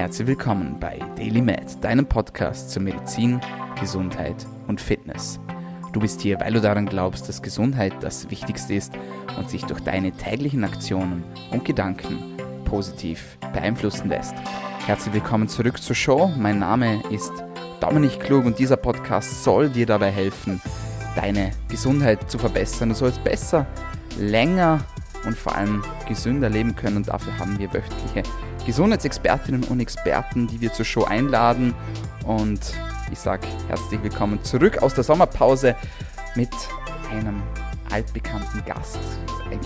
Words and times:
Herzlich 0.00 0.28
willkommen 0.28 0.80
bei 0.80 0.98
Daily 1.14 1.42
Med, 1.42 1.84
deinem 1.84 2.06
Podcast 2.06 2.70
zur 2.70 2.80
Medizin, 2.80 3.38
Gesundheit 3.78 4.46
und 4.66 4.80
Fitness. 4.80 5.38
Du 5.92 6.00
bist 6.00 6.22
hier, 6.22 6.40
weil 6.40 6.54
du 6.54 6.60
daran 6.62 6.86
glaubst, 6.86 7.28
dass 7.28 7.42
Gesundheit 7.42 7.92
das 8.00 8.30
Wichtigste 8.30 8.72
ist 8.72 8.94
und 9.36 9.50
sich 9.50 9.62
durch 9.66 9.80
deine 9.80 10.12
täglichen 10.12 10.64
Aktionen 10.64 11.22
und 11.50 11.66
Gedanken 11.66 12.18
positiv 12.64 13.36
beeinflussen 13.52 14.08
lässt. 14.08 14.32
Herzlich 14.86 15.12
willkommen 15.12 15.48
zurück 15.48 15.82
zur 15.82 15.94
Show. 15.94 16.32
Mein 16.34 16.60
Name 16.60 17.02
ist 17.10 17.32
Dominik 17.80 18.20
Klug 18.20 18.46
und 18.46 18.58
dieser 18.58 18.78
Podcast 18.78 19.44
soll 19.44 19.68
dir 19.68 19.84
dabei 19.84 20.10
helfen, 20.10 20.62
deine 21.14 21.50
Gesundheit 21.68 22.30
zu 22.30 22.38
verbessern. 22.38 22.88
Du 22.88 22.94
sollst 22.94 23.22
besser, 23.22 23.66
länger 24.18 24.80
und 25.26 25.36
vor 25.36 25.54
allem 25.54 25.84
gesünder 26.08 26.48
leben 26.48 26.74
können 26.74 26.96
und 26.96 27.08
dafür 27.08 27.38
haben 27.38 27.58
wir 27.58 27.70
wöchentliche 27.74 28.22
Gesundheitsexpertinnen 28.70 29.64
und 29.64 29.80
Experten, 29.80 30.46
die 30.46 30.60
wir 30.60 30.72
zur 30.72 30.84
Show 30.84 31.02
einladen. 31.02 31.74
Und 32.24 32.60
ich 33.10 33.18
sage 33.18 33.44
herzlich 33.66 34.00
willkommen 34.00 34.44
zurück 34.44 34.80
aus 34.80 34.94
der 34.94 35.02
Sommerpause 35.02 35.74
mit 36.36 36.50
einem 37.10 37.42
altbekannten 37.92 38.64
Gast, 38.64 39.00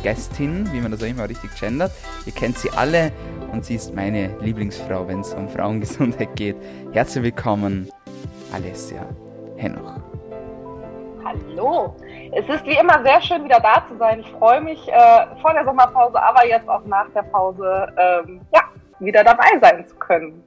Gästin, 0.02 0.72
wie 0.72 0.80
man 0.80 0.90
das 0.90 1.02
auch 1.02 1.06
immer 1.06 1.28
richtig 1.28 1.50
gendert. 1.60 1.92
Ihr 2.24 2.32
kennt 2.32 2.56
sie 2.56 2.70
alle 2.70 3.12
und 3.52 3.66
sie 3.66 3.74
ist 3.74 3.94
meine 3.94 4.34
Lieblingsfrau, 4.40 5.06
wenn 5.06 5.20
es 5.20 5.34
um 5.34 5.50
Frauengesundheit 5.50 6.34
geht. 6.34 6.56
Herzlich 6.94 7.24
willkommen, 7.24 7.90
Alessia 8.54 9.04
Henoch. 9.58 10.00
Hallo, 11.22 11.94
es 12.32 12.48
ist 12.48 12.64
wie 12.64 12.78
immer 12.78 13.04
sehr 13.04 13.20
schön 13.20 13.44
wieder 13.44 13.60
da 13.60 13.84
zu 13.86 13.98
sein. 13.98 14.20
Ich 14.20 14.30
freue 14.38 14.62
mich 14.62 14.88
äh, 14.88 15.26
vor 15.42 15.52
der 15.52 15.66
Sommerpause, 15.66 16.22
aber 16.22 16.46
jetzt 16.46 16.70
auch 16.70 16.86
nach 16.86 17.10
der 17.14 17.22
Pause, 17.24 17.92
ähm, 17.98 18.40
ja, 18.54 18.62
wieder 19.00 19.24
dabei 19.24 19.58
sein 19.60 19.86
zu 19.86 19.94
können. 19.96 20.42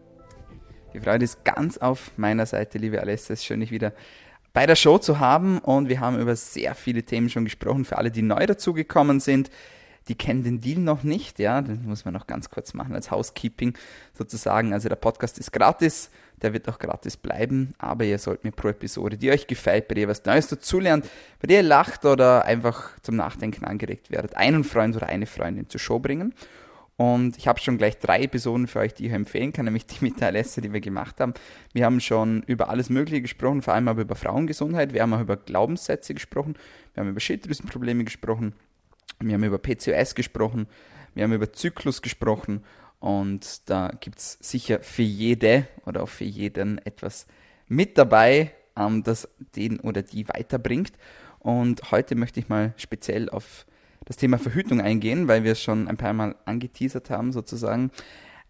Die 0.93 0.99
Freude 0.99 1.25
ist 1.25 1.43
ganz 1.43 1.77
auf 1.77 2.11
meiner 2.17 2.45
Seite, 2.45 2.77
liebe 2.77 2.99
Alessa. 2.99 3.33
Es 3.33 3.41
ist 3.41 3.45
schön, 3.45 3.59
dich 3.59 3.71
wieder 3.71 3.93
bei 4.53 4.65
der 4.65 4.75
Show 4.75 4.97
zu 4.97 5.19
haben. 5.19 5.59
Und 5.59 5.89
wir 5.89 5.99
haben 5.99 6.19
über 6.19 6.35
sehr 6.35 6.73
viele 6.73 7.03
Themen 7.03 7.29
schon 7.29 7.45
gesprochen. 7.45 7.85
Für 7.85 7.97
alle, 7.97 8.09
die 8.09 8.23
neu 8.23 8.45
dazugekommen 8.45 9.19
sind, 9.19 9.51
die 10.07 10.15
kennen 10.15 10.43
den 10.43 10.61
Deal 10.61 10.79
noch 10.79 11.03
nicht. 11.03 11.39
Ja, 11.39 11.61
den 11.61 11.85
muss 11.85 12.05
man 12.05 12.13
noch 12.13 12.27
ganz 12.27 12.49
kurz 12.49 12.73
machen 12.73 12.95
als 12.95 13.11
Housekeeping 13.11 13.77
sozusagen. 14.13 14.73
Also 14.73 14.89
der 14.89 14.95
Podcast 14.95 15.37
ist 15.37 15.51
gratis. 15.51 16.09
Der 16.41 16.53
wird 16.53 16.69
auch 16.69 16.77
gratis 16.77 17.17
bleiben, 17.17 17.73
aber 17.79 18.05
ihr 18.05 18.19
sollt 18.19 18.43
mir 18.43 18.51
pro 18.51 18.67
Episode, 18.67 19.17
die 19.17 19.31
euch 19.31 19.47
gefällt, 19.47 19.87
bei 19.87 19.95
der 19.95 20.03
ihr 20.03 20.07
was 20.07 20.23
Neues 20.23 20.47
dazulernt, 20.47 21.03
bei 21.39 21.47
der 21.47 21.57
ihr 21.57 21.63
lacht 21.63 22.05
oder 22.05 22.45
einfach 22.45 22.91
zum 23.01 23.15
Nachdenken 23.15 23.65
angeregt 23.65 24.11
werdet, 24.11 24.37
einen 24.37 24.63
Freund 24.63 24.95
oder 24.95 25.07
eine 25.07 25.25
Freundin 25.25 25.67
zur 25.67 25.79
Show 25.79 25.97
bringen. 25.97 26.35
Und 26.97 27.37
ich 27.37 27.47
habe 27.47 27.59
schon 27.59 27.77
gleich 27.77 27.99
drei 27.99 28.23
Episoden 28.23 28.65
für 28.65 28.79
euch, 28.79 28.95
die 28.95 29.05
ich 29.05 29.11
empfehlen 29.11 29.53
kann, 29.53 29.65
nämlich 29.65 29.85
die 29.85 30.03
mit 30.03 30.19
der 30.19 30.29
Alessa, 30.29 30.61
die 30.61 30.73
wir 30.73 30.81
gemacht 30.81 31.19
haben. 31.19 31.35
Wir 31.71 31.85
haben 31.85 31.99
schon 31.99 32.41
über 32.47 32.69
alles 32.69 32.89
Mögliche 32.89 33.21
gesprochen, 33.21 33.61
vor 33.61 33.75
allem 33.75 33.87
aber 33.87 34.01
über 34.01 34.15
Frauengesundheit. 34.15 34.93
Wir 34.93 35.03
haben 35.03 35.13
auch 35.13 35.21
über 35.21 35.37
Glaubenssätze 35.37 36.15
gesprochen. 36.15 36.57
Wir 36.93 37.01
haben 37.01 37.09
über 37.11 37.19
Schilddrüsenprobleme 37.19 38.03
gesprochen. 38.03 38.53
Wir 39.19 39.35
haben 39.35 39.43
über 39.43 39.59
PCOS 39.59 40.15
gesprochen. 40.15 40.67
Wir 41.13 41.23
haben 41.23 41.33
über 41.33 41.53
Zyklus 41.53 42.01
gesprochen. 42.01 42.63
Und 42.99 43.69
da 43.69 43.91
gibt 43.99 44.17
es 44.17 44.39
sicher 44.41 44.79
für 44.81 45.03
jede 45.03 45.67
oder 45.85 46.01
auch 46.01 46.09
für 46.09 46.23
jeden 46.23 46.79
etwas 46.79 47.27
mit 47.67 47.95
dabei, 47.99 48.53
ähm, 48.75 49.03
das 49.03 49.29
den 49.55 49.79
oder 49.81 50.01
die 50.01 50.27
weiterbringt. 50.27 50.93
Und 51.37 51.91
heute 51.91 52.15
möchte 52.15 52.39
ich 52.39 52.49
mal 52.49 52.73
speziell 52.75 53.29
auf 53.29 53.67
das 54.07 54.15
Thema 54.15 54.37
Verhütung 54.37 54.79
eingehen, 54.79 55.27
weil 55.27 55.43
wir 55.43 55.51
es 55.51 55.61
schon 55.61 55.87
ein 55.87 55.97
paar 55.97 56.13
Mal 56.13 56.35
angeteasert 56.45 57.09
haben 57.09 57.33
sozusagen. 57.33 57.91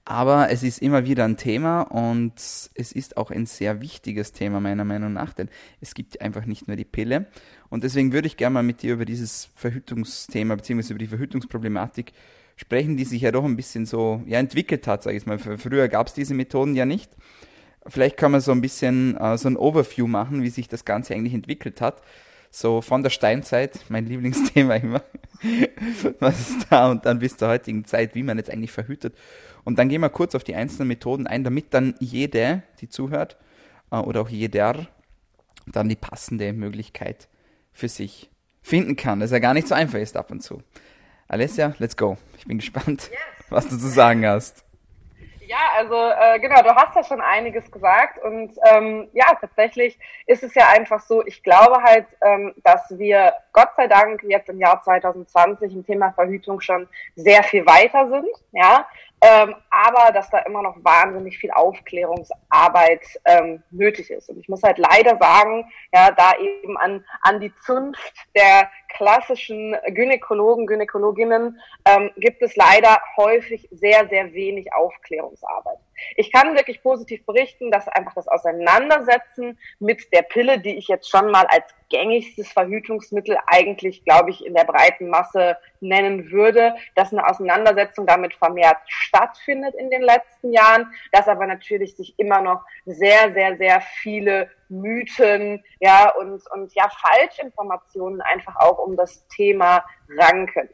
Aber 0.06 0.52
es 0.52 0.64
ist 0.64 0.82
immer 0.82 1.06
wieder 1.06 1.26
ein 1.26 1.36
Thema 1.36 1.82
und 1.82 2.36
es 2.38 2.92
ist 2.94 3.18
auch 3.18 3.32
ein 3.32 3.46
sehr 3.46 3.82
wichtiges 3.82 4.32
Thema 4.32 4.62
meiner 4.62 4.86
Meinung 4.86 5.12
nach, 5.12 5.34
denn 5.34 5.50
es 5.82 5.96
gibt 5.96 6.22
einfach 6.22 6.46
nicht 6.46 6.68
nur 6.68 6.78
die 6.78 6.86
Pille. 6.86 7.26
Und 7.70 7.84
deswegen 7.84 8.14
würde 8.14 8.28
ich 8.28 8.38
gerne 8.38 8.54
mal 8.54 8.64
mit 8.64 8.84
dir 8.84 8.94
über 8.94 9.04
dieses 9.04 9.50
Verhütungsthema 9.56 10.56
bzw. 10.56 10.92
über 10.92 11.00
die 11.00 11.08
Verhütungsproblematik 11.08 12.14
sprechen, 12.56 12.96
die 12.96 13.04
sich 13.04 13.24
ja 13.24 13.32
doch 13.32 13.44
ein 13.44 13.58
bisschen 13.58 13.86
so 13.86 14.22
ja, 14.28 14.40
entwickelt 14.40 14.88
hat, 14.88 15.04
sage 15.04 15.18
ich 15.18 15.26
mal. 15.26 15.40
Früher 15.40 15.88
gab 15.90 16.08
es 16.08 16.14
diese 16.14 16.36
Methoden 16.36 16.76
ja 16.76 16.86
nicht. 16.86 17.12
Vielleicht 17.86 18.16
kann 18.16 18.32
man 18.32 18.42
so 18.42 18.52
ein 18.52 18.62
bisschen 18.62 19.18
äh, 19.18 19.38
so 19.38 19.50
ein 19.50 19.58
Overview 19.58 20.08
machen, 20.08 20.44
wie 20.44 20.50
sich 20.50 20.68
das 20.68 20.86
Ganze 20.86 21.16
eigentlich 21.16 21.34
entwickelt 21.34 21.82
hat 21.82 22.02
so 22.58 22.82
von 22.82 23.04
der 23.04 23.12
Steinzeit, 23.12 23.80
mein 23.90 24.08
Lieblingsthema 24.08 24.76
immer, 24.76 25.04
was 26.20 26.50
ist 26.50 26.68
da 26.70 26.90
und 26.90 27.06
dann 27.06 27.20
bis 27.20 27.38
zur 27.38 27.50
heutigen 27.50 27.86
Zeit, 27.86 28.16
wie 28.16 28.24
man 28.24 28.38
jetzt 28.38 28.50
eigentlich 28.50 28.72
verhütet. 28.72 29.16
Und 29.64 29.78
dann 29.78 29.90
gehen 29.90 30.02
wir 30.02 30.10
kurz 30.10 30.34
auf 30.34 30.44
die 30.44 30.56
einzelnen 30.56 30.88
Methoden 30.88 31.28
ein, 31.28 31.44
damit 31.44 31.74
dann 31.76 31.94
jede, 32.00 32.64
die 32.82 32.90
zuhört, 32.90 33.38
äh, 33.92 33.98
oder 33.98 34.22
auch 34.22 34.30
jeder, 34.30 34.88
dann 35.68 35.88
die 35.88 35.96
passende 35.96 36.52
Möglichkeit 36.52 37.28
für 37.74 37.90
sich 37.90 38.32
finden 38.64 38.96
kann. 38.96 39.20
Das 39.20 39.30
ja 39.30 39.40
gar 39.40 39.54
nicht 39.54 39.68
so 39.68 39.76
einfach 39.76 40.00
ist 40.00 40.18
ab 40.18 40.32
und 40.32 40.42
zu. 40.42 40.64
Alessia, 41.28 41.76
let's 41.78 41.96
go. 41.96 42.18
Ich 42.40 42.48
bin 42.48 42.58
gespannt, 42.58 43.12
yes. 43.12 43.20
was 43.50 43.68
du 43.68 43.78
zu 43.78 43.88
sagen 43.88 44.26
hast. 44.26 44.64
Ja, 45.48 45.60
also 45.78 45.96
äh, 45.96 46.40
genau, 46.40 46.62
du 46.62 46.76
hast 46.76 46.94
ja 46.94 47.04
schon 47.06 47.22
einiges 47.22 47.72
gesagt 47.72 48.22
und 48.22 48.52
ähm, 48.70 49.08
ja, 49.14 49.34
tatsächlich 49.40 49.98
ist 50.26 50.44
es 50.44 50.54
ja 50.56 50.68
einfach 50.68 51.00
so, 51.00 51.26
ich 51.26 51.42
glaube 51.42 51.82
halt, 51.84 52.06
ähm, 52.22 52.54
dass 52.66 52.82
wir 52.98 53.32
Gott 53.54 53.70
sei 53.78 53.88
Dank 53.88 54.24
jetzt 54.24 54.50
im 54.50 54.60
Jahr 54.60 54.82
2020 54.84 55.72
im 55.74 55.86
Thema 55.86 56.12
Verhütung 56.12 56.60
schon 56.60 56.90
sehr 57.16 57.44
viel 57.44 57.66
weiter 57.66 58.10
sind, 58.10 58.28
ja, 58.52 58.86
ähm, 59.22 59.56
aber 59.72 60.12
dass 60.12 60.30
da 60.30 60.40
immer 60.40 60.62
noch 60.62 60.76
wahnsinnig 60.84 61.38
viel 61.38 61.52
Aufklärungsarbeit 61.52 63.02
ähm, 63.26 63.64
nötig 63.72 64.12
ist. 64.12 64.30
Und 64.30 64.40
ich 64.40 64.48
muss 64.48 64.62
halt 64.62 64.78
leider 64.78 65.18
sagen, 65.18 65.66
ja, 65.92 66.12
da 66.12 66.34
eben 66.40 66.78
an, 66.78 67.04
an 67.22 67.40
die 67.40 67.52
Zunft 67.66 68.14
der 68.36 68.70
klassischen 68.90 69.76
Gynäkologen, 69.88 70.68
Gynäkologinnen 70.68 71.60
ähm, 71.86 72.12
gibt 72.18 72.42
es 72.42 72.56
leider 72.56 73.00
häufig 73.16 73.68
sehr, 73.72 74.08
sehr 74.08 74.34
wenig 74.34 74.74
Aufklärungsarbeit. 74.74 75.80
Ich 76.16 76.32
kann 76.32 76.56
wirklich 76.56 76.84
positiv 76.84 77.26
berichten, 77.26 77.72
dass 77.72 77.88
einfach 77.88 78.14
das 78.14 78.28
Auseinandersetzen 78.28 79.58
mit 79.80 80.14
der 80.14 80.22
Pille, 80.22 80.60
die 80.60 80.78
ich 80.78 80.88
jetzt 80.88 81.10
schon 81.10 81.32
mal 81.32 81.46
als 81.48 81.66
gängigstes 81.90 82.52
Verhütungsmittel 82.52 83.38
eigentlich, 83.48 84.04
glaube 84.04 84.32
ich, 84.32 84.46
in 84.46 84.54
der 84.54 84.66
breiten 84.66 85.10
Masse 85.10 85.58
nennen 85.80 86.32
würde, 86.32 86.76
dass 86.96 87.12
eine 87.12 87.28
Auseinandersetzung 87.28 88.06
damit 88.06 88.34
vermehrt 88.34 88.78
stattfindet 88.88 89.76
in 89.76 89.90
den 89.90 90.02
letzten 90.02 90.52
Jahren, 90.52 90.92
dass 91.12 91.28
aber 91.28 91.46
natürlich 91.48 91.96
sich 91.96 92.18
immer 92.18 92.42
noch 92.42 92.64
sehr, 92.86 93.34
sehr, 93.34 93.58
sehr 93.58 93.82
viele 94.02 94.50
Mythen, 94.70 95.64
ja, 95.80 96.12
und, 96.16 96.42
und 96.52 96.74
ja, 96.74 96.90
Falschinformationen 96.90 98.22
einfach 98.22 98.56
auch 98.58 98.80
um 98.80 98.98
das 98.98 99.26
Thema 99.30 99.84
ranken. 100.10 100.70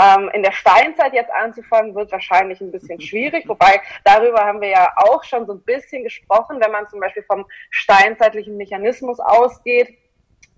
Ähm, 0.00 0.30
in 0.32 0.42
der 0.44 0.52
Steinzeit 0.52 1.12
jetzt 1.12 1.32
anzufangen, 1.32 1.94
wird 1.94 2.12
wahrscheinlich 2.12 2.60
ein 2.60 2.70
bisschen 2.70 3.00
schwierig, 3.00 3.44
wobei 3.48 3.80
darüber 4.04 4.44
haben 4.44 4.60
wir 4.60 4.68
ja 4.68 4.92
auch 4.96 5.24
schon 5.24 5.46
so 5.46 5.54
ein 5.54 5.62
bisschen 5.62 6.04
gesprochen, 6.04 6.60
wenn 6.60 6.70
man 6.70 6.88
zum 6.88 7.00
Beispiel 7.00 7.24
vom 7.24 7.46
steinzeitlichen 7.70 8.56
Mechanismus 8.56 9.18
ausgeht, 9.18 9.88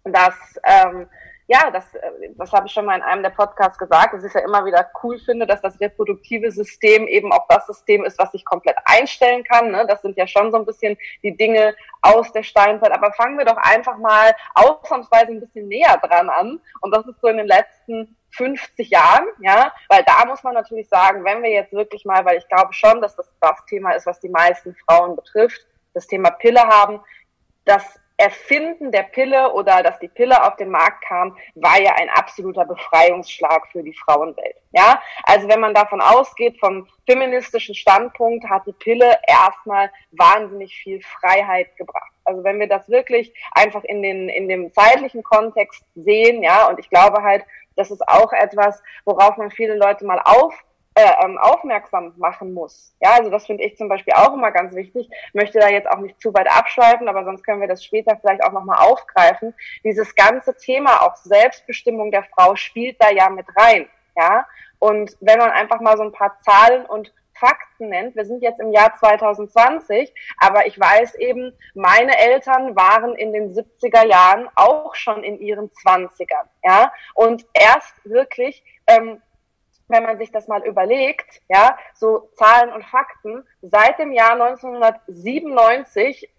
dass 0.05 0.35
ähm, 0.65 1.07
ja, 1.51 1.69
das, 1.73 1.93
äh, 1.97 2.31
das 2.37 2.53
habe 2.53 2.69
ich 2.69 2.73
schon 2.73 2.85
mal 2.85 2.95
in 2.97 3.03
einem 3.03 3.25
der 3.25 3.31
Podcasts 3.31 3.77
gesagt, 3.77 4.15
dass 4.15 4.23
ich 4.23 4.33
ja 4.33 4.41
immer 4.43 4.65
wieder 4.65 4.89
cool 5.03 5.19
finde, 5.19 5.49
dass 5.49 5.61
das 5.61 5.81
reproduktive 5.81 6.53
System 6.53 7.09
eben 7.09 7.33
auch 7.33 7.47
das 7.49 7.67
System 7.67 8.05
ist, 8.05 8.21
was 8.21 8.31
sich 8.31 8.45
komplett 8.45 8.77
einstellen 8.85 9.43
kann. 9.43 9.73
Ne? 9.73 9.85
Das 9.89 10.01
sind 10.01 10.17
ja 10.17 10.29
schon 10.29 10.53
so 10.53 10.59
ein 10.59 10.65
bisschen 10.65 10.97
die 11.25 11.37
Dinge 11.37 11.75
aus 12.03 12.33
der 12.33 12.45
Steinzeit. 12.45 12.93
Aber 12.93 13.13
fangen 13.15 13.37
wir 13.37 13.45
doch 13.45 13.57
einfach 13.57 13.99
mal 13.99 14.33
ausnahmsweise 14.55 15.33
ein 15.33 15.41
bisschen 15.41 15.67
näher 15.67 16.01
dran 16.01 16.31
an. 16.31 16.61
Und 16.83 16.95
das 16.95 17.05
ist 17.09 17.21
so 17.21 17.27
in 17.27 17.39
den 17.39 17.49
letzten 17.49 18.17
50 18.37 18.89
Jahren, 18.89 19.27
ja, 19.41 19.73
weil 19.89 20.05
da 20.05 20.25
muss 20.27 20.45
man 20.45 20.55
natürlich 20.55 20.89
sagen, 20.89 21.25
wenn 21.25 21.43
wir 21.43 21.51
jetzt 21.51 21.73
wirklich 21.73 22.05
mal, 22.05 22.25
weil 22.25 22.39
ich 22.39 22.47
glaube 22.47 22.73
schon, 22.73 23.01
dass 23.01 23.17
das 23.17 23.29
das 23.41 23.65
Thema 23.67 23.91
ist, 23.91 24.07
was 24.07 24.21
die 24.21 24.29
meisten 24.29 24.77
Frauen 24.87 25.17
betrifft, 25.17 25.67
das 25.95 26.07
Thema 26.07 26.31
Pille 26.31 26.63
haben, 26.63 27.01
dass 27.65 28.00
Erfinden 28.21 28.93
der 28.93 29.05
Pille 29.05 29.53
oder 29.53 29.83
dass 29.83 29.99
die 29.99 30.09
Pille 30.09 30.45
auf 30.45 30.57
den 30.57 30.71
Markt 30.71 31.03
kam, 31.05 31.37
war 31.55 31.81
ja 31.81 31.95
ein 31.95 32.11
absoluter 32.11 32.67
Befreiungsschlag 32.67 33.67
für 33.73 33.83
die 33.83 33.95
Frauenwelt. 33.95 34.57
Ja, 34.73 35.01
also 35.25 35.49
wenn 35.49 35.61
man 35.61 35.75
davon 35.75 36.01
ausgeht, 36.01 36.61
vom 36.61 36.87
feministischen 37.07 37.75
Standpunkt 37.75 38.49
hat 38.49 38.67
die 38.67 38.73
Pille 38.73 39.19
erstmal 39.27 39.91
wahnsinnig 40.13 40.77
viel 40.77 41.01
Freiheit 41.03 41.75
gebracht. 41.77 42.13
Also 42.25 42.45
wenn 42.45 42.61
wir 42.61 42.69
das 42.69 42.89
wirklich 42.89 43.33
einfach 43.53 43.83
in 43.85 44.03
den, 44.03 44.29
in 44.29 44.49
dem 44.49 44.73
zeitlichen 44.73 45.23
Kontext 45.23 45.83
sehen, 45.95 46.43
ja, 46.43 46.69
und 46.69 46.79
ich 46.79 46.91
glaube 46.91 47.23
halt, 47.23 47.45
das 47.77 47.91
ist 47.91 48.07
auch 48.07 48.33
etwas, 48.33 48.83
worauf 49.05 49.39
man 49.39 49.51
viele 49.51 49.77
Leute 49.77 50.05
mal 50.05 50.21
auf 50.23 50.55
äh, 51.01 51.25
ähm, 51.25 51.39
aufmerksam 51.39 52.15
machen 52.17 52.53
muss. 52.53 52.95
Ja, 53.01 53.13
also 53.13 53.31
das 53.31 53.47
finde 53.47 53.65
ich 53.65 53.77
zum 53.77 53.89
Beispiel 53.89 54.15
auch 54.15 54.35
immer 54.35 54.51
ganz 54.51 54.75
wichtig. 54.75 55.09
Möchte 55.33 55.59
da 55.59 55.69
jetzt 55.69 55.89
auch 55.89 55.99
nicht 55.99 56.21
zu 56.21 56.33
weit 56.35 56.51
abschweifen, 56.51 57.09
aber 57.09 57.25
sonst 57.25 57.45
können 57.45 57.61
wir 57.61 57.69
das 57.69 57.85
später 57.85 58.17
vielleicht 58.21 58.43
auch 58.43 58.53
nochmal 58.53 58.87
aufgreifen. 58.87 59.55
Dieses 59.85 60.15
ganze 60.15 60.57
Thema 60.57 61.03
auch 61.03 61.17
Selbstbestimmung 61.17 62.11
der 62.11 62.25
Frau 62.25 62.57
spielt 62.57 62.97
da 63.01 63.11
ja 63.11 63.29
mit 63.31 63.47
rein. 63.57 63.89
Ja, 64.17 64.47
und 64.79 65.17
wenn 65.21 65.39
man 65.39 65.51
einfach 65.51 65.81
mal 65.81 65.97
so 65.97 66.03
ein 66.03 66.13
paar 66.13 66.39
Zahlen 66.43 66.85
und 66.87 67.13
Fakten 67.41 67.89
nennt. 67.89 68.15
Wir 68.15 68.27
sind 68.27 68.43
jetzt 68.43 68.61
im 68.61 68.71
Jahr 68.71 68.95
2020, 68.97 70.13
aber 70.39 70.67
ich 70.67 70.79
weiß 70.79 71.15
eben, 71.17 71.53
meine 71.75 72.17
Eltern 72.19 72.77
waren 72.77 73.15
in 73.17 73.33
den 73.33 73.55
70er 73.55 74.07
Jahren 74.07 74.49
auch 74.55 74.95
schon 74.95 75.25
in 75.25 75.41
ihren 75.41 75.71
20ern, 75.71 76.47
ja, 76.63 76.93
und 77.15 77.47
erst 77.55 77.95
wirklich, 78.05 78.63
ähm, 78.87 79.23
wenn 79.91 80.05
man 80.05 80.19
sich 80.19 80.31
das 80.31 80.49
mal 80.49 80.65
überlegt, 80.65 81.43
ja, 81.49 81.77
so 81.95 82.31
Zahlen 82.37 82.73
und 82.73 82.85
Fakten, 82.85 83.45
seit 83.63 83.99
dem 83.99 84.13
Jahr 84.13 84.33
1997 84.33 86.31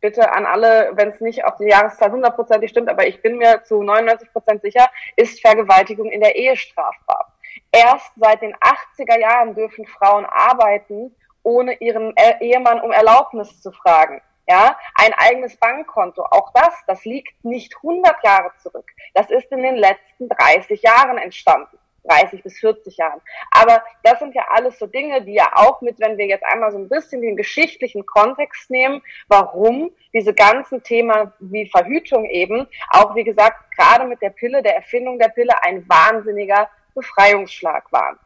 bitte 0.00 0.32
an 0.32 0.46
alle, 0.46 0.92
wenn 0.94 1.10
es 1.10 1.20
nicht 1.20 1.44
auf 1.44 1.56
die 1.56 1.68
Jahreszahl 1.68 2.10
hundertprozentig 2.10 2.70
stimmt, 2.70 2.88
aber 2.88 3.06
ich 3.06 3.22
bin 3.22 3.36
mir 3.36 3.62
zu 3.64 3.82
99 3.82 4.32
Prozent 4.32 4.62
sicher, 4.62 4.88
ist 5.16 5.40
Vergewaltigung 5.40 6.10
in 6.10 6.20
der 6.20 6.36
Ehe 6.36 6.56
strafbar. 6.56 7.32
Erst 7.70 8.12
seit 8.16 8.42
den 8.42 8.54
80er 8.56 9.20
Jahren 9.20 9.54
dürfen 9.54 9.86
Frauen 9.86 10.24
arbeiten, 10.24 11.14
ohne 11.42 11.74
ihren 11.74 12.14
Ehemann 12.40 12.80
um 12.80 12.92
Erlaubnis 12.92 13.60
zu 13.60 13.72
fragen. 13.72 14.22
Ja, 14.48 14.76
ein 14.96 15.14
eigenes 15.14 15.56
Bankkonto, 15.58 16.24
auch 16.24 16.50
das, 16.54 16.74
das 16.88 17.04
liegt 17.04 17.44
nicht 17.44 17.76
100 17.76 18.24
Jahre 18.24 18.50
zurück. 18.58 18.90
Das 19.14 19.30
ist 19.30 19.52
in 19.52 19.62
den 19.62 19.76
letzten 19.76 20.28
30 20.28 20.82
Jahren 20.82 21.18
entstanden. 21.18 21.78
30 22.04 22.42
bis 22.42 22.58
40 22.58 22.96
Jahren. 22.96 23.20
Aber 23.50 23.82
das 24.02 24.18
sind 24.18 24.34
ja 24.34 24.46
alles 24.50 24.78
so 24.78 24.86
Dinge, 24.86 25.22
die 25.22 25.34
ja 25.34 25.50
auch 25.54 25.80
mit, 25.80 26.00
wenn 26.00 26.18
wir 26.18 26.26
jetzt 26.26 26.44
einmal 26.44 26.72
so 26.72 26.78
ein 26.78 26.88
bisschen 26.88 27.22
den 27.22 27.36
geschichtlichen 27.36 28.06
Kontext 28.06 28.70
nehmen, 28.70 29.02
warum 29.28 29.90
diese 30.12 30.34
ganzen 30.34 30.82
Themen 30.82 31.32
wie 31.40 31.66
Verhütung 31.66 32.24
eben, 32.24 32.66
auch 32.90 33.14
wie 33.14 33.24
gesagt, 33.24 33.70
gerade 33.76 34.06
mit 34.06 34.22
der 34.22 34.30
Pille, 34.30 34.62
der 34.62 34.76
Erfindung 34.76 35.18
der 35.18 35.28
Pille, 35.28 35.52
ein 35.62 35.88
wahnsinniger 35.88 36.68
Befreiungsschlag 36.94 37.90
waren. 37.92 38.18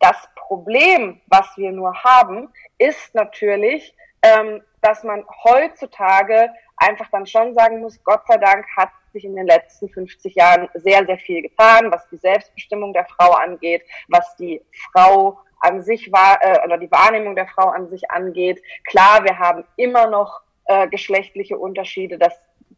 Das 0.00 0.16
Problem, 0.34 1.20
was 1.26 1.46
wir 1.56 1.72
nur 1.72 1.94
haben, 2.04 2.52
ist 2.78 3.14
natürlich, 3.14 3.94
ähm, 4.24 4.62
dass 4.80 5.04
man 5.04 5.24
heutzutage 5.44 6.50
einfach 6.78 7.08
dann 7.12 7.26
schon 7.26 7.54
sagen 7.54 7.80
muss, 7.80 8.02
Gott 8.04 8.22
sei 8.26 8.38
Dank 8.38 8.64
hat 8.76 8.88
sich 9.12 9.24
in 9.24 9.36
den 9.36 9.46
letzten 9.46 9.88
50 9.88 10.34
Jahren 10.34 10.68
sehr, 10.74 11.04
sehr 11.06 11.18
viel 11.18 11.42
getan, 11.42 11.92
was 11.92 12.08
die 12.08 12.16
Selbstbestimmung 12.16 12.92
der 12.92 13.04
Frau 13.04 13.32
angeht, 13.32 13.82
was 14.08 14.34
die 14.36 14.60
Frau 14.92 15.38
an 15.60 15.82
sich 15.82 16.10
war, 16.10 16.38
äh, 16.42 16.64
oder 16.64 16.78
die 16.78 16.90
Wahrnehmung 16.90 17.36
der 17.36 17.46
Frau 17.46 17.68
an 17.68 17.88
sich 17.88 18.10
angeht. 18.10 18.62
Klar, 18.84 19.24
wir 19.24 19.38
haben 19.38 19.64
immer 19.76 20.06
noch 20.08 20.40
äh, 20.66 20.88
geschlechtliche 20.88 21.58
Unterschiede, 21.58 22.18
das 22.18 22.34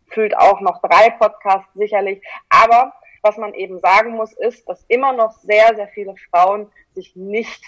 füllt 0.08 0.36
auch 0.36 0.60
noch 0.60 0.82
drei 0.82 1.10
Podcasts 1.10 1.72
sicherlich, 1.74 2.22
aber 2.48 2.92
was 3.22 3.36
man 3.36 3.54
eben 3.54 3.80
sagen 3.80 4.12
muss, 4.12 4.32
ist, 4.32 4.68
dass 4.68 4.84
immer 4.88 5.12
noch 5.12 5.32
sehr, 5.32 5.74
sehr 5.74 5.88
viele 5.88 6.14
Frauen 6.30 6.70
sich 6.94 7.16
nicht 7.16 7.64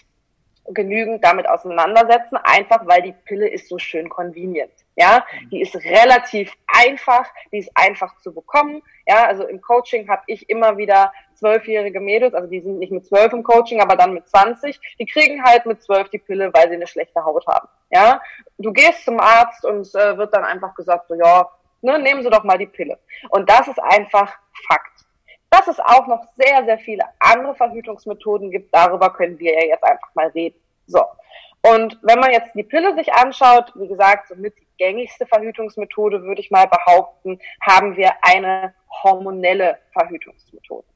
genügend 0.70 1.24
damit 1.24 1.48
auseinandersetzen, 1.48 2.36
einfach 2.36 2.86
weil 2.86 3.02
die 3.02 3.14
Pille 3.24 3.48
ist 3.48 3.68
so 3.68 3.78
schön 3.78 4.08
convenient. 4.08 4.72
Ja, 4.96 5.24
die 5.50 5.60
ist 5.60 5.76
relativ 5.76 6.52
einfach, 6.66 7.26
die 7.52 7.58
ist 7.58 7.70
einfach 7.74 8.16
zu 8.18 8.34
bekommen. 8.34 8.82
Ja, 9.06 9.26
also 9.26 9.46
im 9.46 9.60
Coaching 9.60 10.08
habe 10.08 10.22
ich 10.26 10.50
immer 10.50 10.76
wieder 10.76 11.12
zwölfjährige 11.34 12.00
Mädels, 12.00 12.34
also 12.34 12.48
die 12.48 12.60
sind 12.60 12.78
nicht 12.78 12.90
mit 12.90 13.06
zwölf 13.06 13.32
im 13.32 13.44
Coaching, 13.44 13.80
aber 13.80 13.94
dann 13.94 14.12
mit 14.12 14.28
zwanzig, 14.28 14.80
die 14.98 15.06
kriegen 15.06 15.44
halt 15.44 15.66
mit 15.66 15.82
zwölf 15.82 16.08
die 16.10 16.18
Pille, 16.18 16.52
weil 16.52 16.68
sie 16.68 16.74
eine 16.74 16.88
schlechte 16.88 17.24
Haut 17.24 17.46
haben. 17.46 17.68
Ja, 17.90 18.20
du 18.58 18.72
gehst 18.72 19.04
zum 19.04 19.20
Arzt 19.20 19.64
und 19.64 19.86
äh, 19.94 20.18
wird 20.18 20.34
dann 20.34 20.44
einfach 20.44 20.74
gesagt, 20.74 21.06
so 21.08 21.14
ja, 21.14 21.48
ne, 21.80 21.98
nehmen 22.00 22.22
Sie 22.22 22.30
doch 22.30 22.44
mal 22.44 22.58
die 22.58 22.66
Pille. 22.66 22.98
Und 23.30 23.48
das 23.48 23.68
ist 23.68 23.80
einfach 23.80 24.36
Fakt. 24.66 25.04
Dass 25.58 25.66
es 25.66 25.80
auch 25.80 26.06
noch 26.06 26.24
sehr, 26.36 26.64
sehr 26.64 26.78
viele 26.78 27.04
andere 27.18 27.54
Verhütungsmethoden 27.54 28.50
gibt, 28.50 28.72
darüber 28.72 29.12
können 29.12 29.38
wir 29.38 29.54
ja 29.54 29.66
jetzt 29.66 29.84
einfach 29.84 30.14
mal 30.14 30.28
reden. 30.28 30.58
So. 30.86 31.04
Und 31.62 31.98
wenn 32.02 32.20
man 32.20 32.30
jetzt 32.30 32.54
die 32.54 32.62
Pille 32.62 32.94
sich 32.94 33.12
anschaut, 33.12 33.72
wie 33.74 33.88
gesagt, 33.88 34.28
somit 34.28 34.54
die 34.56 34.66
gängigste 34.78 35.26
Verhütungsmethode, 35.26 36.22
würde 36.22 36.40
ich 36.40 36.52
mal 36.52 36.68
behaupten, 36.68 37.40
haben 37.60 37.96
wir 37.96 38.12
eine 38.22 38.72
hormonelle 39.02 39.78
Verhütungsmethode. 39.92 40.86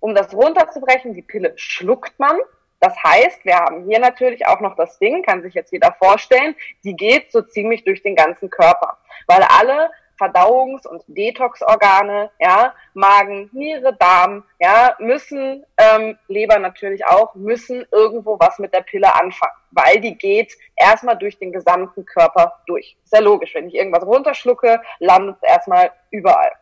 Um 0.00 0.14
das 0.14 0.32
runterzubrechen, 0.32 1.12
die 1.12 1.22
Pille 1.22 1.52
schluckt 1.56 2.18
man. 2.18 2.38
Das 2.80 2.94
heißt, 3.02 3.44
wir 3.44 3.56
haben 3.56 3.84
hier 3.88 3.98
natürlich 3.98 4.46
auch 4.46 4.60
noch 4.60 4.76
das 4.76 4.98
Ding, 4.98 5.22
kann 5.22 5.42
sich 5.42 5.54
jetzt 5.54 5.72
jeder 5.72 5.92
vorstellen, 5.92 6.54
die 6.84 6.94
geht 6.94 7.32
so 7.32 7.42
ziemlich 7.42 7.84
durch 7.84 8.02
den 8.02 8.16
ganzen 8.16 8.48
Körper. 8.48 8.98
Weil 9.26 9.42
alle 9.42 9.90
Verdauungs- 10.18 10.86
und 10.86 11.02
Detoxorgane, 11.06 12.30
ja, 12.38 12.74
Magen, 12.94 13.50
Niere, 13.52 13.94
Darm, 13.96 14.44
ja, 14.58 14.96
müssen, 14.98 15.64
ähm, 15.76 16.18
Leber 16.28 16.58
natürlich 16.58 17.04
auch, 17.06 17.34
müssen 17.34 17.86
irgendwo 17.92 18.38
was 18.40 18.58
mit 18.58 18.72
der 18.72 18.80
Pille 18.82 19.14
anfangen, 19.14 19.56
weil 19.70 20.00
die 20.00 20.16
geht 20.16 20.56
erstmal 20.76 21.18
durch 21.18 21.38
den 21.38 21.52
gesamten 21.52 22.04
Körper 22.04 22.60
durch. 22.66 22.96
Ja 23.12 23.20
logisch, 23.20 23.54
wenn 23.54 23.68
ich 23.68 23.74
irgendwas 23.74 24.06
runterschlucke, 24.06 24.80
landet 24.98 25.36
es 25.42 25.48
erstmal 25.48 25.92
überall. 26.10 26.52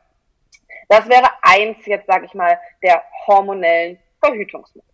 Das 0.89 1.09
wäre 1.09 1.29
eins 1.43 1.85
jetzt, 1.87 2.07
sage 2.07 2.27
ich 2.27 2.35
mal, 2.35 2.59
der 2.83 3.03
hormonellen 3.27 3.99
Verhütungsmittel. 4.21 4.89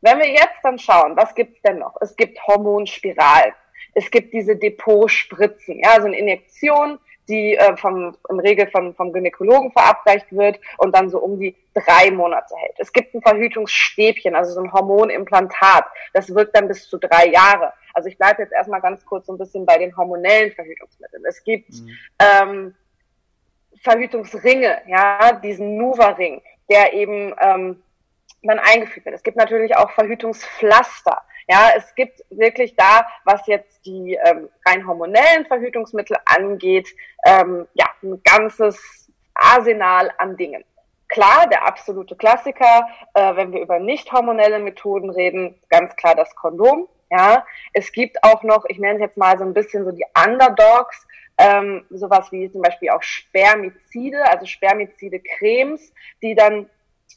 Wenn 0.00 0.18
wir 0.18 0.28
jetzt 0.28 0.58
dann 0.62 0.78
schauen, 0.78 1.16
was 1.16 1.34
gibt's 1.34 1.62
denn 1.62 1.78
noch? 1.78 1.94
Es 2.00 2.16
gibt 2.16 2.44
Hormonspiralen. 2.46 3.54
Es 3.94 4.10
gibt 4.10 4.32
diese 4.32 4.56
Depotspritzen, 4.56 5.80
ja, 5.80 5.90
also 5.90 6.06
eine 6.06 6.18
Injektion, 6.18 6.98
die 7.28 7.56
äh, 7.56 7.76
vom, 7.76 8.16
im 8.28 8.40
Regel 8.40 8.68
vom, 8.70 8.94
vom 8.94 9.12
Gynäkologen 9.12 9.72
verabreicht 9.72 10.32
wird 10.32 10.58
und 10.78 10.94
dann 10.94 11.08
so 11.08 11.18
um 11.18 11.38
die 11.38 11.56
drei 11.74 12.10
Monate 12.10 12.54
hält. 12.56 12.74
Es 12.78 12.92
gibt 12.92 13.14
ein 13.14 13.22
Verhütungsstäbchen, 13.22 14.34
also 14.34 14.52
so 14.52 14.60
ein 14.60 14.72
Hormonimplantat. 14.72 15.84
Das 16.12 16.34
wirkt 16.34 16.56
dann 16.56 16.68
bis 16.68 16.88
zu 16.88 16.98
drei 16.98 17.28
Jahre. 17.28 17.72
Also 17.94 18.08
ich 18.08 18.18
bleibe 18.18 18.42
jetzt 18.42 18.52
erstmal 18.52 18.80
ganz 18.80 19.04
kurz 19.04 19.26
so 19.26 19.32
ein 19.32 19.38
bisschen 19.38 19.66
bei 19.66 19.78
den 19.78 19.96
hormonellen 19.96 20.52
Verhütungsmitteln. 20.52 21.24
Es 21.26 21.42
gibt 21.44 21.70
mhm. 21.70 21.98
ähm, 22.18 22.74
Verhütungsringe, 23.82 24.82
ja, 24.86 25.32
diesen 25.42 25.76
Nuva-Ring, 25.76 26.42
der 26.70 26.92
eben 26.92 27.34
ähm, 27.40 27.82
dann 28.42 28.58
eingeführt 28.58 29.06
wird. 29.06 29.14
Es 29.14 29.22
gibt 29.22 29.36
natürlich 29.36 29.76
auch 29.76 29.90
Verhütungspflaster. 29.92 31.20
Ja, 31.48 31.70
es 31.76 31.94
gibt 31.94 32.22
wirklich 32.30 32.76
da, 32.76 33.06
was 33.24 33.46
jetzt 33.46 33.84
die 33.84 34.18
ähm, 34.24 34.48
rein 34.66 34.86
hormonellen 34.86 35.46
Verhütungsmittel 35.46 36.16
angeht, 36.24 36.88
ähm, 37.24 37.66
ja, 37.74 37.86
ein 38.02 38.22
ganzes 38.22 39.10
Arsenal 39.34 40.10
an 40.18 40.36
Dingen. 40.36 40.64
Klar, 41.08 41.46
der 41.48 41.66
absolute 41.66 42.16
Klassiker, 42.16 42.88
äh, 43.14 43.36
wenn 43.36 43.52
wir 43.52 43.60
über 43.60 43.78
nicht 43.78 44.10
hormonelle 44.12 44.58
Methoden 44.58 45.10
reden, 45.10 45.60
ganz 45.68 45.94
klar 45.96 46.14
das 46.14 46.34
Kondom. 46.34 46.88
Ja, 47.10 47.44
es 47.74 47.92
gibt 47.92 48.24
auch 48.24 48.42
noch, 48.42 48.64
ich 48.68 48.78
nenne 48.78 48.94
es 48.94 49.00
jetzt 49.02 49.18
mal 49.18 49.36
so 49.36 49.44
ein 49.44 49.52
bisschen 49.52 49.84
so 49.84 49.92
die 49.92 50.06
Underdogs, 50.26 51.06
ähm, 51.36 51.84
sowas 51.90 52.32
wie 52.32 52.50
zum 52.50 52.62
Beispiel 52.62 52.88
auch 52.90 53.02
Spermizide, 53.02 54.24
also 54.26 54.46
Spermizide-Cremes, 54.46 55.92
die 56.22 56.34
dann 56.34 56.70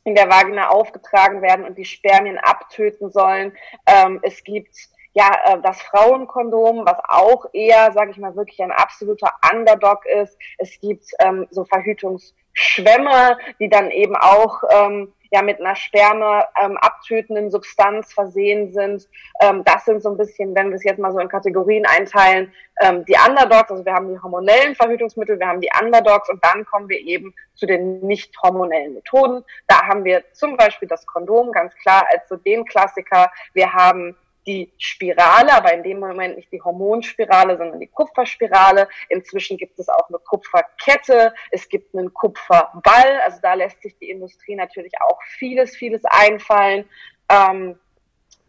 in 0.04 0.16
der 0.16 0.30
Vagina 0.30 0.70
aufgetragen 0.70 1.42
werden 1.42 1.66
und 1.66 1.78
die 1.78 1.86
Spermien 1.86 2.38
abtöten 2.38 3.12
sollen. 3.12 3.54
Ähm, 3.86 4.20
es 4.24 4.44
gibt 4.44 4.76
ja 5.14 5.30
äh, 5.46 5.62
das 5.62 5.82
Frauenkondom, 5.82 6.86
was 6.86 6.98
auch 7.08 7.46
eher, 7.54 7.92
sage 7.94 8.12
ich 8.12 8.18
mal, 8.18 8.36
wirklich 8.36 8.62
ein 8.62 8.72
absoluter 8.72 9.34
Underdog 9.52 10.06
ist. 10.06 10.38
Es 10.58 10.80
gibt 10.80 11.06
ähm, 11.20 11.48
so 11.52 11.66
Verhütungsschwämme, 11.66 13.38
die 13.60 13.70
dann 13.70 13.92
eben 13.92 14.16
auch 14.16 14.62
ähm, 14.70 15.14
ja 15.36 15.42
mit 15.42 15.60
einer 15.60 15.76
Sperme 15.76 16.46
ähm, 16.62 16.78
abtötenden 16.78 17.52
Substanz 17.52 18.14
versehen 18.14 18.72
sind. 18.74 19.08
Ähm, 19.42 19.64
das 19.66 19.86
sind 19.86 20.02
so 20.02 20.10
ein 20.10 20.18
bisschen, 20.18 20.56
wenn 20.56 20.70
wir 20.70 20.76
es 20.76 20.84
jetzt 20.84 20.98
mal 20.98 21.12
so 21.12 21.20
in 21.20 21.28
Kategorien 21.28 21.86
einteilen, 21.86 22.54
ähm, 22.82 23.04
die 23.06 23.16
Underdogs, 23.28 23.70
also 23.70 23.86
wir 23.86 23.94
haben 23.94 24.14
die 24.14 24.20
hormonellen 24.20 24.76
Verhütungsmittel, 24.76 25.40
wir 25.40 25.48
haben 25.48 25.62
die 25.62 25.70
Underdogs 25.82 26.30
und 26.30 26.44
dann 26.44 26.66
kommen 26.66 26.88
wir 26.90 27.00
eben 27.00 27.34
zu 27.54 27.66
den 27.66 28.00
nicht 28.00 28.34
hormonellen 28.42 28.94
Methoden. 28.94 29.44
Da 29.68 29.86
haben 29.88 30.06
wir 30.06 30.24
zum 30.32 30.56
Beispiel 30.56 30.88
das 30.88 31.06
Kondom, 31.06 31.52
ganz 31.52 31.76
klar 31.76 32.06
als 32.12 32.28
so 32.30 32.38
den 32.38 32.66
Klassiker. 32.66 33.30
Wir 33.54 33.74
haben 33.74 34.16
die 34.46 34.72
Spirale, 34.78 35.54
aber 35.54 35.74
in 35.74 35.84
dem 35.84 36.00
Moment 36.00 36.38
nicht 36.38 36.52
die 36.52 36.62
Hormonspirale, 36.62 37.58
sondern 37.58 37.80
die 37.80 37.88
Kupferspirale. 37.88 38.88
Inzwischen 39.10 39.58
gibt 39.58 39.80
es 39.80 39.90
auch 39.90 40.08
eine 40.10 40.20
Kupferkette, 40.20 41.34
es 41.52 41.68
gibt 41.68 41.96
einen 41.96 42.14
Kupferball, 42.14 43.22
also 43.26 43.40
da 43.42 43.54
lässt 43.54 43.82
sich 43.82 43.98
die 43.98 44.10
Industrie 44.10 44.56
natürlich 44.56 44.94
auch 45.02 45.20
vieles, 45.38 45.76
vieles 45.76 46.04
einfallen. 46.06 46.86
Ähm, 47.30 47.80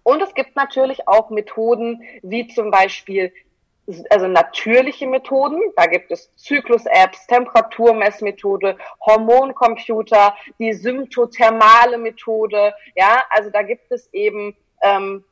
und 0.02 0.22
es 0.22 0.34
gibt 0.34 0.54
natürlich 0.54 1.08
auch 1.08 1.30
Methoden 1.30 2.02
wie 2.22 2.46
zum 2.48 2.70
Beispiel 2.70 3.32
also 4.10 4.26
natürliche 4.26 5.06
Methoden, 5.06 5.60
da 5.76 5.86
gibt 5.86 6.10
es 6.10 6.34
Zyklus-Apps, 6.36 7.26
Temperaturmessmethode, 7.28 8.76
Hormoncomputer, 9.04 10.34
die 10.58 10.72
symptothermale 10.72 11.98
Methode, 11.98 12.74
ja, 12.96 13.22
also 13.30 13.50
da 13.50 13.62
gibt 13.62 13.90
es 13.92 14.12
eben 14.12 14.56
ähm, 14.82 15.24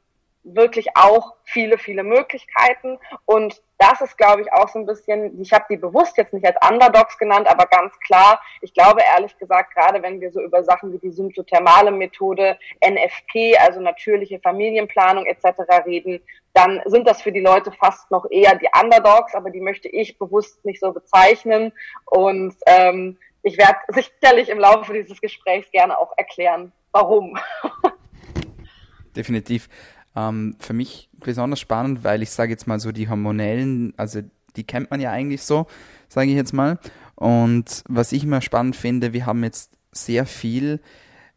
wirklich 0.44 0.88
auch 0.94 1.34
viele, 1.44 1.78
viele 1.78 2.04
Möglichkeiten. 2.04 2.98
Und 3.24 3.60
das 3.78 4.00
ist, 4.00 4.16
glaube 4.16 4.42
ich, 4.42 4.52
auch 4.52 4.68
so 4.68 4.78
ein 4.78 4.86
bisschen, 4.86 5.40
ich 5.40 5.52
habe 5.52 5.64
die 5.68 5.76
bewusst 5.76 6.16
jetzt 6.16 6.32
nicht 6.32 6.46
als 6.46 6.56
Underdogs 6.68 7.18
genannt, 7.18 7.48
aber 7.48 7.66
ganz 7.66 7.98
klar, 8.00 8.40
ich 8.60 8.72
glaube 8.72 9.00
ehrlich 9.14 9.36
gesagt, 9.38 9.74
gerade 9.74 10.02
wenn 10.02 10.20
wir 10.20 10.30
so 10.30 10.40
über 10.40 10.62
Sachen 10.62 10.92
wie 10.92 10.98
die 10.98 11.10
symptothermale 11.10 11.90
Methode, 11.90 12.58
NFP, 12.86 13.58
also 13.58 13.80
natürliche 13.80 14.38
Familienplanung 14.38 15.26
etc. 15.26 15.86
reden, 15.86 16.20
dann 16.52 16.80
sind 16.84 17.06
das 17.08 17.20
für 17.20 17.32
die 17.32 17.40
Leute 17.40 17.72
fast 17.72 18.10
noch 18.10 18.30
eher 18.30 18.54
die 18.56 18.68
Underdogs, 18.80 19.34
aber 19.34 19.50
die 19.50 19.60
möchte 19.60 19.88
ich 19.88 20.18
bewusst 20.18 20.64
nicht 20.64 20.80
so 20.80 20.92
bezeichnen. 20.92 21.72
Und 22.04 22.54
ähm, 22.66 23.18
ich 23.42 23.58
werde 23.58 23.78
sicherlich 23.88 24.48
im 24.48 24.58
Laufe 24.58 24.92
dieses 24.92 25.20
Gesprächs 25.20 25.70
gerne 25.72 25.98
auch 25.98 26.12
erklären, 26.16 26.72
warum. 26.92 27.36
Definitiv. 29.16 29.68
Ähm, 30.16 30.56
für 30.58 30.72
mich 30.72 31.08
besonders 31.18 31.60
spannend, 31.60 32.04
weil 32.04 32.22
ich 32.22 32.30
sage 32.30 32.52
jetzt 32.52 32.66
mal 32.66 32.80
so 32.80 32.92
die 32.92 33.08
hormonellen, 33.08 33.94
also 33.96 34.20
die 34.56 34.64
kennt 34.64 34.90
man 34.90 35.00
ja 35.00 35.10
eigentlich 35.10 35.42
so, 35.42 35.66
sage 36.08 36.30
ich 36.30 36.36
jetzt 36.36 36.52
mal. 36.52 36.78
Und 37.16 37.82
was 37.88 38.12
ich 38.12 38.24
immer 38.24 38.40
spannend 38.40 38.76
finde, 38.76 39.12
wir 39.12 39.26
haben 39.26 39.42
jetzt 39.44 39.72
sehr 39.92 40.26
viel 40.26 40.80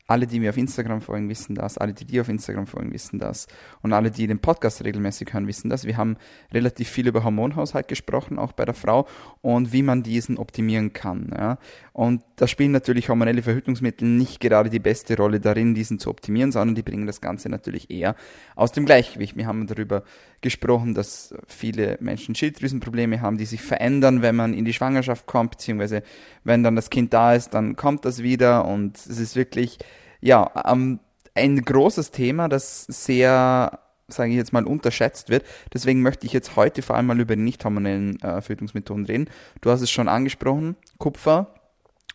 alle, 0.07 0.25
die 0.25 0.39
mir 0.39 0.49
auf 0.49 0.57
Instagram 0.57 1.01
folgen, 1.01 1.27
wissen 1.27 1.53
das. 1.53 1.77
Alle, 1.77 1.93
die 1.93 2.05
dir 2.05 2.21
auf 2.21 2.29
Instagram 2.29 2.65
folgen, 2.65 2.93
wissen 2.93 3.19
das. 3.19 3.47
Und 3.81 3.91
alle, 3.91 4.09
die 4.09 4.25
den 4.25 4.39
Podcast 4.39 4.83
regelmäßig 4.83 5.33
hören, 5.33 5.47
wissen 5.47 5.69
das. 5.69 5.83
Wir 5.83 5.97
haben 5.97 6.15
relativ 6.53 6.87
viel 6.87 7.07
über 7.07 7.25
Hormonhaushalt 7.25 7.89
gesprochen, 7.89 8.39
auch 8.39 8.53
bei 8.53 8.63
der 8.63 8.73
Frau, 8.73 9.05
und 9.41 9.73
wie 9.73 9.83
man 9.83 10.03
diesen 10.03 10.37
optimieren 10.37 10.93
kann. 10.93 11.33
Ja. 11.37 11.57
Und 11.91 12.23
da 12.37 12.47
spielen 12.47 12.71
natürlich 12.71 13.09
hormonelle 13.09 13.41
Verhütungsmittel 13.41 14.07
nicht 14.07 14.39
gerade 14.39 14.69
die 14.69 14.79
beste 14.79 15.17
Rolle 15.17 15.41
darin, 15.41 15.75
diesen 15.75 15.99
zu 15.99 16.09
optimieren, 16.09 16.53
sondern 16.53 16.75
die 16.75 16.83
bringen 16.83 17.05
das 17.05 17.19
Ganze 17.19 17.49
natürlich 17.49 17.89
eher 17.89 18.15
aus 18.55 18.71
dem 18.71 18.85
Gleichgewicht. 18.85 19.35
Wir 19.35 19.45
haben 19.45 19.67
darüber 19.67 20.03
gesprochen, 20.41 20.93
dass 20.93 21.33
viele 21.47 21.97
Menschen 21.99 22.35
Schilddrüsenprobleme 22.35 23.19
haben, 23.21 23.37
die 23.37 23.45
sich 23.45 23.61
verändern, 23.61 24.21
wenn 24.21 24.35
man 24.35 24.53
in 24.53 24.63
die 24.63 24.73
Schwangerschaft 24.73 25.25
kommt, 25.25 25.51
beziehungsweise 25.51 26.03
wenn 26.43 26.63
dann 26.63 26.75
das 26.75 26.89
Kind 26.89 27.11
da 27.13 27.33
ist, 27.33 27.53
dann 27.53 27.75
kommt 27.75 28.05
das 28.05 28.23
wieder 28.23 28.65
und 28.65 28.97
es 28.97 29.19
ist 29.19 29.35
wirklich, 29.35 29.79
ja, 30.27 30.51
ähm, 30.65 30.99
ein 31.35 31.63
großes 31.63 32.11
Thema, 32.11 32.49
das 32.49 32.83
sehr 32.83 33.79
sage 34.09 34.31
ich 34.31 34.37
jetzt 34.37 34.53
mal, 34.53 34.65
unterschätzt 34.65 35.29
wird. 35.29 35.45
Deswegen 35.73 36.01
möchte 36.01 36.25
ich 36.25 36.33
jetzt 36.33 36.55
heute 36.55 36.81
vor 36.81 36.95
allem 36.95 37.07
mal 37.07 37.19
über 37.19 37.35
die 37.35 37.41
nicht 37.41 37.63
hormonellen 37.65 38.21
äh, 38.21 38.41
Verhütungsmethoden 38.41 39.05
reden. 39.05 39.29
Du 39.59 39.69
hast 39.69 39.81
es 39.81 39.91
schon 39.91 40.07
angesprochen, 40.07 40.77
Kupfer. 40.97 41.47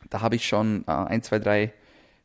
Da 0.08 0.22
habe 0.22 0.36
ich 0.36 0.46
schon 0.46 0.84
äh, 0.86 0.92
ein, 0.92 1.22
zwei, 1.22 1.38
drei 1.38 1.72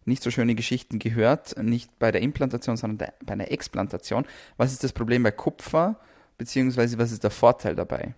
nicht 0.05 0.23
so 0.23 0.31
schöne 0.31 0.55
Geschichten 0.55 0.99
gehört, 0.99 1.61
nicht 1.61 1.99
bei 1.99 2.13
der 2.13 2.21
Implantation, 2.21 2.77
sondern 2.77 3.09
bei 3.25 3.35
der 3.35 3.51
Explantation. 3.51 4.25
Was 4.55 4.71
ist 4.71 4.85
das 4.85 4.93
Problem 4.93 5.23
bei 5.23 5.31
Kupfer, 5.31 5.97
beziehungsweise 6.37 6.97
was 6.97 7.11
ist 7.11 7.25
der 7.25 7.31
Vorteil 7.31 7.75
dabei? 7.75 8.13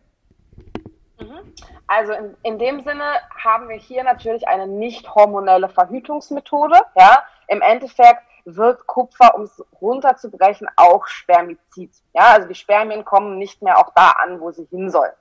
Mhm. 1.19 1.53
Also 1.87 2.13
in, 2.13 2.35
in 2.43 2.59
dem 2.59 2.83
Sinne 2.83 3.05
haben 3.43 3.69
wir 3.69 3.77
hier 3.77 4.03
natürlich 4.03 4.47
eine 4.47 4.67
nicht 4.67 5.15
hormonelle 5.15 5.67
Verhütungsmethode. 5.67 6.79
Ja, 6.95 7.23
im 7.49 7.61
Endeffekt 7.61 8.21
wirkt 8.45 8.87
Kupfer, 8.87 9.35
um 9.35 9.43
es 9.43 9.63
runterzubrechen, 9.81 10.67
auch 10.75 11.05
Spermizid. 11.07 11.91
Ja, 12.13 12.33
also 12.33 12.47
die 12.47 12.55
Spermien 12.55 13.05
kommen 13.05 13.37
nicht 13.37 13.61
mehr 13.61 13.77
auch 13.77 13.91
da 13.95 14.11
an, 14.11 14.39
wo 14.39 14.51
sie 14.51 14.65
hin 14.65 14.89
sollen. 14.89 15.11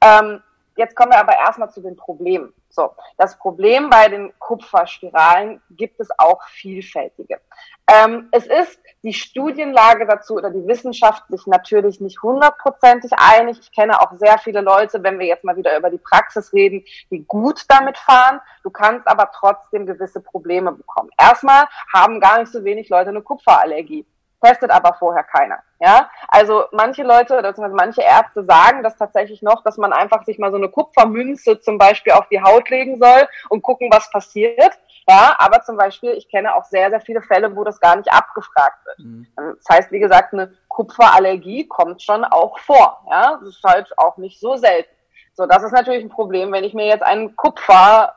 Ähm, 0.00 0.42
jetzt 0.76 0.96
kommen 0.96 1.12
wir 1.12 1.18
aber 1.18 1.36
erstmal 1.36 1.70
zu 1.70 1.80
den 1.80 1.96
Problemen. 1.96 2.52
So, 2.68 2.90
das 3.18 3.38
Problem 3.38 3.90
bei 3.90 4.08
den 4.08 4.32
Kupferspiralen 4.38 5.60
gibt 5.70 6.00
es 6.00 6.08
auch 6.16 6.42
vielfältige. 6.48 7.38
Ähm, 7.86 8.28
es 8.32 8.46
ist 8.46 8.80
die 9.02 9.12
Studienlage 9.12 10.06
dazu 10.06 10.36
oder 10.36 10.50
die 10.50 10.66
Wissenschaft 10.66 11.24
sich 11.28 11.46
natürlich 11.46 12.00
nicht 12.00 12.22
hundertprozentig 12.22 13.10
einig. 13.16 13.58
Ich 13.60 13.72
kenne 13.72 14.00
auch 14.00 14.12
sehr 14.12 14.38
viele 14.38 14.62
Leute, 14.62 15.02
wenn 15.02 15.18
wir 15.18 15.26
jetzt 15.26 15.44
mal 15.44 15.56
wieder 15.56 15.76
über 15.76 15.90
die 15.90 15.98
Praxis 15.98 16.52
reden, 16.52 16.84
die 17.10 17.24
gut 17.26 17.64
damit 17.68 17.98
fahren. 17.98 18.40
Du 18.62 18.70
kannst 18.70 19.06
aber 19.06 19.30
trotzdem 19.34 19.84
gewisse 19.84 20.20
Probleme 20.20 20.72
bekommen. 20.72 21.10
Erstmal 21.20 21.66
haben 21.92 22.20
gar 22.20 22.38
nicht 22.38 22.52
so 22.52 22.64
wenig 22.64 22.88
Leute 22.88 23.10
eine 23.10 23.22
Kupferallergie 23.22 24.06
testet 24.42 24.70
aber 24.70 24.94
vorher 24.94 25.22
keiner. 25.22 25.62
Ja, 25.78 26.10
also 26.28 26.64
manche 26.72 27.02
Leute 27.02 27.38
oder 27.38 27.54
manche 27.68 28.02
Ärzte 28.02 28.44
sagen 28.44 28.82
das 28.82 28.96
tatsächlich 28.96 29.42
noch, 29.42 29.62
dass 29.62 29.78
man 29.78 29.92
einfach 29.92 30.24
sich 30.24 30.38
mal 30.38 30.50
so 30.50 30.56
eine 30.56 30.68
Kupfermünze 30.68 31.60
zum 31.60 31.78
Beispiel 31.78 32.12
auf 32.12 32.28
die 32.28 32.42
Haut 32.42 32.68
legen 32.70 32.98
soll 32.98 33.28
und 33.48 33.62
gucken, 33.62 33.88
was 33.90 34.10
passiert. 34.10 34.78
Ja, 35.08 35.34
aber 35.38 35.62
zum 35.62 35.76
Beispiel, 35.76 36.10
ich 36.12 36.28
kenne 36.28 36.54
auch 36.54 36.64
sehr, 36.64 36.90
sehr 36.90 37.00
viele 37.00 37.22
Fälle, 37.22 37.56
wo 37.56 37.64
das 37.64 37.80
gar 37.80 37.96
nicht 37.96 38.12
abgefragt 38.12 38.86
wird. 38.86 38.98
Mhm. 39.00 39.26
Das 39.36 39.76
heißt, 39.76 39.92
wie 39.92 39.98
gesagt, 39.98 40.32
eine 40.32 40.52
Kupferallergie 40.68 41.66
kommt 41.66 42.02
schon 42.02 42.24
auch 42.24 42.58
vor. 42.60 43.04
Ja, 43.10 43.38
das 43.40 43.48
ist 43.48 43.64
halt 43.64 43.92
auch 43.98 44.16
nicht 44.16 44.38
so 44.38 44.56
selten. 44.56 44.90
So, 45.34 45.46
das 45.46 45.62
ist 45.62 45.72
natürlich 45.72 46.04
ein 46.04 46.10
Problem, 46.10 46.52
wenn 46.52 46.62
ich 46.62 46.74
mir 46.74 46.86
jetzt 46.86 47.02
einen 47.02 47.34
Kupferteil 47.34 48.14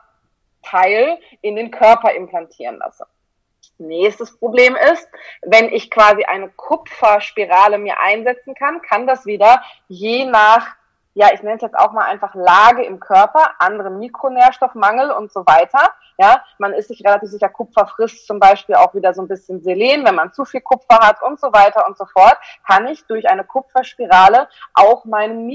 in 1.40 1.56
den 1.56 1.70
Körper 1.70 2.12
implantieren 2.12 2.78
lasse. 2.78 3.06
Nächstes 3.78 4.38
Problem 4.38 4.74
ist, 4.74 5.06
wenn 5.42 5.68
ich 5.68 5.90
quasi 5.90 6.24
eine 6.24 6.48
Kupferspirale 6.48 7.76
mir 7.78 8.00
einsetzen 8.00 8.54
kann, 8.54 8.80
kann 8.80 9.06
das 9.06 9.26
wieder 9.26 9.62
je 9.88 10.24
nach, 10.24 10.66
ja, 11.12 11.28
ich 11.34 11.42
nenne 11.42 11.56
es 11.56 11.62
jetzt 11.62 11.78
auch 11.78 11.92
mal 11.92 12.06
einfach 12.06 12.34
Lage 12.34 12.84
im 12.84 13.00
Körper, 13.00 13.50
andere 13.58 13.90
Mikronährstoffmangel 13.90 15.10
und 15.10 15.30
so 15.30 15.40
weiter. 15.46 15.90
Ja, 16.18 16.42
man 16.56 16.72
ist 16.72 16.88
sich 16.88 17.04
relativ 17.04 17.28
sicher, 17.28 17.50
Kupfer 17.50 17.86
frisst 17.86 18.26
zum 18.26 18.38
Beispiel 18.38 18.76
auch 18.76 18.94
wieder 18.94 19.12
so 19.12 19.20
ein 19.20 19.28
bisschen 19.28 19.60
Selen, 19.60 20.06
wenn 20.06 20.14
man 20.14 20.32
zu 20.32 20.46
viel 20.46 20.62
Kupfer 20.62 21.00
hat 21.00 21.22
und 21.22 21.38
so 21.38 21.52
weiter 21.52 21.86
und 21.86 21.98
so 21.98 22.06
fort, 22.06 22.38
kann 22.66 22.86
ich 22.86 23.04
durch 23.06 23.28
eine 23.28 23.44
Kupferspirale 23.44 24.48
auch 24.72 25.04
meinen 25.04 25.46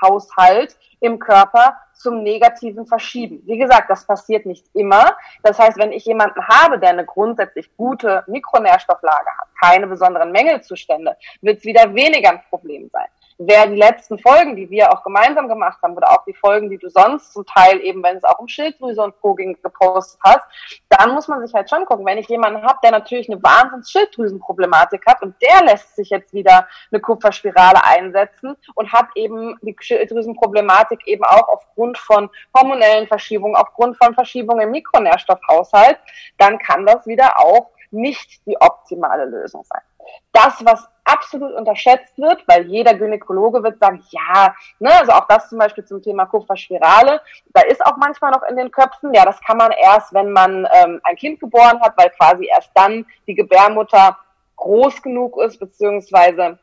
Mikronährstoffhaushalt 0.00 0.76
im 1.00 1.18
Körper 1.18 1.76
zum 1.94 2.22
Negativen 2.22 2.86
verschieben. 2.86 3.42
Wie 3.46 3.58
gesagt, 3.58 3.90
das 3.90 4.06
passiert 4.06 4.46
nicht 4.46 4.66
immer. 4.74 5.16
Das 5.42 5.58
heißt, 5.58 5.78
wenn 5.78 5.92
ich 5.92 6.04
jemanden 6.04 6.46
habe, 6.46 6.78
der 6.78 6.90
eine 6.90 7.04
grundsätzlich 7.04 7.74
gute 7.76 8.24
Mikronährstofflage 8.26 9.26
hat, 9.26 9.48
keine 9.60 9.86
besonderen 9.86 10.32
Mängelzustände, 10.32 11.16
wird 11.40 11.58
es 11.58 11.64
wieder 11.64 11.94
weniger 11.94 12.30
ein 12.30 12.42
Problem 12.48 12.88
sein 12.92 13.06
wer 13.38 13.68
die 13.68 13.76
letzten 13.76 14.18
Folgen, 14.18 14.56
die 14.56 14.68
wir 14.68 14.92
auch 14.92 15.02
gemeinsam 15.04 15.48
gemacht 15.48 15.78
haben, 15.82 15.96
oder 15.96 16.10
auch 16.10 16.24
die 16.24 16.34
Folgen, 16.34 16.68
die 16.68 16.78
du 16.78 16.88
sonst 16.88 17.32
zum 17.32 17.46
Teil 17.46 17.80
eben, 17.80 18.02
wenn 18.02 18.16
es 18.16 18.24
auch 18.24 18.38
um 18.40 18.48
Schilddrüse 18.48 19.02
und 19.02 19.18
Co. 19.20 19.34
ging, 19.34 19.56
gepostet 19.62 20.20
hast, 20.24 20.42
dann 20.88 21.14
muss 21.14 21.28
man 21.28 21.44
sich 21.46 21.54
halt 21.54 21.70
schon 21.70 21.86
gucken, 21.86 22.04
wenn 22.04 22.18
ich 22.18 22.28
jemanden 22.28 22.62
habe, 22.62 22.78
der 22.82 22.90
natürlich 22.90 23.30
eine 23.30 23.42
wahnsinns 23.42 23.90
Schilddrüsenproblematik 23.90 25.06
hat 25.06 25.22
und 25.22 25.34
der 25.40 25.64
lässt 25.64 25.94
sich 25.94 26.10
jetzt 26.10 26.32
wieder 26.32 26.66
eine 26.90 27.00
Kupferspirale 27.00 27.82
einsetzen 27.84 28.56
und 28.74 28.92
hat 28.92 29.06
eben 29.14 29.56
die 29.62 29.76
Schilddrüsenproblematik 29.78 31.06
eben 31.06 31.24
auch 31.24 31.48
aufgrund 31.48 31.96
von 31.98 32.28
hormonellen 32.56 33.06
Verschiebungen, 33.06 33.56
aufgrund 33.56 33.96
von 33.96 34.14
Verschiebungen 34.14 34.62
im 34.62 34.70
Mikronährstoffhaushalt, 34.72 35.98
dann 36.38 36.58
kann 36.58 36.84
das 36.84 37.06
wieder 37.06 37.38
auch 37.38 37.70
nicht 37.90 38.44
die 38.46 38.60
optimale 38.60 39.24
Lösung 39.24 39.64
sein. 39.64 39.82
Das, 40.32 40.64
was 40.64 40.88
absolut 41.04 41.54
unterschätzt 41.54 42.18
wird, 42.18 42.46
weil 42.46 42.66
jeder 42.66 42.94
Gynäkologe 42.94 43.62
wird 43.62 43.78
sagen, 43.78 44.04
ja, 44.10 44.54
ne, 44.78 44.90
also 45.00 45.12
auch 45.12 45.26
das 45.26 45.48
zum 45.48 45.58
Beispiel 45.58 45.84
zum 45.84 46.02
Thema 46.02 46.26
Kupferspirale, 46.26 47.20
da 47.54 47.62
ist 47.62 47.84
auch 47.84 47.96
manchmal 47.96 48.30
noch 48.30 48.42
in 48.42 48.56
den 48.56 48.70
Köpfen, 48.70 49.14
ja, 49.14 49.24
das 49.24 49.40
kann 49.40 49.56
man 49.56 49.72
erst, 49.72 50.12
wenn 50.12 50.30
man 50.30 50.68
ähm, 50.70 51.00
ein 51.04 51.16
Kind 51.16 51.40
geboren 51.40 51.80
hat, 51.80 51.94
weil 51.96 52.10
quasi 52.10 52.46
erst 52.46 52.70
dann 52.74 53.06
die 53.26 53.34
Gebärmutter 53.34 54.18
groß 54.56 55.02
genug 55.02 55.40
ist, 55.40 55.58
beziehungsweise 55.58 56.58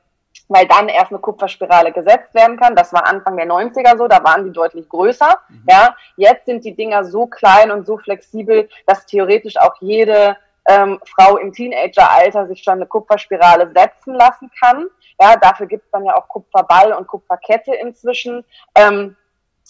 weil 0.47 0.67
dann 0.67 0.89
erst 0.89 1.11
eine 1.11 1.19
Kupferspirale 1.19 1.91
gesetzt 1.91 2.33
werden 2.33 2.57
kann. 2.57 2.75
Das 2.75 2.93
war 2.93 3.07
Anfang 3.07 3.37
der 3.37 3.47
90er 3.47 3.97
so, 3.97 4.07
da 4.07 4.23
waren 4.23 4.43
die 4.43 4.51
deutlich 4.51 4.87
größer. 4.89 5.39
Mhm. 5.49 5.63
Ja, 5.67 5.95
jetzt 6.17 6.45
sind 6.45 6.63
die 6.65 6.75
Dinger 6.75 7.05
so 7.05 7.25
klein 7.25 7.71
und 7.71 7.85
so 7.85 7.97
flexibel, 7.97 8.69
dass 8.85 9.05
theoretisch 9.05 9.57
auch 9.57 9.75
jede 9.79 10.37
ähm, 10.67 10.99
Frau 11.05 11.37
im 11.37 11.53
Teenageralter 11.53 12.47
sich 12.47 12.63
schon 12.63 12.75
eine 12.75 12.85
Kupferspirale 12.85 13.71
setzen 13.73 14.13
lassen 14.13 14.51
kann. 14.59 14.87
Ja, 15.19 15.35
dafür 15.35 15.67
gibt 15.67 15.85
es 15.85 15.91
dann 15.91 16.05
ja 16.05 16.15
auch 16.15 16.27
Kupferball 16.27 16.93
und 16.93 17.07
Kupferkette 17.07 17.73
inzwischen, 17.75 18.43
ähm, 18.75 19.15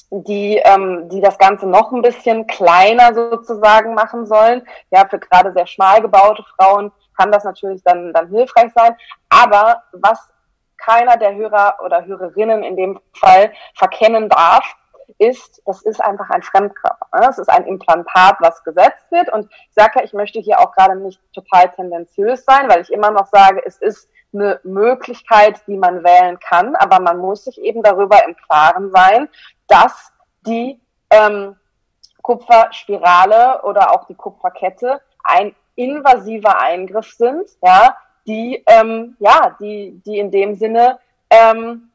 die, 0.10 0.58
ähm, 0.58 1.10
die 1.10 1.22
das 1.22 1.38
Ganze 1.38 1.68
noch 1.68 1.92
ein 1.92 2.02
bisschen 2.02 2.48
kleiner 2.48 3.14
sozusagen 3.14 3.94
machen 3.94 4.26
sollen. 4.26 4.68
Ja, 4.92 5.08
für 5.08 5.20
gerade 5.20 5.54
sehr 5.54 5.68
schmal 5.68 6.02
gebaute 6.02 6.44
Frauen 6.56 6.92
kann 7.18 7.32
das 7.32 7.44
natürlich 7.44 7.82
dann, 7.84 8.12
dann 8.14 8.30
hilfreich 8.30 8.72
sein. 8.76 8.96
Aber 9.30 9.84
was 9.94 10.30
keiner 10.78 11.18
der 11.18 11.36
Hörer 11.36 11.78
oder 11.84 12.06
Hörerinnen 12.06 12.64
in 12.64 12.76
dem 12.76 13.00
Fall 13.14 13.54
verkennen 13.76 14.30
darf, 14.30 14.76
ist, 15.18 15.62
das 15.66 15.82
ist 15.84 16.02
einfach 16.02 16.30
ein 16.30 16.44
Fremdkörper. 16.44 17.08
Ne? 17.20 17.28
Es 17.30 17.38
ist 17.38 17.50
ein 17.50 17.66
Implantat, 17.66 18.38
was 18.40 18.64
gesetzt 18.64 19.12
wird. 19.12 19.32
Und 19.32 19.52
ich 19.52 19.74
sage 19.74 20.00
ja, 20.00 20.04
ich 20.04 20.14
möchte 20.14 20.40
hier 20.40 20.60
auch 20.60 20.72
gerade 20.74 20.96
nicht 20.96 21.20
total 21.34 21.72
tendenziös 21.72 22.46
sein, 22.46 22.70
weil 22.70 22.82
ich 22.82 22.92
immer 22.92 23.12
noch 23.12 23.28
sage, 23.28 23.62
es 23.66 23.78
ist 23.78 24.10
eine 24.34 24.60
Möglichkeit, 24.64 25.62
die 25.68 25.78
man 25.78 26.04
wählen 26.04 26.40
kann, 26.40 26.76
aber 26.76 27.00
man 27.00 27.18
muss 27.18 27.46
sich 27.46 27.62
eben 27.62 27.82
darüber 27.82 28.24
im 28.26 28.36
Klaren 28.36 28.92
sein, 28.92 29.30
dass 29.68 30.12
die 30.46 30.80
ähm, 31.10 31.56
Kupferspirale 32.22 33.62
oder 33.64 33.92
auch 33.92 34.06
die 34.08 34.16
Kupferkette 34.16 35.02
ein 35.24 35.56
invasiver 35.76 36.60
Eingriff 36.60 37.14
sind, 37.14 37.50
ja, 37.64 37.96
die, 38.28 38.64
ähm, 38.68 39.16
ja, 39.20 39.56
die, 39.60 40.02
die 40.06 40.20
in 40.20 40.32
dem 40.32 40.56
Sinne 40.56 41.00
ähm, 41.30 41.92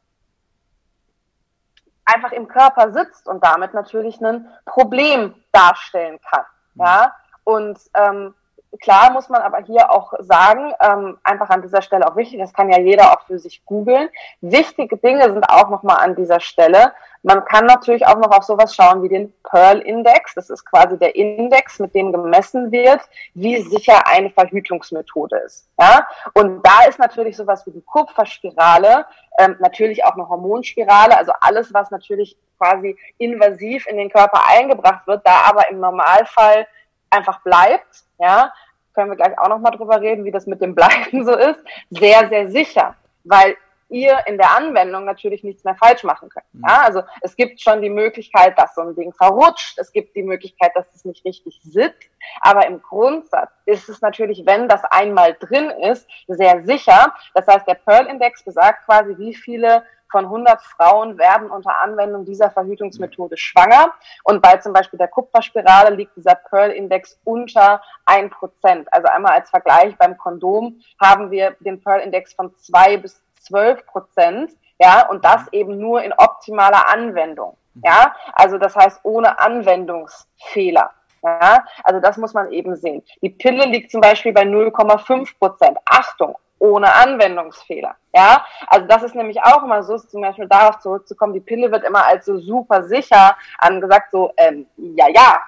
einfach 2.13 2.31
im 2.31 2.47
Körper 2.47 2.91
sitzt 2.91 3.27
und 3.27 3.43
damit 3.43 3.73
natürlich 3.73 4.19
ein 4.21 4.47
Problem 4.65 5.35
darstellen 5.51 6.19
kann. 6.21 6.45
Ja, 6.75 7.13
und 7.43 7.79
ähm, 7.95 8.33
klar 8.79 9.11
muss 9.11 9.29
man 9.29 9.41
aber 9.41 9.59
hier 9.59 9.91
auch 9.91 10.13
sagen, 10.19 10.73
ähm, 10.81 11.17
einfach 11.23 11.49
an 11.49 11.61
dieser 11.61 11.81
Stelle 11.81 12.07
auch 12.07 12.15
wichtig, 12.15 12.39
das 12.39 12.53
kann 12.53 12.71
ja 12.71 12.79
jeder 12.79 13.11
auch 13.11 13.21
für 13.25 13.37
sich 13.37 13.65
googeln. 13.65 14.09
Wichtige 14.39 14.97
Dinge 14.97 15.31
sind 15.33 15.43
auch 15.49 15.69
nochmal 15.69 15.97
an 15.97 16.15
dieser 16.15 16.39
Stelle. 16.39 16.93
Man 17.23 17.45
kann 17.45 17.65
natürlich 17.65 18.07
auch 18.07 18.17
noch 18.17 18.35
auf 18.35 18.43
sowas 18.43 18.73
schauen 18.73 19.03
wie 19.03 19.09
den 19.09 19.33
Pearl-Index. 19.43 20.33
Das 20.35 20.49
ist 20.49 20.65
quasi 20.65 20.97
der 20.97 21.15
Index, 21.15 21.79
mit 21.79 21.93
dem 21.93 22.11
gemessen 22.11 22.71
wird, 22.71 23.01
wie 23.33 23.61
sicher 23.61 24.07
eine 24.07 24.29
Verhütungsmethode 24.31 25.37
ist. 25.37 25.67
Ja? 25.79 26.07
Und 26.33 26.65
da 26.65 26.87
ist 26.87 26.97
natürlich 26.97 27.37
sowas 27.37 27.65
wie 27.67 27.71
die 27.71 27.81
Kupferspirale, 27.81 29.05
ähm, 29.37 29.55
natürlich 29.59 30.03
auch 30.05 30.13
eine 30.13 30.27
Hormonspirale, 30.27 31.17
also 31.17 31.31
alles, 31.41 31.73
was 31.73 31.91
natürlich 31.91 32.37
quasi 32.57 32.97
invasiv 33.17 33.85
in 33.87 33.97
den 33.97 34.09
Körper 34.09 34.41
eingebracht 34.47 35.05
wird, 35.07 35.25
da 35.25 35.43
aber 35.47 35.69
im 35.69 35.79
Normalfall 35.79 36.67
einfach 37.11 37.41
bleibt, 37.43 38.03
ja, 38.19 38.53
können 38.93 39.11
wir 39.11 39.17
gleich 39.17 39.37
auch 39.37 39.49
nochmal 39.49 39.71
drüber 39.71 40.01
reden, 40.01 40.25
wie 40.25 40.31
das 40.31 40.47
mit 40.47 40.61
dem 40.61 40.75
Bleiben 40.75 41.23
so 41.25 41.35
ist, 41.35 41.59
sehr, 41.89 42.27
sehr 42.29 42.49
sicher, 42.49 42.95
weil 43.23 43.55
ihr 43.91 44.17
in 44.25 44.37
der 44.37 44.55
Anwendung 44.55 45.03
natürlich 45.03 45.43
nichts 45.43 45.63
mehr 45.65 45.75
falsch 45.75 46.03
machen 46.03 46.29
könnt. 46.29 46.45
Mhm. 46.53 46.63
Ja, 46.65 46.81
also 46.83 47.03
es 47.21 47.35
gibt 47.35 47.61
schon 47.61 47.81
die 47.81 47.89
Möglichkeit, 47.89 48.57
dass 48.57 48.73
so 48.73 48.81
ein 48.81 48.95
Ding 48.95 49.13
verrutscht. 49.13 49.77
Es 49.77 49.91
gibt 49.91 50.15
die 50.15 50.23
Möglichkeit, 50.23 50.71
dass 50.75 50.85
es 50.95 51.03
nicht 51.03 51.25
richtig 51.25 51.59
sitzt. 51.61 52.09
Aber 52.39 52.65
im 52.67 52.81
Grundsatz 52.81 53.51
ist 53.65 53.89
es 53.89 54.01
natürlich, 54.01 54.45
wenn 54.45 54.69
das 54.69 54.83
einmal 54.85 55.35
drin 55.39 55.69
ist, 55.69 56.07
sehr 56.27 56.63
sicher. 56.63 57.13
Das 57.33 57.45
heißt, 57.47 57.67
der 57.67 57.75
Pearl-Index 57.75 58.43
besagt 58.43 58.85
quasi, 58.85 59.17
wie 59.17 59.35
viele 59.35 59.83
von 60.11 60.25
100 60.25 60.61
Frauen 60.61 61.17
werden 61.17 61.49
unter 61.49 61.81
Anwendung 61.81 62.25
dieser 62.25 62.51
Verhütungsmethode 62.51 63.37
schwanger. 63.37 63.93
Und 64.23 64.41
bei 64.41 64.57
zum 64.57 64.73
Beispiel 64.73 64.99
der 64.99 65.07
Kupferspirale 65.07 65.95
liegt 65.95 66.15
dieser 66.15 66.35
Pearl-Index 66.35 67.19
unter 67.23 67.81
1%. 68.05 68.87
Also 68.91 69.07
einmal 69.07 69.33
als 69.33 69.49
Vergleich 69.49 69.97
beim 69.97 70.17
Kondom 70.17 70.81
haben 71.01 71.31
wir 71.31 71.55
den 71.61 71.81
Pearl-Index 71.81 72.33
von 72.33 72.55
2 72.55 72.97
bis 72.97 73.23
12 73.41 73.85
Prozent. 73.87 74.51
Ja, 74.79 75.07
und 75.09 75.23
das 75.23 75.47
eben 75.51 75.77
nur 75.77 76.03
in 76.03 76.13
optimaler 76.13 76.87
Anwendung. 76.89 77.57
Ja, 77.83 78.15
also 78.33 78.57
das 78.57 78.75
heißt 78.75 78.99
ohne 79.03 79.39
Anwendungsfehler. 79.39 80.91
Ja, 81.23 81.63
also 81.83 81.99
das 81.99 82.17
muss 82.17 82.33
man 82.33 82.51
eben 82.51 82.75
sehen. 82.75 83.03
Die 83.21 83.29
Pille 83.29 83.65
liegt 83.65 83.91
zum 83.91 84.01
Beispiel 84.01 84.33
bei 84.33 84.41
0,5 84.41 85.37
Prozent. 85.37 85.77
Achtung, 85.85 86.35
ohne 86.61 86.93
Anwendungsfehler. 86.93 87.95
Ja, 88.13 88.45
also 88.67 88.85
das 88.87 89.03
ist 89.03 89.15
nämlich 89.15 89.41
auch 89.41 89.63
immer 89.63 89.83
so, 89.83 89.97
zum 89.97 90.21
Beispiel 90.21 90.47
darauf 90.47 90.79
zurückzukommen, 90.79 91.33
die 91.33 91.39
Pille 91.39 91.71
wird 91.71 91.83
immer 91.83 92.05
als 92.05 92.25
so 92.25 92.37
super 92.37 92.83
sicher 92.83 93.35
angesagt, 93.57 94.11
so, 94.11 94.31
ähm, 94.37 94.67
ja, 94.77 95.07
ja, 95.09 95.39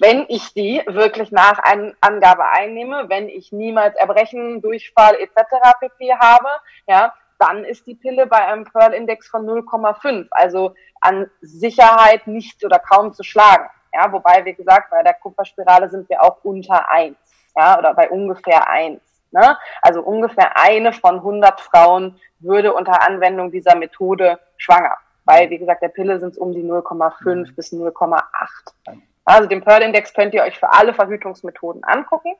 wenn 0.00 0.24
ich 0.28 0.54
die 0.54 0.82
wirklich 0.86 1.30
nach 1.32 1.58
An 1.62 1.94
Angabe 2.00 2.44
einnehme, 2.44 3.08
wenn 3.08 3.28
ich 3.28 3.52
niemals 3.52 3.96
Erbrechen, 3.96 4.62
Durchfall 4.62 5.16
etc. 5.16 5.78
pp. 5.80 6.14
habe, 6.14 6.48
ja, 6.86 7.12
dann 7.38 7.64
ist 7.64 7.86
die 7.86 7.96
Pille 7.96 8.26
bei 8.26 8.46
einem 8.46 8.64
Pearl-Index 8.64 9.28
von 9.28 9.44
0,5, 9.44 10.28
also 10.30 10.74
an 11.00 11.28
Sicherheit 11.40 12.26
nicht 12.28 12.64
oder 12.64 12.78
kaum 12.78 13.12
zu 13.12 13.24
schlagen. 13.24 13.68
Ja, 13.92 14.10
wobei, 14.12 14.44
wie 14.44 14.54
gesagt, 14.54 14.90
bei 14.90 15.02
der 15.02 15.14
Kupferspirale 15.14 15.88
sind 15.88 16.08
wir 16.08 16.22
auch 16.22 16.38
unter 16.44 16.88
eins, 16.88 17.18
ja, 17.56 17.76
oder 17.78 17.92
bei 17.92 18.08
ungefähr 18.08 18.68
eins. 18.68 19.02
Ne? 19.34 19.58
Also 19.82 20.00
ungefähr 20.00 20.56
eine 20.56 20.92
von 20.92 21.16
100 21.16 21.60
Frauen 21.60 22.20
würde 22.38 22.72
unter 22.72 23.02
Anwendung 23.02 23.50
dieser 23.50 23.74
Methode 23.74 24.38
schwanger. 24.56 24.96
Weil, 25.24 25.50
wie 25.50 25.58
gesagt, 25.58 25.82
der 25.82 25.88
Pille 25.88 26.20
sind 26.20 26.30
es 26.30 26.38
um 26.38 26.52
die 26.52 26.62
0,5 26.62 27.34
mhm. 27.34 27.54
bis 27.56 27.72
0,8. 27.72 28.22
Also 29.24 29.48
den 29.48 29.64
Pearl-Index 29.64 30.14
könnt 30.14 30.34
ihr 30.34 30.44
euch 30.44 30.56
für 30.56 30.70
alle 30.70 30.94
Verhütungsmethoden 30.94 31.82
angucken. 31.82 32.36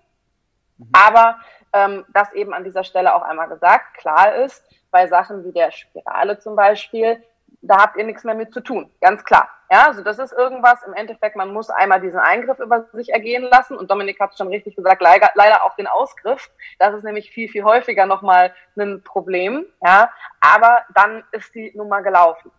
Mhm. 0.78 0.88
Aber 0.92 1.38
ähm, 1.72 2.04
das 2.12 2.32
eben 2.32 2.54
an 2.54 2.62
dieser 2.62 2.84
Stelle 2.84 3.16
auch 3.16 3.22
einmal 3.22 3.48
gesagt, 3.48 3.94
klar 3.96 4.36
ist, 4.36 4.62
bei 4.92 5.08
Sachen 5.08 5.44
wie 5.44 5.52
der 5.52 5.72
Spirale 5.72 6.38
zum 6.38 6.54
Beispiel, 6.54 7.20
da 7.66 7.78
habt 7.78 7.96
ihr 7.96 8.04
nichts 8.04 8.24
mehr 8.24 8.34
mit 8.34 8.52
zu 8.52 8.60
tun, 8.60 8.90
ganz 9.00 9.24
klar. 9.24 9.48
Ja, 9.70 9.86
also 9.86 10.02
das 10.02 10.18
ist 10.18 10.32
irgendwas, 10.32 10.82
im 10.84 10.92
Endeffekt, 10.92 11.36
man 11.36 11.52
muss 11.52 11.70
einmal 11.70 12.00
diesen 12.00 12.20
Eingriff 12.20 12.58
über 12.58 12.84
sich 12.92 13.12
ergehen 13.12 13.42
lassen 13.44 13.76
und 13.76 13.90
Dominik 13.90 14.20
hat 14.20 14.36
schon 14.36 14.48
richtig 14.48 14.76
gesagt, 14.76 15.02
leider, 15.02 15.30
leider 15.34 15.64
auch 15.64 15.74
den 15.74 15.86
Ausgriff. 15.86 16.50
Das 16.78 16.94
ist 16.94 17.02
nämlich 17.02 17.30
viel, 17.30 17.48
viel 17.48 17.64
häufiger 17.64 18.06
nochmal 18.06 18.54
ein 18.76 19.02
Problem, 19.02 19.64
ja, 19.82 20.10
aber 20.40 20.82
dann 20.94 21.24
ist 21.32 21.54
die 21.54 21.72
Nummer 21.74 22.02
gelaufen. 22.02 22.52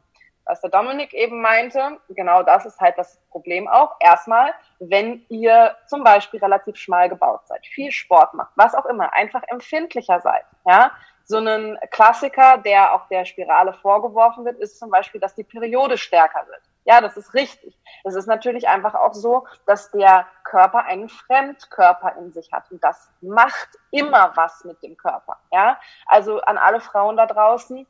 Was 0.46 0.62
der 0.62 0.70
Dominik 0.70 1.13
eben 1.13 1.41
meinte, 1.41 2.00
genau 2.10 2.44
das 2.44 2.65
ist 2.65 2.80
halt 2.80 2.98
das 2.98 3.20
Problem 3.32 3.68
auch. 3.68 3.96
Erstmal, 4.00 4.54
wenn 4.80 5.26
ihr 5.30 5.76
zum 5.88 6.04
Beispiel 6.04 6.39
relativ 6.39 6.76
schmal 6.76 7.10
gebaut 7.10 7.48
seid, 7.48 7.65
viel 7.65 7.91
Sport 7.91 8.34
macht, 8.36 8.52
was 8.56 8.76
auch 8.76 8.86
immer, 8.86 9.12
einfach 9.13 9.41
empfindlicher 9.48 10.20
seid, 10.22 10.46
ja, 10.68 10.91
so 11.26 11.38
ein 11.38 11.78
Klassiker, 11.90 12.60
der 12.60 12.94
auch 12.94 13.08
der 13.08 13.26
Spirale 13.26 13.74
vorgeworfen 13.74 14.46
wird, 14.46 14.60
ist 14.60 14.80
zum 14.80 14.92
Beispiel, 14.92 15.20
dass 15.20 15.36
die 15.36 15.44
Periode 15.44 15.98
stärker 15.98 16.46
wird. 16.48 16.62
Ja, 16.86 17.02
das 17.02 17.18
ist 17.18 17.34
richtig. 17.34 17.76
Es 18.04 18.14
ist 18.14 18.28
natürlich 18.28 18.68
einfach 18.68 18.94
auch 18.94 19.16
so, 19.16 19.48
dass 19.66 19.90
der 19.90 20.28
Körper 20.44 20.86
einen 20.86 21.10
Fremdkörper 21.10 22.16
in 22.20 22.32
sich 22.32 22.52
hat. 22.52 22.72
Und 22.72 22.84
das 22.84 23.10
macht 23.22 23.70
immer 23.90 24.34
was 24.36 24.64
mit 24.66 24.82
dem 24.84 24.96
Körper. 24.96 25.40
Ja, 25.52 25.80
also 26.06 26.42
an 26.42 26.60
alle 26.60 26.80
Frauen 26.80 27.18
da 27.18 27.26
draußen, 27.26 27.88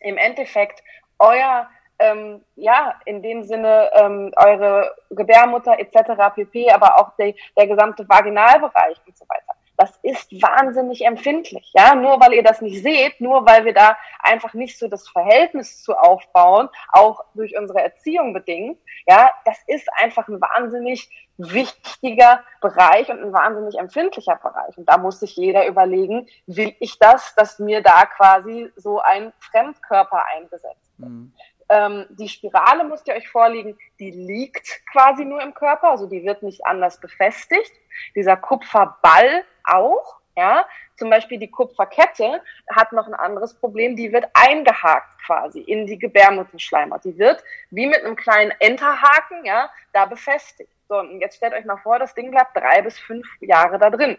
im 0.00 0.18
Endeffekt, 0.18 0.82
euer 1.18 1.66
ähm, 1.98 2.44
ja, 2.56 2.94
in 3.06 3.22
dem 3.22 3.42
Sinne 3.44 3.90
ähm, 3.94 4.32
eure 4.36 4.94
Gebärmutter 5.10 5.78
etc. 5.78 6.34
pp, 6.34 6.70
aber 6.70 6.98
auch 7.00 7.12
die, 7.18 7.34
der 7.56 7.66
gesamte 7.66 8.06
Vaginalbereich 8.06 9.00
und 9.06 9.16
so 9.16 9.24
weiter 9.28 9.45
das 9.76 9.98
ist 10.02 10.32
wahnsinnig 10.42 11.04
empfindlich. 11.04 11.70
Ja, 11.74 11.94
nur 11.94 12.20
weil 12.20 12.32
ihr 12.32 12.42
das 12.42 12.60
nicht 12.60 12.82
seht, 12.82 13.20
nur 13.20 13.46
weil 13.46 13.64
wir 13.64 13.74
da 13.74 13.96
einfach 14.20 14.54
nicht 14.54 14.78
so 14.78 14.88
das 14.88 15.08
Verhältnis 15.08 15.82
zu 15.82 15.94
aufbauen, 15.94 16.68
auch 16.90 17.24
durch 17.34 17.56
unsere 17.58 17.82
Erziehung 17.82 18.32
bedingt. 18.32 18.78
Ja, 19.06 19.30
das 19.44 19.58
ist 19.66 19.88
einfach 20.00 20.28
ein 20.28 20.40
wahnsinnig 20.40 21.08
wichtiger 21.38 22.42
Bereich 22.60 23.10
und 23.10 23.22
ein 23.22 23.32
wahnsinnig 23.32 23.78
empfindlicher 23.78 24.36
Bereich. 24.36 24.76
Und 24.78 24.88
da 24.88 24.96
muss 24.96 25.20
sich 25.20 25.36
jeder 25.36 25.66
überlegen, 25.66 26.26
will 26.46 26.74
ich 26.80 26.98
das, 26.98 27.34
dass 27.34 27.58
mir 27.58 27.82
da 27.82 28.06
quasi 28.06 28.70
so 28.76 29.00
ein 29.00 29.32
Fremdkörper 29.40 30.24
eingesetzt 30.34 30.92
wird. 30.98 31.10
Mhm. 31.10 31.32
Ähm, 31.68 32.06
die 32.10 32.28
Spirale 32.28 32.84
müsst 32.84 33.08
ihr 33.08 33.14
euch 33.14 33.28
vorliegen, 33.28 33.76
die 33.98 34.10
liegt 34.10 34.86
quasi 34.92 35.24
nur 35.24 35.42
im 35.42 35.54
Körper, 35.54 35.90
also 35.90 36.06
die 36.06 36.24
wird 36.24 36.42
nicht 36.42 36.64
anders 36.64 37.00
befestigt. 37.00 37.72
Dieser 38.14 38.36
Kupferball 38.36 39.44
auch, 39.64 40.16
ja. 40.36 40.66
Zum 40.96 41.10
Beispiel 41.10 41.38
die 41.38 41.50
Kupferkette 41.50 42.42
hat 42.74 42.92
noch 42.92 43.06
ein 43.06 43.14
anderes 43.14 43.54
Problem, 43.54 43.96
die 43.96 44.12
wird 44.12 44.26
eingehakt 44.32 45.20
quasi 45.24 45.60
in 45.60 45.86
die 45.86 45.98
Gebärmutterschleimhaut. 45.98 47.04
Die 47.04 47.18
wird 47.18 47.42
wie 47.70 47.86
mit 47.86 48.02
einem 48.04 48.16
kleinen 48.16 48.52
Enterhaken, 48.60 49.44
ja, 49.44 49.68
da 49.92 50.06
befestigt. 50.06 50.70
So, 50.88 50.98
und 50.98 51.20
jetzt 51.20 51.36
stellt 51.36 51.52
euch 51.52 51.64
mal 51.64 51.78
vor, 51.78 51.98
das 51.98 52.14
Ding 52.14 52.30
bleibt 52.30 52.56
drei 52.56 52.80
bis 52.80 52.98
fünf 52.98 53.26
Jahre 53.40 53.78
da 53.78 53.90
drin. 53.90 54.16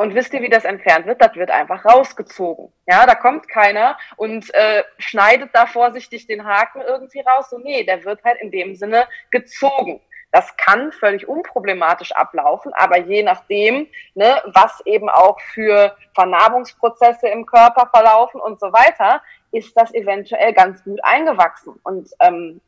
Und 0.00 0.14
wisst 0.14 0.32
ihr, 0.32 0.42
wie 0.42 0.48
das 0.48 0.64
entfernt 0.64 1.06
wird? 1.06 1.20
Das 1.20 1.34
wird 1.34 1.50
einfach 1.50 1.84
rausgezogen. 1.84 2.72
Ja, 2.86 3.04
da 3.04 3.16
kommt 3.16 3.48
keiner 3.48 3.98
und 4.16 4.54
äh, 4.54 4.84
schneidet 4.98 5.50
da 5.52 5.66
vorsichtig 5.66 6.28
den 6.28 6.44
Haken 6.44 6.82
irgendwie 6.82 7.18
raus. 7.18 7.50
So, 7.50 7.58
nee, 7.58 7.82
der 7.82 8.04
wird 8.04 8.22
halt 8.22 8.40
in 8.40 8.52
dem 8.52 8.76
Sinne 8.76 9.08
gezogen. 9.32 10.00
Das 10.30 10.56
kann 10.56 10.92
völlig 10.92 11.26
unproblematisch 11.26 12.12
ablaufen, 12.12 12.72
aber 12.74 12.98
je 12.98 13.24
nachdem, 13.24 13.88
ne, 14.14 14.40
was 14.46 14.80
eben 14.86 15.08
auch 15.08 15.40
für 15.40 15.96
Vernarbungsprozesse 16.14 17.26
im 17.26 17.44
Körper 17.44 17.88
verlaufen 17.92 18.40
und 18.40 18.60
so 18.60 18.72
weiter, 18.72 19.20
ist 19.50 19.76
das 19.76 19.92
eventuell 19.92 20.52
ganz 20.52 20.84
gut 20.84 21.00
eingewachsen. 21.02 21.74
Und 21.82 22.08
ähm, 22.20 22.60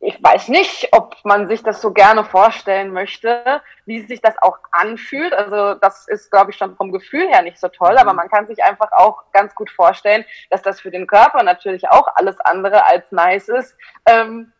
ich 0.00 0.22
weiß 0.22 0.48
nicht, 0.48 0.88
ob 0.92 1.16
man 1.24 1.48
sich 1.48 1.62
das 1.62 1.80
so 1.80 1.92
gerne 1.92 2.24
vorstellen 2.24 2.92
möchte, 2.92 3.62
wie 3.86 4.02
sich 4.02 4.20
das 4.20 4.34
auch 4.42 4.58
anfühlt. 4.70 5.32
Also 5.32 5.74
das 5.74 6.06
ist, 6.06 6.30
glaube 6.30 6.50
ich, 6.50 6.56
schon 6.56 6.76
vom 6.76 6.92
Gefühl 6.92 7.26
her 7.28 7.42
nicht 7.42 7.58
so 7.58 7.68
toll, 7.68 7.96
aber 7.96 8.12
mhm. 8.12 8.16
man 8.16 8.28
kann 8.28 8.46
sich 8.46 8.62
einfach 8.62 8.92
auch 8.92 9.24
ganz 9.32 9.54
gut 9.54 9.70
vorstellen, 9.70 10.24
dass 10.50 10.62
das 10.62 10.80
für 10.80 10.90
den 10.90 11.06
Körper 11.06 11.42
natürlich 11.42 11.88
auch 11.88 12.08
alles 12.14 12.38
andere 12.40 12.84
als 12.84 13.10
nice 13.10 13.48
ist, 13.48 13.74
ähm, 14.06 14.52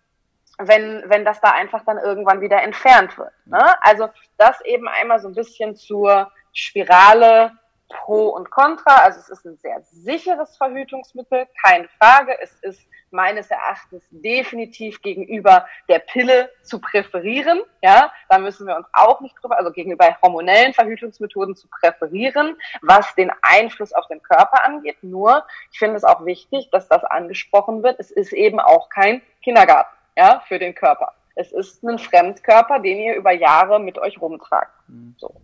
wenn, 0.59 1.05
wenn 1.07 1.27
das 1.27 1.41
da 1.43 1.51
einfach 1.51 1.85
dann 1.85 1.99
irgendwann 1.99 2.41
wieder 2.41 2.63
entfernt 2.63 3.19
wird. 3.19 3.33
Ne? 3.45 3.75
Also 3.83 4.09
das 4.39 4.61
eben 4.63 4.89
einmal 4.89 5.21
so 5.21 5.29
ein 5.29 5.35
bisschen 5.35 5.77
zur 5.77 6.33
Spirale 6.55 7.53
Pro 7.89 8.29
und 8.31 8.51
Contra. 8.51 9.05
Also 9.05 9.21
es 9.21 9.29
ist 9.29 9.45
ein 9.45 9.57
sehr 9.57 9.81
sicheres 9.83 10.57
Verhütungsmittel, 10.57 11.47
keine 11.63 11.89
Frage. 11.99 12.37
Es 12.41 12.53
ist 12.61 12.81
meines 13.11 13.51
Erachtens 13.51 14.05
definitiv 14.11 15.01
gegenüber 15.01 15.67
der 15.89 16.01
Pille 16.01 16.51
zu 16.63 16.81
präferieren. 16.81 17.63
Ja, 17.83 18.13
da 18.29 18.39
müssen 18.39 18.67
wir 18.67 18.77
uns 18.77 18.87
auch 18.93 19.21
nicht 19.21 19.35
drüber, 19.41 19.59
also 19.59 19.71
gegenüber 19.71 20.17
hormonellen 20.23 20.75
Verhütungsmethoden 20.75 21.57
zu 21.57 21.69
präferieren, 21.69 22.57
was 22.83 23.15
den 23.15 23.31
Einfluss 23.43 23.93
auf 23.93 24.07
den 24.09 24.23
Körper 24.23 24.65
angeht. 24.65 24.99
Nur, 25.03 25.45
ich 25.73 25.79
finde 25.79 25.97
es 25.97 26.05
auch 26.05 26.25
wichtig, 26.25 26.69
dass 26.71 26.89
das 26.89 27.05
angesprochen 27.05 27.83
wird. 27.83 27.99
Es 28.01 28.11
ist 28.11 28.33
eben 28.33 28.61
auch 28.61 28.89
kein 28.89 29.23
Kindergarten, 29.43 29.97
ja, 30.17 30.41
für 30.47 30.59
den 30.59 30.75
Körper. 30.75 31.13
Es 31.37 31.53
ist 31.53 31.83
ein 31.85 31.99
Fremdkörper, 31.99 32.81
den 32.81 32.99
ihr 32.99 33.15
über 33.15 33.31
Jahre 33.33 33.79
mit 33.79 33.99
euch 33.99 34.21
rumtragt. 34.21 34.73
Mhm. 34.89 35.15
So. 35.19 35.35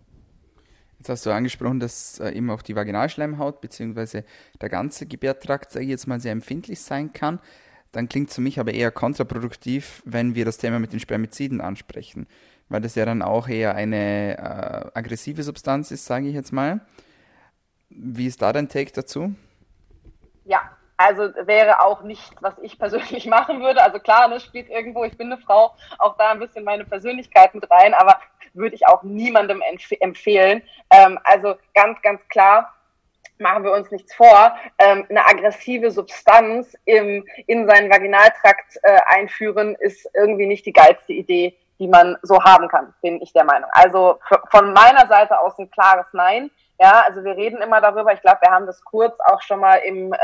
Jetzt 1.03 1.09
hast 1.09 1.25
du 1.25 1.31
angesprochen, 1.31 1.81
dass 1.81 2.21
äh, 2.21 2.29
eben 2.29 2.49
auch 2.49 2.61
die 2.61 2.77
Vaginalschleimhaut 2.77 3.59
bzw. 3.59 4.23
der 4.61 4.69
ganze 4.69 5.05
Gebärtrakt, 5.05 5.69
sage 5.69 5.83
ich 5.83 5.91
jetzt 5.91 6.07
mal, 6.07 6.21
sehr 6.21 6.31
empfindlich 6.31 6.79
sein 6.79 7.11
kann. 7.11 7.41
Dann 7.91 8.07
klingt 8.07 8.29
es 8.29 8.35
für 8.35 8.41
mich 8.41 8.57
aber 8.57 8.73
eher 8.73 8.89
kontraproduktiv, 8.89 10.01
wenn 10.05 10.33
wir 10.33 10.45
das 10.45 10.59
Thema 10.59 10.79
mit 10.79 10.93
den 10.93 11.01
Spermiziden 11.01 11.59
ansprechen, 11.59 12.25
weil 12.69 12.79
das 12.79 12.95
ja 12.95 13.03
dann 13.03 13.21
auch 13.21 13.49
eher 13.49 13.75
eine 13.75 14.37
äh, 14.37 14.97
aggressive 14.97 15.43
Substanz 15.43 15.91
ist, 15.91 16.05
sage 16.05 16.29
ich 16.29 16.35
jetzt 16.35 16.53
mal. 16.53 16.79
Wie 17.89 18.27
ist 18.27 18.41
da 18.41 18.53
dein 18.53 18.69
Take 18.69 18.93
dazu? 18.93 19.35
Ja, 20.45 20.61
also 20.95 21.23
wäre 21.45 21.81
auch 21.81 22.03
nichts, 22.03 22.31
was 22.39 22.53
ich 22.61 22.79
persönlich 22.79 23.25
machen 23.27 23.61
würde. 23.61 23.83
Also 23.83 23.99
klar, 23.99 24.29
das 24.29 24.43
ne, 24.43 24.47
spielt 24.47 24.69
irgendwo, 24.69 25.03
ich 25.03 25.17
bin 25.17 25.33
eine 25.33 25.41
Frau, 25.41 25.75
auch 25.99 26.15
da 26.15 26.31
ein 26.31 26.39
bisschen 26.39 26.63
meine 26.63 26.85
Persönlichkeit 26.85 27.53
mit 27.53 27.69
rein, 27.69 27.93
aber 27.93 28.19
würde 28.53 28.75
ich 28.75 28.87
auch 28.87 29.03
niemandem 29.03 29.61
empf 29.61 29.91
empfehlen. 29.99 30.61
Ähm, 30.89 31.19
also 31.23 31.55
ganz, 31.73 32.01
ganz 32.01 32.21
klar, 32.29 32.73
machen 33.39 33.63
wir 33.63 33.71
uns 33.71 33.91
nichts 33.91 34.13
vor, 34.15 34.55
ähm, 34.79 35.05
eine 35.09 35.25
aggressive 35.25 35.91
Substanz 35.91 36.75
im, 36.85 37.25
in 37.47 37.67
seinen 37.67 37.91
Vaginaltrakt 37.91 38.77
äh, 38.83 38.99
einführen, 39.07 39.75
ist 39.79 40.07
irgendwie 40.13 40.45
nicht 40.45 40.65
die 40.65 40.73
geilste 40.73 41.13
Idee, 41.13 41.57
die 41.79 41.87
man 41.87 42.17
so 42.21 42.41
haben 42.43 42.67
kann, 42.67 42.93
bin 43.01 43.21
ich 43.21 43.33
der 43.33 43.43
Meinung. 43.43 43.69
Also 43.73 44.19
von 44.51 44.73
meiner 44.73 45.07
Seite 45.07 45.39
aus 45.39 45.57
ein 45.59 45.69
klares 45.71 46.05
Nein. 46.13 46.49
Ja, 46.79 47.03
also 47.07 47.23
wir 47.23 47.37
reden 47.37 47.61
immer 47.61 47.81
darüber. 47.81 48.13
Ich 48.13 48.21
glaube, 48.21 48.39
wir 48.41 48.51
haben 48.51 48.65
das 48.65 48.83
kurz 48.83 49.15
auch 49.19 49.41
schon 49.41 49.59
mal 49.59 49.75
im 49.75 50.11
äh, 50.11 50.17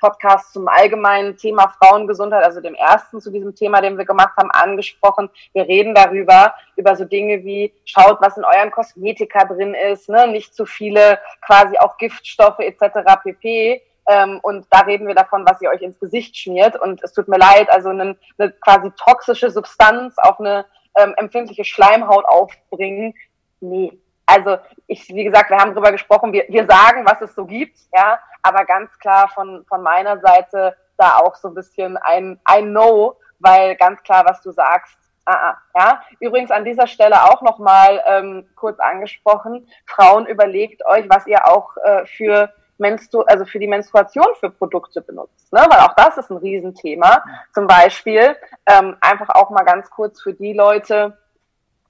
Podcast 0.00 0.52
zum 0.52 0.68
allgemeinen 0.68 1.36
Thema 1.36 1.74
Frauengesundheit, 1.78 2.44
also 2.44 2.60
dem 2.60 2.74
ersten 2.74 3.20
zu 3.20 3.30
diesem 3.30 3.54
Thema, 3.54 3.80
den 3.80 3.98
wir 3.98 4.04
gemacht 4.04 4.36
haben, 4.36 4.50
angesprochen. 4.50 5.28
Wir 5.52 5.66
reden 5.66 5.94
darüber, 5.94 6.54
über 6.76 6.94
so 6.94 7.04
Dinge 7.04 7.44
wie, 7.44 7.74
schaut, 7.84 8.18
was 8.20 8.36
in 8.36 8.44
euren 8.44 8.70
Kosmetika 8.70 9.44
drin 9.44 9.74
ist, 9.74 10.08
ne? 10.08 10.28
nicht 10.28 10.54
zu 10.54 10.66
viele 10.66 11.18
quasi 11.44 11.76
auch 11.78 11.98
Giftstoffe 11.98 12.60
etc. 12.60 13.20
pp. 13.22 13.82
Ähm, 14.08 14.40
und 14.42 14.66
da 14.70 14.80
reden 14.80 15.06
wir 15.06 15.14
davon, 15.14 15.44
was 15.46 15.60
ihr 15.60 15.68
euch 15.68 15.82
ins 15.82 15.98
Gesicht 15.98 16.36
schmiert. 16.36 16.80
Und 16.80 17.02
es 17.02 17.12
tut 17.12 17.28
mir 17.28 17.38
leid, 17.38 17.70
also 17.70 17.90
eine, 17.90 18.16
eine 18.38 18.52
quasi 18.52 18.90
toxische 18.92 19.50
Substanz 19.50 20.16
auf 20.18 20.40
eine 20.40 20.64
ähm, 20.96 21.14
empfindliche 21.16 21.64
Schleimhaut 21.64 22.24
aufbringen. 22.24 23.14
Nee, 23.60 23.98
also 24.28 24.58
ich, 24.86 25.08
wie 25.08 25.24
gesagt, 25.24 25.48
wir 25.48 25.56
haben 25.56 25.72
drüber 25.72 25.90
gesprochen, 25.90 26.34
wir, 26.34 26.44
wir 26.48 26.66
sagen, 26.66 27.06
was 27.06 27.20
es 27.22 27.34
so 27.34 27.46
gibt, 27.46 27.78
ja, 27.94 28.18
aber 28.42 28.66
ganz 28.66 28.90
klar 28.98 29.28
von, 29.28 29.64
von 29.66 29.82
meiner 29.82 30.20
Seite 30.20 30.76
da 30.98 31.16
auch 31.16 31.34
so 31.34 31.48
ein 31.48 31.54
bisschen 31.54 31.96
ein, 31.96 32.38
ein 32.44 32.72
No, 32.72 33.16
weil 33.38 33.74
ganz 33.76 34.02
klar, 34.02 34.26
was 34.26 34.42
du 34.42 34.50
sagst, 34.50 34.98
ah, 35.24 35.32
ah, 35.32 35.56
ja. 35.74 36.02
Übrigens 36.20 36.50
an 36.50 36.66
dieser 36.66 36.86
Stelle 36.86 37.24
auch 37.24 37.40
nochmal 37.40 38.02
ähm, 38.04 38.46
kurz 38.54 38.78
angesprochen, 38.80 39.66
Frauen 39.86 40.26
überlegt 40.26 40.84
euch, 40.84 41.06
was 41.08 41.26
ihr 41.26 41.46
auch 41.46 41.76
äh, 41.78 42.04
für 42.04 42.52
Menstru 42.76 43.22
also 43.22 43.46
für 43.46 43.58
die 43.58 43.66
Menstruation 43.66 44.26
für 44.40 44.50
Produkte 44.50 45.00
benutzt, 45.00 45.52
ne? 45.52 45.66
weil 45.68 45.80
auch 45.80 45.94
das 45.94 46.18
ist 46.18 46.30
ein 46.30 46.36
Riesenthema. 46.36 47.24
Zum 47.54 47.66
Beispiel 47.66 48.36
ähm, 48.66 48.96
einfach 49.00 49.30
auch 49.30 49.50
mal 49.50 49.64
ganz 49.64 49.90
kurz 49.90 50.20
für 50.20 50.34
die 50.34 50.52
Leute, 50.52 51.16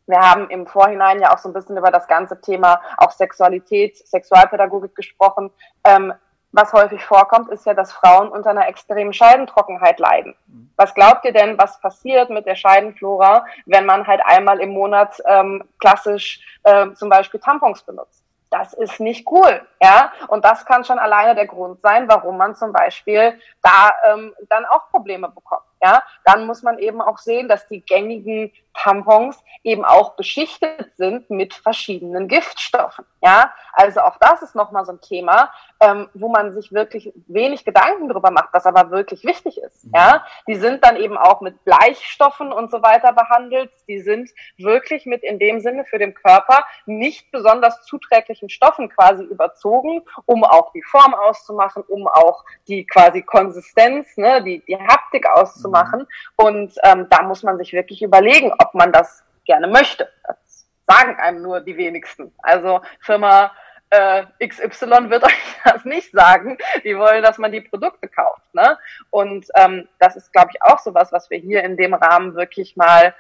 wir 0.08 0.20
haben 0.20 0.48
im 0.50 0.66
Vorhinein 0.66 1.20
ja 1.20 1.34
auch 1.34 1.38
so 1.38 1.48
ein 1.48 1.52
bisschen 1.52 1.76
über 1.76 1.90
das 1.90 2.08
ganze 2.08 2.40
Thema 2.40 2.80
auch 2.96 3.10
Sexualität, 3.10 3.96
Sexualpädagogik 4.08 4.94
gesprochen. 4.94 5.50
Ähm, 5.84 6.12
was 6.52 6.72
häufig 6.72 7.04
vorkommt, 7.04 7.50
ist 7.50 7.66
ja, 7.66 7.74
dass 7.74 7.92
Frauen 7.92 8.28
unter 8.28 8.50
einer 8.50 8.68
extremen 8.68 9.12
Scheidentrockenheit 9.12 9.98
leiden. 9.98 10.34
Was 10.76 10.94
glaubt 10.94 11.26
ihr 11.26 11.32
denn, 11.32 11.58
was 11.58 11.78
passiert 11.80 12.30
mit 12.30 12.46
der 12.46 12.54
Scheidenflora, 12.54 13.44
wenn 13.66 13.84
man 13.84 14.06
halt 14.06 14.22
einmal 14.24 14.58
im 14.60 14.70
Monat 14.70 15.20
ähm, 15.26 15.62
klassisch 15.78 16.40
äh, 16.62 16.90
zum 16.94 17.10
Beispiel 17.10 17.38
Tampons 17.38 17.82
benutzt? 17.82 18.24
Das 18.50 18.72
ist 18.72 18.98
nicht 18.98 19.30
cool, 19.30 19.60
ja. 19.82 20.10
Und 20.28 20.46
das 20.46 20.64
kann 20.64 20.84
schon 20.84 20.98
alleine 20.98 21.34
der 21.34 21.46
Grund 21.46 21.82
sein, 21.82 22.08
warum 22.08 22.38
man 22.38 22.56
zum 22.56 22.72
Beispiel 22.72 23.38
da 23.62 23.92
ähm, 24.06 24.34
dann 24.48 24.64
auch 24.64 24.88
Probleme 24.90 25.28
bekommt 25.28 25.68
ja, 25.82 26.02
dann 26.24 26.46
muss 26.46 26.62
man 26.62 26.78
eben 26.78 27.00
auch 27.00 27.18
sehen, 27.18 27.48
dass 27.48 27.66
die 27.68 27.80
gängigen 27.80 28.52
Tampons 28.82 29.42
eben 29.62 29.84
auch 29.84 30.16
beschichtet 30.16 30.96
sind 30.96 31.30
mit 31.30 31.54
verschiedenen 31.54 32.28
Giftstoffen. 32.28 33.04
Ja, 33.22 33.52
also 33.72 34.00
auch 34.00 34.16
das 34.18 34.42
ist 34.42 34.54
nochmal 34.54 34.84
so 34.84 34.92
ein 34.92 35.00
Thema, 35.00 35.50
ähm, 35.80 36.08
wo 36.14 36.28
man 36.28 36.52
sich 36.52 36.72
wirklich 36.72 37.12
wenig 37.26 37.64
Gedanken 37.64 38.08
darüber 38.08 38.30
macht, 38.30 38.50
was 38.52 38.66
aber 38.66 38.90
wirklich 38.90 39.24
wichtig 39.24 39.60
ist. 39.60 39.84
Mhm. 39.84 39.92
Ja, 39.94 40.24
die 40.46 40.54
sind 40.54 40.84
dann 40.84 40.96
eben 40.96 41.16
auch 41.16 41.40
mit 41.40 41.64
Bleichstoffen 41.64 42.52
und 42.52 42.70
so 42.70 42.82
weiter 42.82 43.12
behandelt. 43.12 43.70
Die 43.88 44.00
sind 44.00 44.30
wirklich 44.56 45.06
mit 45.06 45.22
in 45.22 45.38
dem 45.38 45.60
Sinne 45.60 45.84
für 45.84 45.98
den 45.98 46.14
Körper 46.14 46.64
nicht 46.86 47.30
besonders 47.32 47.82
zuträglichen 47.82 48.48
Stoffen 48.48 48.88
quasi 48.88 49.24
überzogen, 49.24 50.02
um 50.26 50.44
auch 50.44 50.72
die 50.72 50.82
Form 50.82 51.14
auszumachen, 51.14 51.82
um 51.88 52.06
auch 52.06 52.44
die 52.68 52.86
quasi 52.86 53.22
Konsistenz, 53.22 54.16
ne, 54.16 54.42
die, 54.42 54.64
die 54.66 54.76
Haptik 54.76 55.28
auszumachen 55.28 55.58
zu 55.58 55.68
machen. 55.68 56.06
Und 56.36 56.74
ähm, 56.84 57.06
da 57.10 57.22
muss 57.22 57.42
man 57.42 57.58
sich 57.58 57.72
wirklich 57.72 58.02
überlegen, 58.02 58.52
ob 58.58 58.67
man 58.74 58.92
das 58.92 59.24
gerne 59.44 59.66
möchte. 59.66 60.08
Das 60.26 60.66
sagen 60.86 61.16
einem 61.16 61.42
nur 61.42 61.60
die 61.60 61.76
wenigsten. 61.76 62.32
Also 62.38 62.80
Firma 63.00 63.52
äh, 63.90 64.24
XY 64.46 65.10
wird 65.10 65.22
euch 65.24 65.56
das 65.64 65.84
nicht 65.84 66.12
sagen. 66.12 66.58
Die 66.84 66.96
wollen, 66.96 67.22
dass 67.22 67.38
man 67.38 67.52
die 67.52 67.60
Produkte 67.60 68.08
kauft. 68.08 68.54
Ne? 68.54 68.78
Und 69.10 69.46
ähm, 69.54 69.88
das 69.98 70.16
ist, 70.16 70.32
glaube 70.32 70.50
ich, 70.52 70.62
auch 70.62 70.78
sowas, 70.78 71.12
was 71.12 71.30
wir 71.30 71.38
hier 71.38 71.62
in 71.64 71.76
dem 71.76 71.94
Rahmen 71.94 72.34
wirklich 72.34 72.76
mal 72.76 73.14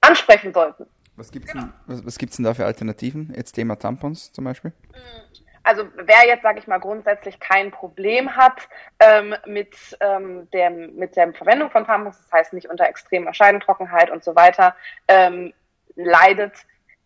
ansprechen 0.00 0.52
sollten. 0.52 0.86
Was 1.16 1.30
gibt's 1.30 1.52
denn, 1.52 1.72
was, 1.86 2.04
was 2.04 2.18
gibt's 2.18 2.36
denn 2.36 2.44
da 2.44 2.52
für 2.52 2.66
Alternativen? 2.66 3.32
Jetzt 3.34 3.52
Thema 3.52 3.76
Tampons 3.76 4.32
zum 4.32 4.44
Beispiel? 4.44 4.72
Mhm 4.92 5.36
also 5.66 5.84
wer 5.96 6.26
jetzt, 6.26 6.42
sage 6.42 6.60
ich 6.60 6.68
mal, 6.68 6.78
grundsätzlich 6.78 7.40
kein 7.40 7.72
Problem 7.72 8.36
hat 8.36 8.68
ähm, 9.00 9.34
mit, 9.46 9.76
ähm, 10.00 10.48
der, 10.52 10.70
mit 10.70 11.16
der 11.16 11.32
Verwendung 11.32 11.70
von 11.70 11.84
Tampons, 11.84 12.18
das 12.22 12.32
heißt 12.32 12.52
nicht 12.52 12.70
unter 12.70 12.86
extremer 12.86 13.34
Scheidentrockenheit 13.34 14.10
und 14.10 14.22
so 14.22 14.36
weiter, 14.36 14.76
ähm, 15.08 15.52
leidet, 15.96 16.54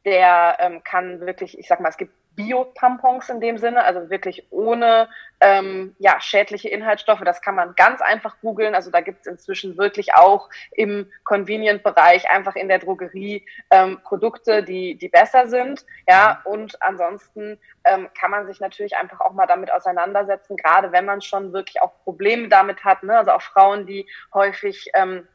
der 0.05 0.59
ähm, 0.61 0.85
kann 0.85 1.20
wirklich, 1.20 1.59
ich 1.59 1.68
sag 1.68 1.81
mal, 1.81 1.88
es 1.88 1.96
gibt 1.96 2.12
Bio-Tampons 2.37 3.29
in 3.29 3.40
dem 3.40 3.59
Sinne, 3.59 3.85
also 3.85 4.11
wirklich 4.11 4.47
ohne 4.51 5.09
ähm, 5.40 5.95
ja, 5.99 6.21
schädliche 6.21 6.69
Inhaltsstoffe. 6.69 7.23
Das 7.25 7.40
kann 7.43 7.55
man 7.55 7.75
ganz 7.75 8.01
einfach 8.01 8.37
googeln. 8.40 8.75
Also 8.75 8.90
da 8.90 9.01
gibt 9.01 9.21
es 9.21 9.27
inzwischen 9.27 9.77
wirklich 9.79 10.14
auch 10.14 10.49
im 10.73 11.11
Convenient-Bereich, 11.25 12.31
einfach 12.31 12.57
in 12.57 12.69
der 12.69 12.79
Drogerie, 12.79 13.45
ähm, 13.71 14.01
Produkte, 14.05 14.62
die, 14.62 14.97
die 14.97 15.09
besser 15.09 15.49
sind. 15.49 15.85
Ja, 16.09 16.40
und 16.45 16.81
ansonsten 16.83 17.59
ähm, 17.85 18.09
kann 18.19 18.31
man 18.31 18.47
sich 18.47 18.61
natürlich 18.61 18.97
einfach 18.97 19.21
auch 19.21 19.33
mal 19.33 19.47
damit 19.47 19.73
auseinandersetzen, 19.73 20.57
gerade 20.57 20.93
wenn 20.93 21.07
man 21.07 21.23
schon 21.23 21.53
wirklich 21.53 21.81
auch 21.83 21.93
Probleme 22.05 22.49
damit 22.49 22.85
hat. 22.85 23.03
Ne? 23.03 23.16
Also 23.16 23.33
auch 23.33 23.43
Frauen, 23.43 23.87
die 23.87 24.07
häufig 24.35 24.90
ähm, 24.95 25.27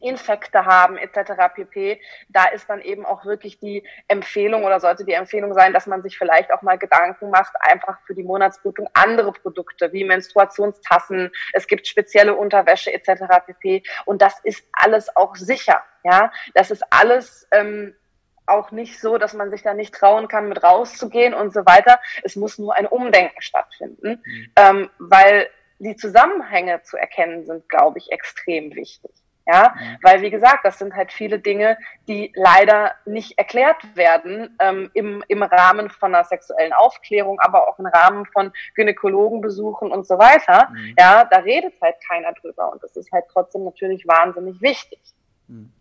Infekte 0.00 0.64
haben 0.64 0.96
etc. 0.96 1.32
pp. 1.54 2.00
Da 2.28 2.46
ist 2.46 2.68
dann 2.68 2.80
eben 2.80 3.04
auch 3.04 3.24
wirklich 3.24 3.58
die 3.58 3.86
Empfehlung 4.08 4.64
oder 4.64 4.80
sollte 4.80 5.04
die 5.04 5.12
Empfehlung 5.12 5.54
sein, 5.54 5.72
dass 5.72 5.86
man 5.86 6.02
sich 6.02 6.18
vielleicht 6.18 6.52
auch 6.52 6.62
mal 6.62 6.78
Gedanken 6.78 7.30
macht, 7.30 7.54
einfach 7.60 7.98
für 8.06 8.14
die 8.14 8.22
Monatsblutung 8.22 8.88
andere 8.94 9.32
Produkte 9.32 9.92
wie 9.92 10.04
Menstruationstassen, 10.04 11.30
es 11.52 11.66
gibt 11.66 11.86
spezielle 11.86 12.34
Unterwäsche 12.34 12.92
etc. 12.92 13.24
pp. 13.46 13.82
Und 14.04 14.22
das 14.22 14.38
ist 14.44 14.66
alles 14.72 15.14
auch 15.16 15.34
sicher. 15.36 15.82
Ja, 16.04 16.30
das 16.54 16.70
ist 16.70 16.84
alles 16.90 17.48
ähm, 17.50 17.94
auch 18.46 18.70
nicht 18.70 19.00
so, 19.00 19.18
dass 19.18 19.34
man 19.34 19.50
sich 19.50 19.62
da 19.62 19.74
nicht 19.74 19.92
trauen 19.92 20.28
kann, 20.28 20.48
mit 20.48 20.62
rauszugehen 20.62 21.34
und 21.34 21.52
so 21.52 21.66
weiter. 21.66 21.98
Es 22.22 22.36
muss 22.36 22.58
nur 22.58 22.74
ein 22.74 22.86
Umdenken 22.86 23.42
stattfinden, 23.42 24.22
mhm. 24.24 24.52
ähm, 24.56 24.90
weil 24.98 25.48
die 25.78 25.96
Zusammenhänge 25.96 26.82
zu 26.82 26.96
erkennen 26.96 27.44
sind, 27.44 27.68
glaube 27.68 27.98
ich, 27.98 28.12
extrem 28.12 28.74
wichtig. 28.74 29.10
Ja, 29.46 29.74
mhm. 29.74 29.98
weil 30.02 30.22
wie 30.22 30.30
gesagt, 30.30 30.64
das 30.64 30.78
sind 30.78 30.94
halt 30.94 31.12
viele 31.12 31.38
Dinge, 31.38 31.78
die 32.08 32.32
leider 32.34 32.96
nicht 33.04 33.38
erklärt 33.38 33.96
werden 33.96 34.56
ähm, 34.58 34.90
im, 34.92 35.22
im 35.28 35.42
Rahmen 35.42 35.88
von 35.88 36.14
einer 36.14 36.24
sexuellen 36.24 36.72
Aufklärung, 36.72 37.38
aber 37.38 37.68
auch 37.68 37.78
im 37.78 37.86
Rahmen 37.86 38.26
von 38.26 38.52
Gynäkologenbesuchen 38.74 39.92
und 39.92 40.04
so 40.04 40.18
weiter. 40.18 40.70
Mhm. 40.72 40.94
Ja, 40.98 41.24
da 41.24 41.38
redet 41.38 41.74
halt 41.80 41.94
keiner 42.08 42.32
drüber 42.32 42.72
und 42.72 42.82
das 42.82 42.96
ist 42.96 43.12
halt 43.12 43.24
trotzdem 43.32 43.64
natürlich 43.64 44.06
wahnsinnig 44.06 44.60
wichtig. 44.60 44.98
Mhm. 45.46 45.72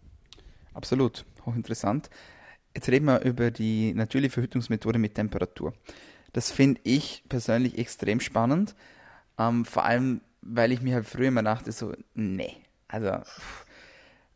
Absolut, 0.75 1.25
hochinteressant. 1.45 2.09
Jetzt 2.75 2.89
reden 2.89 3.05
wir 3.05 3.21
über 3.21 3.49
die 3.49 3.93
natürliche 3.93 4.33
Verhütungsmethode 4.33 4.99
mit 4.99 5.15
Temperatur. 5.15 5.73
Das 6.33 6.51
finde 6.51 6.81
ich 6.83 7.23
persönlich 7.29 7.77
extrem 7.77 8.19
spannend. 8.19 8.75
Ähm, 9.39 9.65
vor 9.65 9.85
allem, 9.85 10.21
weil 10.41 10.71
ich 10.71 10.81
mir 10.81 10.95
halt 10.95 11.05
früher 11.05 11.29
immer 11.29 11.41
dachte, 11.41 11.71
so, 11.71 11.93
nee, 12.13 12.57
also, 12.95 13.11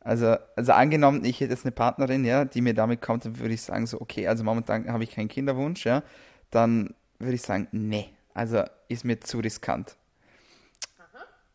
also, 0.02 0.36
also 0.56 0.72
angenommen, 0.74 1.24
ich 1.24 1.39
hätte 1.39 1.54
jetzt 1.54 1.65
eine 1.65 1.72
Partnerin, 1.72 2.26
ja, 2.26 2.45
die 2.45 2.62
mir 2.62 2.74
damit 2.74 3.02
kommt, 3.02 3.26
dann 3.26 3.39
würde 3.39 3.54
ich 3.54 3.62
sagen, 3.62 3.88
so, 3.88 4.02
okay, 4.02 4.28
also 4.28 4.43
momentan 4.43 4.91
habe 4.91 5.04
ich 5.04 5.12
keinen 5.12 5.30
Kinderwunsch, 5.30 5.86
ja, 5.86 6.04
dann 6.52 6.93
würde 7.19 7.36
ich 7.36 7.41
sagen, 7.41 7.67
nee, 7.72 8.10
also 8.34 8.63
ist 8.89 9.06
mir 9.06 9.19
zu 9.22 9.39
riskant. 9.39 9.95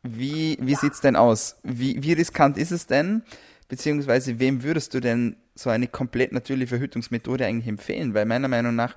Wie, 0.03 0.59
wie 0.61 0.73
ja. 0.73 0.79
sieht 0.79 0.93
es 0.93 1.01
denn 1.01 1.17
aus? 1.17 1.57
Wie, 1.63 2.03
wie 2.03 2.13
riskant 2.13 2.59
ist 2.59 2.73
es 2.73 2.87
denn? 2.87 3.23
Beziehungsweise 3.69 4.39
wem 4.39 4.63
würdest 4.63 4.93
du 4.93 5.01
denn 5.01 5.37
so 5.55 5.71
eine 5.71 5.89
komplett 5.89 6.33
natürliche 6.33 6.69
Verhütungsmethode 6.69 7.47
eigentlich 7.47 7.69
empfehlen? 7.69 8.13
Weil 8.13 8.27
meiner 8.27 8.49
Meinung 8.49 8.75
nach 8.75 8.97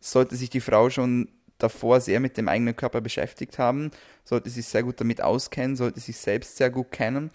sollte 0.00 0.36
sich 0.36 0.50
die 0.50 0.60
Frau 0.60 0.90
schon 0.90 1.28
davor 1.64 2.00
sehr 2.00 2.20
mit 2.20 2.36
dem 2.36 2.48
eigenen 2.48 2.76
Körper 2.76 3.00
beschäftigt 3.00 3.58
haben, 3.58 3.90
sollte 4.24 4.50
sich 4.50 4.66
sehr 4.66 4.82
gut 4.82 5.00
damit 5.00 5.20
auskennen, 5.20 5.76
sollte 5.76 6.00
sich 6.00 6.16
selbst 6.16 6.56
sehr 6.56 6.70
gut 6.70 6.92
kennen. 6.92 7.30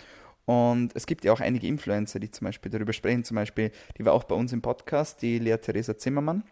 Und 0.45 0.95
es 0.95 1.05
gibt 1.05 1.25
ja 1.25 1.33
auch 1.33 1.41
einige 1.41 1.67
Influencer, 1.67 2.19
die 2.19 2.31
zum 2.31 2.45
Beispiel 2.45 2.71
darüber 2.71 2.93
sprechen. 2.93 3.23
Zum 3.23 3.35
Beispiel, 3.35 3.71
die 3.97 4.05
war 4.05 4.13
auch 4.13 4.23
bei 4.23 4.35
uns 4.35 4.53
im 4.53 4.61
Podcast, 4.61 5.21
die 5.21 5.37
Lea 5.37 5.57
Theresa 5.57 5.97
Zimmermann. 5.97 6.43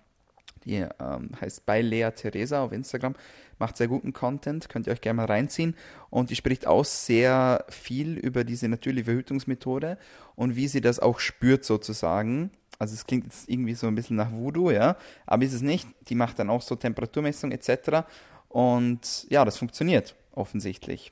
Die 0.66 0.76
ähm, 0.76 1.30
heißt 1.40 1.66
bei 1.66 1.82
Lea 1.82 2.10
Theresa 2.13 2.62
auf 2.62 2.74
Instagram, 2.74 3.16
macht 3.58 3.78
sehr 3.78 3.88
guten 3.88 4.13
Content, 4.13 4.70
könnt 4.70 4.86
ihr 4.86 4.94
euch 4.94 5.02
gerne 5.02 5.18
mal 5.18 5.26
reinziehen. 5.26 5.76
Und 6.10 6.30
die 6.30 6.36
spricht 6.36 6.68
auch 6.68 6.86
sehr 6.86 7.66
viel 7.70 8.18
über 8.18 8.44
diese 8.44 8.68
natürliche 8.68 9.06
Verhütungsmethode 9.06 9.98
und 10.36 10.56
wie 10.56 10.68
sie 10.68 10.82
das 10.82 11.00
auch 11.00 11.20
spürt 11.20 11.63
sozusagen. 11.63 12.52
Also 12.80 12.94
es 12.94 13.06
klingt 13.06 13.26
jetzt 13.26 13.50
irgendwie 13.50 13.74
so 13.74 13.88
ein 13.88 13.96
bisschen 13.96 14.18
nach 14.18 14.32
Voodoo, 14.32 14.72
ja, 14.72 14.96
aber 15.26 15.44
ist 15.44 15.54
es 15.54 15.62
nicht. 15.62 15.88
Die 16.10 16.16
macht 16.16 16.40
dann 16.40 16.50
auch 16.50 16.62
so 16.62 16.76
Temperaturmessung 16.76 17.52
etc. 17.52 18.06
Und 18.50 19.26
ja, 19.30 19.44
das 19.46 19.58
funktioniert 19.58 20.16
offensichtlich. 20.34 21.12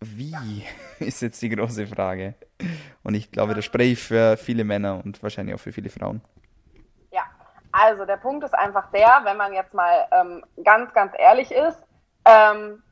Wie 0.00 0.64
ist 0.98 1.22
jetzt 1.22 1.40
die 1.42 1.48
große 1.48 1.86
Frage? 1.86 2.34
Und 3.02 3.14
ich 3.14 3.30
glaube, 3.30 3.54
das 3.54 3.64
spreche 3.64 3.92
ich 3.92 4.00
für 4.00 4.36
viele 4.36 4.64
Männer 4.64 5.02
und 5.04 5.22
wahrscheinlich 5.22 5.54
auch 5.54 5.60
für 5.60 5.72
viele 5.72 5.90
Frauen. 5.90 6.20
Also 7.76 8.04
der 8.04 8.18
Punkt 8.18 8.44
ist 8.44 8.54
einfach 8.54 8.88
der, 8.92 9.22
wenn 9.24 9.36
man 9.36 9.52
jetzt 9.52 9.74
mal 9.74 10.06
ähm, 10.12 10.44
ganz, 10.62 10.94
ganz 10.94 11.12
ehrlich 11.18 11.50
ist, 11.50 11.82
ähm, 12.24 12.84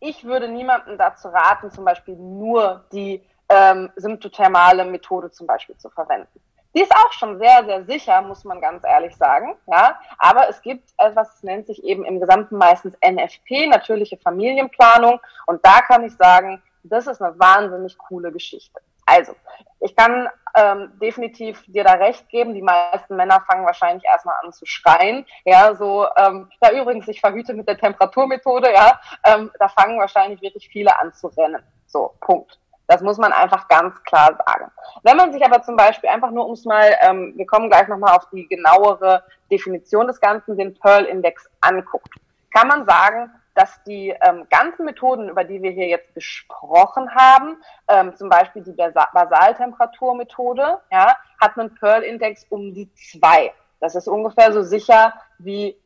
ich 0.00 0.24
würde 0.24 0.48
niemandem 0.48 0.98
dazu 0.98 1.28
raten, 1.28 1.70
zum 1.70 1.84
Beispiel 1.84 2.16
nur 2.16 2.84
die 2.92 3.24
ähm, 3.48 3.88
symptothermale 3.94 4.84
Methode 4.84 5.30
zum 5.30 5.46
Beispiel 5.46 5.76
zu 5.76 5.90
verwenden. 5.90 6.40
Die 6.74 6.82
ist 6.82 6.94
auch 6.94 7.12
schon 7.12 7.38
sehr, 7.38 7.64
sehr 7.64 7.84
sicher, 7.84 8.22
muss 8.22 8.44
man 8.44 8.60
ganz 8.60 8.84
ehrlich 8.84 9.16
sagen. 9.16 9.56
Ja, 9.66 9.98
aber 10.18 10.48
es 10.48 10.62
gibt 10.62 10.90
etwas, 10.98 11.42
nennt 11.42 11.66
sich 11.66 11.82
eben 11.82 12.04
im 12.04 12.20
Gesamten 12.20 12.56
meistens 12.56 12.94
NFP, 13.04 13.66
natürliche 13.66 14.16
Familienplanung. 14.18 15.20
Und 15.46 15.64
da 15.64 15.80
kann 15.80 16.04
ich 16.04 16.14
sagen, 16.14 16.62
das 16.84 17.06
ist 17.06 17.20
eine 17.20 17.38
wahnsinnig 17.38 17.98
coole 17.98 18.30
Geschichte. 18.32 18.80
Also, 19.04 19.34
ich 19.80 19.96
kann 19.96 20.28
ähm, 20.54 20.92
definitiv 21.00 21.64
dir 21.66 21.82
da 21.82 21.94
recht 21.94 22.28
geben. 22.28 22.54
Die 22.54 22.62
meisten 22.62 23.16
Männer 23.16 23.42
fangen 23.50 23.66
wahrscheinlich 23.66 24.04
erstmal 24.04 24.36
an 24.44 24.52
zu 24.52 24.64
schreien. 24.66 25.26
Ja, 25.44 25.74
so, 25.74 26.06
ähm, 26.16 26.48
ja, 26.62 26.70
übrigens, 26.80 27.08
ich 27.08 27.20
verhüte 27.20 27.52
mit 27.54 27.66
der 27.66 27.76
Temperaturmethode, 27.76 28.72
ja, 28.72 29.00
ähm, 29.24 29.50
da 29.58 29.68
fangen 29.68 29.98
wahrscheinlich 29.98 30.40
wirklich 30.42 30.68
viele 30.68 30.96
an 31.00 31.12
zu 31.12 31.26
rennen. 31.26 31.62
So, 31.86 32.14
Punkt. 32.20 32.59
Das 32.90 33.00
muss 33.02 33.18
man 33.18 33.32
einfach 33.32 33.68
ganz 33.68 34.02
klar 34.02 34.36
sagen. 34.44 34.72
Wenn 35.04 35.16
man 35.16 35.32
sich 35.32 35.44
aber 35.44 35.62
zum 35.62 35.76
Beispiel 35.76 36.10
einfach 36.10 36.32
nur 36.32 36.46
ums 36.46 36.64
mal, 36.64 36.92
ähm, 37.02 37.34
wir 37.36 37.46
kommen 37.46 37.70
gleich 37.70 37.86
nochmal 37.86 38.16
auf 38.16 38.28
die 38.30 38.48
genauere 38.48 39.22
Definition 39.48 40.08
des 40.08 40.20
Ganzen, 40.20 40.58
den 40.58 40.74
Pearl-Index 40.74 41.48
anguckt, 41.60 42.12
kann 42.52 42.66
man 42.66 42.84
sagen, 42.86 43.30
dass 43.54 43.80
die 43.84 44.12
ähm, 44.22 44.44
ganzen 44.50 44.86
Methoden, 44.86 45.28
über 45.28 45.44
die 45.44 45.62
wir 45.62 45.70
hier 45.70 45.86
jetzt 45.86 46.12
gesprochen 46.16 47.14
haben, 47.14 47.58
ähm, 47.86 48.16
zum 48.16 48.28
Beispiel 48.28 48.64
die 48.64 48.72
Basaltemperaturmethode, 48.72 50.80
ja, 50.90 51.16
hat 51.40 51.56
einen 51.56 51.72
Pearl-Index 51.76 52.46
um 52.48 52.74
die 52.74 52.92
zwei. 52.94 53.52
Das 53.78 53.94
ist 53.94 54.08
ungefähr 54.08 54.52
so 54.52 54.62
sicher 54.62 55.14
wie, 55.38 55.80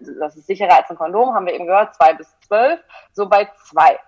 das 0.00 0.36
ist 0.36 0.46
sicherer 0.46 0.78
als 0.78 0.88
ein 0.88 0.96
Kondom, 0.96 1.34
haben 1.34 1.44
wir 1.44 1.52
eben 1.52 1.66
gehört, 1.66 1.94
zwei 1.96 2.14
bis 2.14 2.34
zwölf, 2.40 2.80
so 3.12 3.28
bei 3.28 3.46
zwei. 3.68 4.00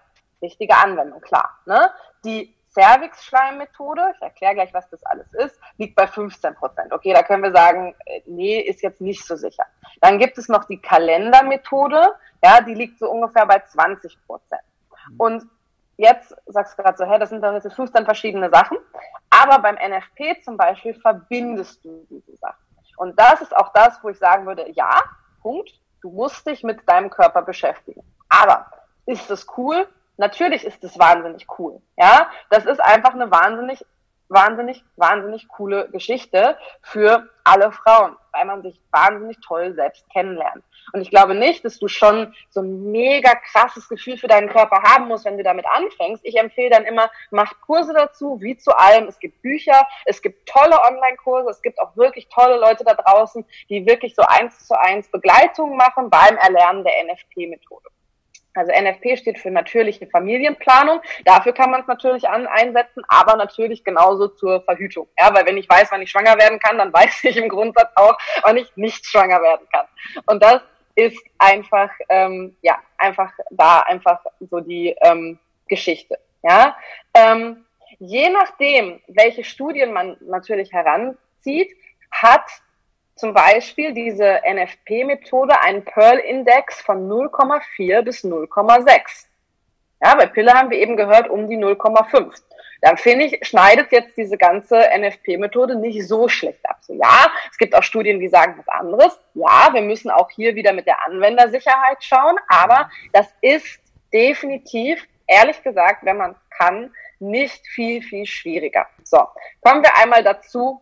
Richtige 0.43 0.77
Anwendung, 0.77 1.21
klar. 1.21 1.59
Ne? 1.67 1.91
Die 2.25 2.55
Cervix-Schleimmethode, 2.73 4.13
ich 4.15 4.23
erkläre 4.23 4.55
gleich, 4.55 4.73
was 4.73 4.89
das 4.91 5.03
alles 5.05 5.33
ist, 5.35 5.59
liegt 5.77 5.97
bei 5.97 6.07
15 6.07 6.55
Prozent. 6.55 6.93
Okay, 6.93 7.13
da 7.13 7.23
können 7.23 7.43
wir 7.43 7.53
sagen, 7.53 7.95
äh, 8.07 8.21
nee, 8.27 8.61
ist 8.61 8.83
jetzt 8.83 9.01
nicht 9.01 9.25
so 9.25 9.37
sicher. 9.37 9.65
Dann 10.01 10.19
gibt 10.19 10.39
es 10.39 10.49
noch 10.49 10.65
die 10.65 10.81
Kalendermethode, 10.81 12.15
ja, 12.43 12.61
die 12.61 12.75
liegt 12.75 12.99
so 12.99 13.11
ungefähr 13.11 13.47
bei 13.47 13.59
20 13.59 14.19
Prozent. 14.27 14.63
Und 15.19 15.49
jetzt 15.97 16.35
sagst 16.47 16.79
du 16.79 16.83
gerade 16.83 16.97
so, 16.97 17.05
hä, 17.05 17.19
das 17.19 17.31
sind 17.31 17.43
doch 17.43 17.53
jetzt 17.53 17.73
15 17.73 18.05
verschiedene 18.05 18.51
Sachen. 18.51 18.79
Aber 19.31 19.59
beim 19.59 19.77
NFP 19.77 20.43
zum 20.43 20.57
Beispiel 20.57 20.95
verbindest 20.95 21.85
du 21.85 22.07
diese 22.09 22.37
Sachen. 22.37 22.65
Und 22.97 23.19
das 23.19 23.41
ist 23.41 23.57
auch 23.57 23.73
das, 23.73 23.99
wo 24.03 24.11
ich 24.11 24.19
sagen 24.19 24.47
würde, 24.47 24.71
ja, 24.73 25.03
Punkt, 25.43 25.73
du 26.03 26.11
musst 26.11 26.47
dich 26.47 26.63
mit 26.63 26.89
deinem 26.89 27.11
Körper 27.11 27.43
beschäftigen. 27.43 28.03
Aber 28.29 28.67
ist 29.07 29.31
das 29.31 29.47
cool? 29.57 29.89
Natürlich 30.21 30.65
ist 30.65 30.85
es 30.85 30.99
wahnsinnig 30.99 31.47
cool. 31.59 31.81
Ja, 31.97 32.31
das 32.51 32.67
ist 32.67 32.79
einfach 32.79 33.15
eine 33.15 33.31
wahnsinnig, 33.31 33.83
wahnsinnig, 34.29 34.85
wahnsinnig 34.97 35.49
coole 35.49 35.89
Geschichte 35.93 36.59
für 36.83 37.31
alle 37.43 37.73
Frauen, 37.73 38.17
weil 38.33 38.45
man 38.45 38.61
sich 38.61 38.79
wahnsinnig 38.91 39.39
toll 39.41 39.73
selbst 39.75 40.05
kennenlernt. 40.11 40.63
Und 40.93 41.01
ich 41.01 41.09
glaube 41.09 41.35
nicht, 41.35 41.65
dass 41.65 41.79
du 41.79 41.89
schon 41.89 42.35
so 42.51 42.61
ein 42.61 42.91
mega 42.91 43.35
krasses 43.35 43.89
Gefühl 43.89 44.19
für 44.19 44.29
deinen 44.29 44.51
Körper 44.51 44.83
haben 44.83 45.09
musst, 45.09 45.25
wenn 45.25 45.39
du 45.39 45.43
damit 45.43 45.65
anfängst. 45.65 46.23
Ich 46.27 46.37
empfehle 46.37 46.69
dann 46.69 46.85
immer, 46.85 47.11
mach 47.31 47.59
Kurse 47.63 47.95
dazu, 47.95 48.43
wie 48.43 48.59
zu 48.59 48.77
allem. 48.77 49.09
Es 49.09 49.21
gibt 49.21 49.41
Bücher, 49.41 49.87
es 50.05 50.21
gibt 50.21 50.47
tolle 50.47 50.83
Online-Kurse, 50.83 51.49
es 51.49 51.63
gibt 51.63 51.81
auch 51.81 51.97
wirklich 51.97 52.29
tolle 52.29 52.59
Leute 52.59 52.85
da 52.85 52.93
draußen, 52.93 53.43
die 53.71 53.87
wirklich 53.87 54.15
so 54.15 54.23
eins 54.23 54.67
zu 54.67 54.79
eins 54.79 55.11
Begleitung 55.11 55.79
machen 55.79 56.11
beim 56.11 56.37
Erlernen 56.37 56.85
der 56.85 56.93
NFP-Methode. 57.05 57.89
Also 58.55 58.73
NFP 58.73 59.17
steht 59.17 59.39
für 59.39 59.51
natürliche 59.51 60.07
Familienplanung. 60.07 61.01
Dafür 61.25 61.53
kann 61.53 61.71
man 61.71 61.83
es 61.83 61.87
natürlich 61.87 62.29
an, 62.29 62.47
einsetzen, 62.47 63.03
aber 63.09 63.37
natürlich 63.37 63.85
genauso 63.85 64.29
zur 64.29 64.63
Verhütung. 64.63 65.09
Ja, 65.19 65.33
weil 65.35 65.47
wenn 65.47 65.57
ich 65.57 65.69
weiß, 65.69 65.89
wann 65.91 66.03
ich 66.03 66.11
schwanger 66.11 66.37
werden 66.37 66.59
kann, 66.59 66.79
dann 66.79 66.93
weiß 66.93 67.25
ich 67.25 67.37
im 67.37 67.49
Grundsatz 67.49 67.91
auch, 67.95 68.17
wann 68.43 68.57
ich 68.57 68.77
nicht 68.77 69.07
schwanger 69.07 69.41
werden 69.41 69.67
kann. 69.73 69.87
Und 70.27 70.43
das 70.43 70.63
ist 70.97 71.23
einfach, 71.39 71.91
ähm, 72.09 72.57
ja, 72.63 72.79
einfach 72.99 73.33
da 73.51 73.81
einfach 73.81 74.21
so 74.41 74.61
die 74.61 74.95
ähm, 75.03 75.39
Geschichte. 75.69 76.19
Ja, 76.43 76.77
ähm, 77.15 77.65
je 77.99 78.31
nachdem, 78.31 79.01
welche 79.09 79.45
Studien 79.45 79.93
man 79.93 80.17
natürlich 80.21 80.73
heranzieht, 80.73 81.71
hat 82.11 82.51
zum 83.21 83.35
Beispiel 83.35 83.93
diese 83.93 84.41
NFP-Methode 84.51 85.61
einen 85.61 85.85
Pearl-Index 85.85 86.81
von 86.81 87.07
0,4 87.09 88.03
bis 88.03 88.25
0,6. 88.25 89.27
Ja, 90.03 90.15
bei 90.15 90.27
Pille 90.27 90.55
haben 90.55 90.71
wir 90.71 90.79
eben 90.79 90.97
gehört 90.97 91.29
um 91.29 91.47
die 91.49 91.59
0,5. 91.59 92.33
Dann 92.81 92.97
finde 92.97 93.27
ich, 93.27 93.47
schneidet 93.47 93.93
jetzt 93.93 94.17
diese 94.17 94.39
ganze 94.39 94.89
NFP-Methode 94.97 95.77
nicht 95.77 96.09
so 96.09 96.29
schlecht 96.29 96.67
ab. 96.67 96.79
So, 96.81 96.95
ja, 96.95 97.31
es 97.51 97.59
gibt 97.59 97.75
auch 97.75 97.83
Studien, 97.83 98.19
die 98.19 98.29
sagen 98.29 98.55
was 98.57 98.69
anderes. 98.69 99.21
Ja, 99.35 99.69
wir 99.75 99.83
müssen 99.83 100.11
auch 100.11 100.31
hier 100.31 100.55
wieder 100.55 100.73
mit 100.73 100.87
der 100.87 101.05
Anwendersicherheit 101.07 102.03
schauen. 102.03 102.37
Aber 102.49 102.89
das 103.13 103.27
ist 103.43 103.81
definitiv, 104.15 105.07
ehrlich 105.27 105.63
gesagt, 105.63 106.07
wenn 106.07 106.17
man 106.17 106.35
kann, 106.57 106.91
nicht 107.19 107.67
viel, 107.67 108.01
viel 108.01 108.25
schwieriger. 108.25 108.87
So, 109.05 109.27
kommen 109.61 109.83
wir 109.83 109.95
einmal 109.97 110.25
dazu, 110.25 110.81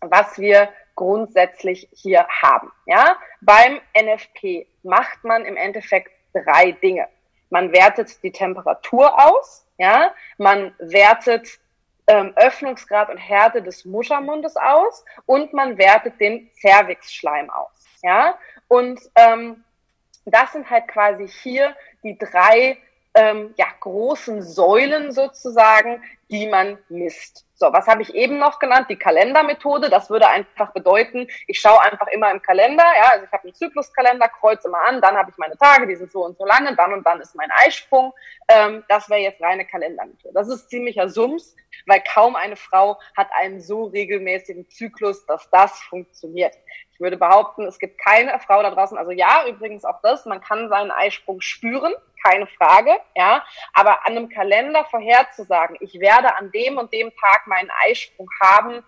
was 0.00 0.38
wir 0.38 0.68
grundsätzlich 0.94 1.88
hier 1.92 2.26
haben. 2.28 2.70
Ja, 2.86 3.16
beim 3.40 3.80
NFP 3.96 4.66
macht 4.82 5.24
man 5.24 5.44
im 5.44 5.56
Endeffekt 5.56 6.12
drei 6.32 6.72
Dinge. 6.72 7.08
Man 7.50 7.72
wertet 7.72 8.22
die 8.22 8.32
Temperatur 8.32 9.18
aus, 9.18 9.66
ja, 9.78 10.14
man 10.38 10.74
wertet 10.78 11.58
ähm, 12.06 12.32
Öffnungsgrad 12.36 13.10
und 13.10 13.18
Härte 13.18 13.62
des 13.62 13.84
Muttermundes 13.84 14.56
aus 14.56 15.04
und 15.26 15.52
man 15.52 15.78
wertet 15.78 16.20
den 16.20 16.50
Cervixschleim 16.60 17.50
aus, 17.50 17.72
ja. 18.02 18.38
Und 18.68 19.00
ähm, 19.14 19.64
das 20.24 20.52
sind 20.52 20.68
halt 20.70 20.88
quasi 20.88 21.28
hier 21.28 21.76
die 22.02 22.18
drei 22.18 22.78
ähm, 23.14 23.54
ja, 23.56 23.66
großen 23.80 24.42
Säulen 24.42 25.12
sozusagen, 25.12 26.02
die 26.30 26.46
man 26.46 26.78
misst. 26.88 27.46
So, 27.56 27.72
was 27.72 27.86
habe 27.86 28.02
ich 28.02 28.12
eben 28.14 28.38
noch 28.38 28.58
genannt? 28.58 28.88
Die 28.90 28.96
Kalendermethode. 28.96 29.88
Das 29.88 30.10
würde 30.10 30.28
einfach 30.28 30.72
bedeuten, 30.72 31.28
ich 31.46 31.60
schaue 31.60 31.80
einfach 31.80 32.08
immer 32.08 32.30
im 32.32 32.42
Kalender. 32.42 32.84
Ja, 32.96 33.10
also 33.12 33.24
ich 33.26 33.32
habe 33.32 33.44
einen 33.44 33.54
Zykluskalender, 33.54 34.28
kreuze 34.28 34.66
immer 34.66 34.84
an, 34.88 35.00
dann 35.00 35.16
habe 35.16 35.30
ich 35.30 35.38
meine 35.38 35.56
Tage, 35.56 35.86
die 35.86 35.94
sind 35.94 36.10
so 36.10 36.24
und 36.24 36.36
so 36.36 36.44
lange, 36.44 36.74
dann 36.74 36.92
und 36.92 37.06
dann 37.06 37.20
ist 37.20 37.36
mein 37.36 37.50
Eisprung. 37.52 38.12
Ähm, 38.48 38.82
das 38.88 39.08
wäre 39.08 39.20
jetzt 39.20 39.40
reine 39.40 39.64
Kalendermethode. 39.64 40.34
Das 40.34 40.48
ist 40.48 40.68
ziemlicher 40.68 41.08
Sums, 41.08 41.54
weil 41.86 42.02
kaum 42.12 42.34
eine 42.34 42.56
Frau 42.56 42.98
hat 43.16 43.28
einen 43.40 43.60
so 43.60 43.84
regelmäßigen 43.84 44.68
Zyklus, 44.68 45.24
dass 45.26 45.48
das 45.50 45.78
funktioniert. 45.82 46.54
Ich 46.94 47.00
würde 47.00 47.16
behaupten, 47.16 47.66
es 47.66 47.78
gibt 47.80 47.98
keine 47.98 48.38
Frau 48.38 48.62
da 48.62 48.70
draußen. 48.70 48.96
Also 48.96 49.10
ja, 49.10 49.46
übrigens 49.48 49.84
auch 49.84 50.00
das, 50.02 50.26
man 50.26 50.40
kann 50.40 50.68
seinen 50.68 50.92
Eisprung 50.92 51.40
spüren, 51.40 51.92
keine 52.24 52.46
Frage, 52.46 52.96
ja. 53.16 53.44
Aber 53.74 54.06
an 54.06 54.16
einem 54.16 54.28
Kalender 54.28 54.84
vorherzusagen, 54.84 55.76
ich 55.80 55.98
werde 56.00 56.36
an 56.36 56.52
dem 56.52 56.78
und 56.78 56.92
dem 56.92 57.12
Tag 57.20 57.46
meinen 57.46 57.70
Eisprung 57.86 58.28
haben, 58.40 58.84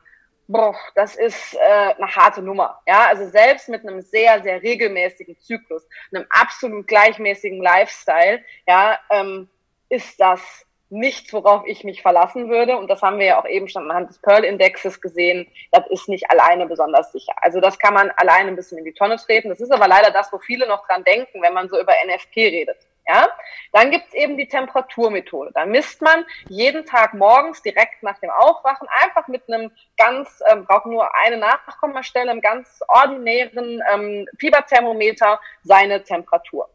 boah, 0.46 0.76
das 0.94 1.16
ist 1.16 1.54
äh, 1.54 1.58
eine 1.58 2.14
harte 2.14 2.42
Nummer. 2.42 2.80
Ja, 2.86 3.06
also 3.06 3.28
selbst 3.28 3.68
mit 3.68 3.82
einem 3.82 4.00
sehr, 4.00 4.42
sehr 4.42 4.62
regelmäßigen 4.62 5.38
Zyklus, 5.40 5.86
einem 6.14 6.26
absolut 6.30 6.86
gleichmäßigen 6.86 7.60
Lifestyle, 7.60 8.44
ja, 8.66 8.98
ähm, 9.10 9.50
ist 9.88 10.20
das 10.20 10.65
nichts, 10.88 11.32
worauf 11.32 11.66
ich 11.66 11.84
mich 11.84 12.02
verlassen 12.02 12.48
würde. 12.48 12.76
Und 12.76 12.88
das 12.88 13.02
haben 13.02 13.18
wir 13.18 13.26
ja 13.26 13.40
auch 13.40 13.46
eben 13.46 13.68
schon 13.68 13.90
anhand 13.90 14.10
des 14.10 14.20
Pearl-Indexes 14.20 15.00
gesehen. 15.00 15.46
Das 15.72 15.86
ist 15.88 16.08
nicht 16.08 16.30
alleine 16.30 16.66
besonders 16.66 17.12
sicher. 17.12 17.32
Also 17.40 17.60
das 17.60 17.78
kann 17.78 17.94
man 17.94 18.10
alleine 18.16 18.48
ein 18.48 18.56
bisschen 18.56 18.78
in 18.78 18.84
die 18.84 18.94
Tonne 18.94 19.16
treten. 19.16 19.48
Das 19.48 19.60
ist 19.60 19.72
aber 19.72 19.88
leider 19.88 20.10
das, 20.10 20.32
wo 20.32 20.38
viele 20.38 20.66
noch 20.68 20.86
dran 20.86 21.04
denken, 21.04 21.42
wenn 21.42 21.54
man 21.54 21.68
so 21.68 21.80
über 21.80 21.92
NFP 22.06 22.48
redet. 22.48 22.78
Ja, 23.08 23.28
dann 23.72 23.92
gibt's 23.92 24.12
eben 24.14 24.36
die 24.36 24.48
Temperaturmethode. 24.48 25.52
Da 25.54 25.64
misst 25.64 26.02
man 26.02 26.24
jeden 26.48 26.84
Tag 26.86 27.14
morgens 27.14 27.62
direkt 27.62 28.02
nach 28.02 28.18
dem 28.18 28.30
Aufwachen 28.30 28.88
einfach 29.04 29.28
mit 29.28 29.42
einem 29.48 29.70
ganz, 29.96 30.42
ähm, 30.50 30.64
braucht 30.64 30.86
nur 30.86 31.08
eine 31.14 31.36
Nachkommastelle, 31.36 32.32
einem 32.32 32.40
ganz 32.40 32.80
ordinären 32.88 33.80
ähm, 33.92 34.26
Fieberthermometer 34.40 35.38
seine 35.62 36.02
Temperatur. 36.02 36.68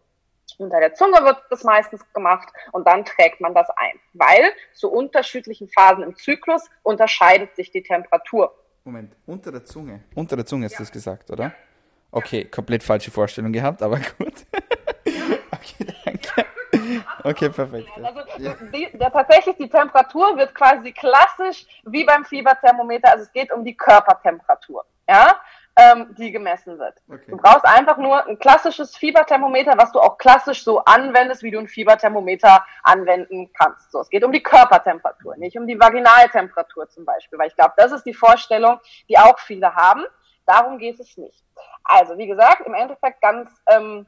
Unter 0.61 0.79
der 0.79 0.93
Zunge 0.93 1.23
wird 1.23 1.37
das 1.49 1.63
meistens 1.63 2.01
gemacht 2.13 2.47
und 2.71 2.85
dann 2.85 3.03
trägt 3.03 3.41
man 3.41 3.55
das 3.55 3.67
ein, 3.77 3.99
weil 4.13 4.51
zu 4.73 4.91
unterschiedlichen 4.91 5.67
Phasen 5.67 6.03
im 6.03 6.15
Zyklus 6.15 6.69
unterscheidet 6.83 7.55
sich 7.55 7.71
die 7.71 7.81
Temperatur. 7.81 8.55
Moment, 8.83 9.15
unter 9.25 9.51
der 9.51 9.65
Zunge? 9.65 10.03
Unter 10.13 10.35
der 10.35 10.45
Zunge 10.45 10.67
ist 10.67 10.73
ja. 10.73 10.79
das 10.79 10.91
gesagt, 10.91 11.31
oder? 11.31 11.51
Okay, 12.11 12.45
komplett 12.45 12.83
falsche 12.83 13.09
Vorstellung 13.09 13.51
gehabt, 13.51 13.81
aber 13.81 13.97
gut. 14.19 14.45
okay, 15.51 15.87
danke. 16.05 16.45
Okay, 17.23 17.49
perfekt. 17.49 17.89
Also 18.01 18.21
die, 18.73 18.97
der, 18.97 19.11
tatsächlich 19.11 19.55
die 19.57 19.69
Temperatur 19.69 20.37
wird 20.37 20.55
quasi 20.55 20.91
klassisch 20.91 21.65
wie 21.85 22.05
beim 22.05 22.25
Fieberthermometer, 22.25 23.11
also 23.11 23.25
es 23.25 23.31
geht 23.31 23.51
um 23.51 23.63
die 23.63 23.75
Körpertemperatur. 23.75 24.85
Ja, 25.07 25.35
ähm, 25.77 26.13
die 26.17 26.31
gemessen 26.31 26.77
wird. 26.77 26.95
Okay. 27.07 27.23
Du 27.29 27.37
brauchst 27.37 27.65
einfach 27.65 27.97
nur 27.97 28.25
ein 28.27 28.37
klassisches 28.39 28.95
Fieberthermometer, 28.97 29.73
was 29.77 29.91
du 29.91 29.99
auch 29.99 30.17
klassisch 30.17 30.63
so 30.63 30.83
anwendest, 30.83 31.43
wie 31.43 31.51
du 31.51 31.59
ein 31.59 31.67
Fieberthermometer 31.67 32.65
anwenden 32.83 33.51
kannst. 33.53 33.91
So, 33.91 33.99
es 34.01 34.09
geht 34.09 34.23
um 34.23 34.31
die 34.31 34.43
Körpertemperatur, 34.43 35.37
nicht 35.37 35.57
um 35.57 35.67
die 35.67 35.79
Vaginaltemperatur 35.79 36.89
zum 36.89 37.05
Beispiel, 37.05 37.39
weil 37.39 37.47
ich 37.47 37.55
glaube, 37.55 37.73
das 37.77 37.91
ist 37.91 38.05
die 38.05 38.13
Vorstellung, 38.13 38.79
die 39.07 39.17
auch 39.17 39.39
viele 39.39 39.73
haben. 39.73 40.03
Darum 40.45 40.77
geht 40.77 40.99
es 40.99 41.17
nicht. 41.17 41.43
Also, 41.83 42.17
wie 42.17 42.27
gesagt, 42.27 42.65
im 42.65 42.73
Endeffekt 42.73 43.21
ganz, 43.21 43.49
ähm, 43.67 44.05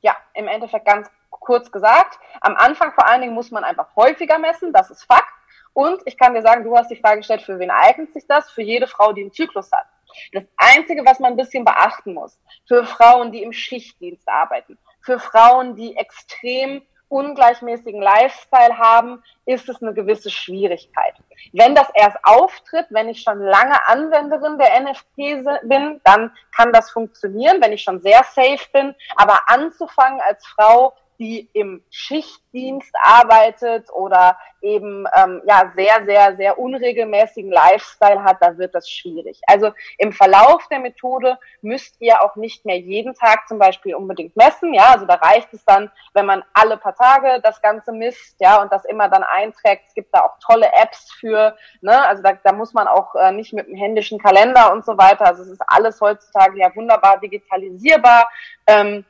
ja, 0.00 0.16
im 0.34 0.46
Endeffekt 0.46 0.86
ganz 0.86 1.10
kurz 1.30 1.72
gesagt, 1.72 2.18
am 2.40 2.56
Anfang 2.56 2.92
vor 2.92 3.06
allen 3.06 3.20
Dingen 3.20 3.34
muss 3.34 3.50
man 3.50 3.64
einfach 3.64 3.88
häufiger 3.96 4.38
messen, 4.38 4.72
das 4.72 4.90
ist 4.90 5.04
Fakt. 5.04 5.32
Und 5.72 6.00
ich 6.06 6.16
kann 6.16 6.34
dir 6.34 6.42
sagen, 6.42 6.64
du 6.64 6.76
hast 6.76 6.90
die 6.90 6.96
Frage 6.96 7.18
gestellt, 7.18 7.42
für 7.42 7.58
wen 7.58 7.70
eignet 7.70 8.12
sich 8.12 8.26
das? 8.26 8.50
Für 8.50 8.62
jede 8.62 8.86
Frau, 8.86 9.12
die 9.12 9.22
einen 9.22 9.32
Zyklus 9.32 9.70
hat. 9.72 9.86
Das 10.32 10.44
Einzige, 10.56 11.04
was 11.04 11.20
man 11.20 11.32
ein 11.32 11.36
bisschen 11.36 11.64
beachten 11.64 12.14
muss, 12.14 12.38
für 12.66 12.84
Frauen, 12.84 13.32
die 13.32 13.42
im 13.42 13.52
Schichtdienst 13.52 14.28
arbeiten, 14.28 14.78
für 15.00 15.18
Frauen, 15.18 15.76
die 15.76 15.96
extrem 15.96 16.82
ungleichmäßigen 17.08 18.00
Lifestyle 18.00 18.78
haben, 18.78 19.22
ist 19.46 19.68
es 19.68 19.82
eine 19.82 19.94
gewisse 19.94 20.30
Schwierigkeit. 20.30 21.14
Wenn 21.52 21.74
das 21.74 21.88
erst 21.94 22.18
auftritt, 22.22 22.86
wenn 22.90 23.08
ich 23.08 23.22
schon 23.22 23.40
lange 23.40 23.86
Anwenderin 23.88 24.58
der 24.58 24.80
NFP 24.80 25.44
bin, 25.62 26.00
dann 26.04 26.32
kann 26.54 26.72
das 26.72 26.90
funktionieren, 26.90 27.62
wenn 27.62 27.72
ich 27.72 27.82
schon 27.82 28.00
sehr 28.02 28.22
safe 28.24 28.68
bin. 28.72 28.94
Aber 29.16 29.40
anzufangen 29.46 30.20
als 30.20 30.46
Frau 30.46 30.94
die 31.18 31.48
im 31.52 31.82
Schichtdienst 31.90 32.94
arbeitet 33.02 33.90
oder 33.92 34.38
eben 34.60 35.06
ähm, 35.16 35.42
ja 35.46 35.72
sehr, 35.76 36.04
sehr, 36.04 36.36
sehr 36.36 36.58
unregelmäßigen 36.58 37.50
Lifestyle 37.50 38.22
hat, 38.22 38.38
da 38.40 38.56
wird 38.56 38.74
das 38.74 38.88
schwierig. 38.88 39.40
Also 39.46 39.72
im 39.98 40.12
Verlauf 40.12 40.66
der 40.68 40.80
Methode 40.80 41.38
müsst 41.60 41.96
ihr 42.00 42.22
auch 42.22 42.36
nicht 42.36 42.64
mehr 42.64 42.78
jeden 42.78 43.14
Tag 43.14 43.48
zum 43.48 43.58
Beispiel 43.58 43.94
unbedingt 43.94 44.36
messen. 44.36 44.74
Ja, 44.74 44.92
also 44.92 45.06
da 45.06 45.14
reicht 45.14 45.52
es 45.52 45.64
dann, 45.64 45.90
wenn 46.14 46.26
man 46.26 46.44
alle 46.54 46.76
paar 46.76 46.94
Tage 46.94 47.40
das 47.42 47.60
Ganze 47.62 47.92
misst, 47.92 48.36
ja, 48.40 48.60
und 48.62 48.72
das 48.72 48.84
immer 48.84 49.08
dann 49.08 49.22
einträgt. 49.24 49.84
Es 49.88 49.94
gibt 49.94 50.14
da 50.14 50.22
auch 50.22 50.38
tolle 50.38 50.70
Apps 50.72 51.12
für, 51.12 51.56
ne, 51.80 52.06
also 52.06 52.22
da, 52.22 52.32
da 52.32 52.52
muss 52.52 52.74
man 52.74 52.86
auch 52.86 53.14
äh, 53.14 53.32
nicht 53.32 53.52
mit 53.52 53.66
einem 53.66 53.76
händischen 53.76 54.18
Kalender 54.18 54.72
und 54.72 54.84
so 54.84 54.96
weiter. 54.98 55.26
Also 55.26 55.42
es 55.42 55.48
ist 55.48 55.62
alles 55.66 56.00
heutzutage 56.00 56.58
ja 56.58 56.74
wunderbar 56.74 57.18
digitalisierbar. 57.18 58.28
Ähm, 58.66 59.04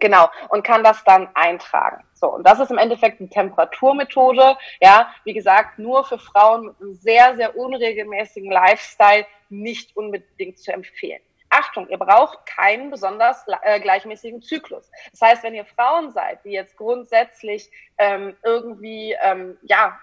Genau, 0.00 0.30
und 0.48 0.64
kann 0.64 0.82
das 0.82 1.04
dann 1.04 1.28
eintragen. 1.34 2.02
So, 2.14 2.34
und 2.34 2.46
das 2.46 2.58
ist 2.58 2.70
im 2.70 2.78
Endeffekt 2.78 3.20
eine 3.20 3.28
Temperaturmethode, 3.28 4.56
ja, 4.80 5.14
wie 5.24 5.34
gesagt, 5.34 5.78
nur 5.78 6.04
für 6.04 6.18
Frauen 6.18 6.66
mit 6.66 6.80
einem 6.80 6.94
sehr, 6.94 7.36
sehr 7.36 7.56
unregelmäßigen 7.56 8.50
Lifestyle 8.50 9.26
nicht 9.50 9.96
unbedingt 9.96 10.58
zu 10.58 10.72
empfehlen. 10.72 11.20
Achtung, 11.50 11.88
ihr 11.88 11.98
braucht 11.98 12.46
keinen 12.46 12.90
besonders 12.90 13.44
äh, 13.62 13.80
gleichmäßigen 13.80 14.40
Zyklus. 14.40 14.90
Das 15.10 15.20
heißt, 15.20 15.42
wenn 15.42 15.54
ihr 15.54 15.64
Frauen 15.64 16.12
seid, 16.12 16.44
die 16.44 16.52
jetzt 16.52 16.76
grundsätzlich 16.76 17.70
ähm, 17.98 18.36
irgendwie 18.44 19.16
ähm, 19.22 19.58
ja 19.62 19.98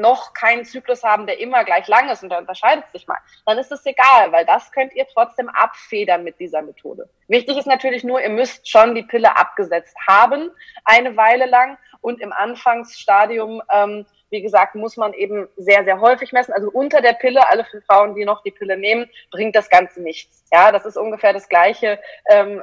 noch 0.00 0.32
keinen 0.34 0.64
Zyklus 0.64 1.02
haben, 1.02 1.26
der 1.26 1.40
immer 1.40 1.64
gleich 1.64 1.86
lang 1.88 2.08
ist 2.08 2.22
und 2.22 2.30
der 2.30 2.38
unterscheidet 2.38 2.84
sich 2.92 3.06
mal, 3.06 3.18
dann 3.46 3.58
ist 3.58 3.72
es 3.72 3.84
egal, 3.86 4.32
weil 4.32 4.44
das 4.44 4.72
könnt 4.72 4.94
ihr 4.94 5.06
trotzdem 5.12 5.48
abfedern 5.48 6.24
mit 6.24 6.38
dieser 6.40 6.62
Methode. 6.62 7.08
Wichtig 7.28 7.58
ist 7.58 7.66
natürlich 7.66 8.04
nur, 8.04 8.20
ihr 8.20 8.30
müsst 8.30 8.68
schon 8.68 8.94
die 8.94 9.02
Pille 9.02 9.36
abgesetzt 9.36 9.96
haben, 10.06 10.50
eine 10.84 11.16
Weile 11.16 11.46
lang 11.46 11.78
und 12.00 12.20
im 12.20 12.32
Anfangsstadium, 12.32 13.62
ähm, 13.72 14.06
wie 14.30 14.42
gesagt, 14.42 14.74
muss 14.74 14.96
man 14.96 15.12
eben 15.12 15.48
sehr, 15.56 15.84
sehr 15.84 16.00
häufig 16.00 16.32
messen. 16.32 16.54
Also 16.54 16.70
unter 16.70 17.02
der 17.02 17.12
Pille, 17.12 17.46
alle 17.48 17.66
Frauen, 17.86 18.14
die 18.14 18.24
noch 18.24 18.42
die 18.42 18.50
Pille 18.50 18.78
nehmen, 18.78 19.08
bringt 19.30 19.54
das 19.54 19.68
Ganze 19.68 20.02
nichts. 20.02 20.44
Ja, 20.50 20.72
das 20.72 20.86
ist 20.86 20.96
ungefähr 20.96 21.32
das 21.32 21.48
Gleiche. 21.48 22.00
Ähm, 22.30 22.62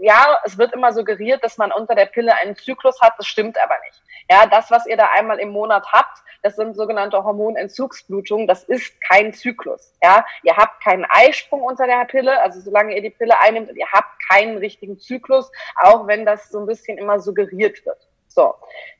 ja, 0.00 0.38
es 0.44 0.58
wird 0.58 0.72
immer 0.72 0.92
suggeriert, 0.92 1.42
dass 1.44 1.58
man 1.58 1.72
unter 1.72 1.94
der 1.94 2.06
Pille 2.06 2.34
einen 2.34 2.56
Zyklus 2.56 3.00
hat, 3.00 3.14
das 3.18 3.26
stimmt 3.26 3.56
aber 3.62 3.74
nicht. 3.86 4.02
Ja, 4.30 4.46
das, 4.46 4.70
was 4.70 4.86
ihr 4.86 4.96
da 4.96 5.10
einmal 5.10 5.38
im 5.38 5.50
Monat 5.50 5.86
habt, 5.92 6.18
das 6.42 6.56
sind 6.56 6.76
sogenannte 6.76 7.22
Hormonentzugsblutungen, 7.24 8.46
das 8.46 8.64
ist 8.64 9.00
kein 9.00 9.32
Zyklus. 9.32 9.92
Ja, 10.02 10.24
ihr 10.42 10.56
habt 10.56 10.82
keinen 10.82 11.06
Eisprung 11.08 11.62
unter 11.62 11.86
der 11.86 12.04
Pille, 12.04 12.40
also 12.40 12.60
solange 12.60 12.94
ihr 12.94 13.02
die 13.02 13.10
Pille 13.10 13.38
einnimmt, 13.40 13.70
ihr 13.74 13.90
habt 13.92 14.10
keinen 14.28 14.58
richtigen 14.58 14.98
Zyklus, 14.98 15.50
auch 15.76 16.06
wenn 16.06 16.24
das 16.24 16.50
so 16.50 16.60
ein 16.60 16.66
bisschen 16.66 16.98
immer 16.98 17.20
suggeriert 17.20 17.84
wird. 17.86 17.98
So, 18.28 18.54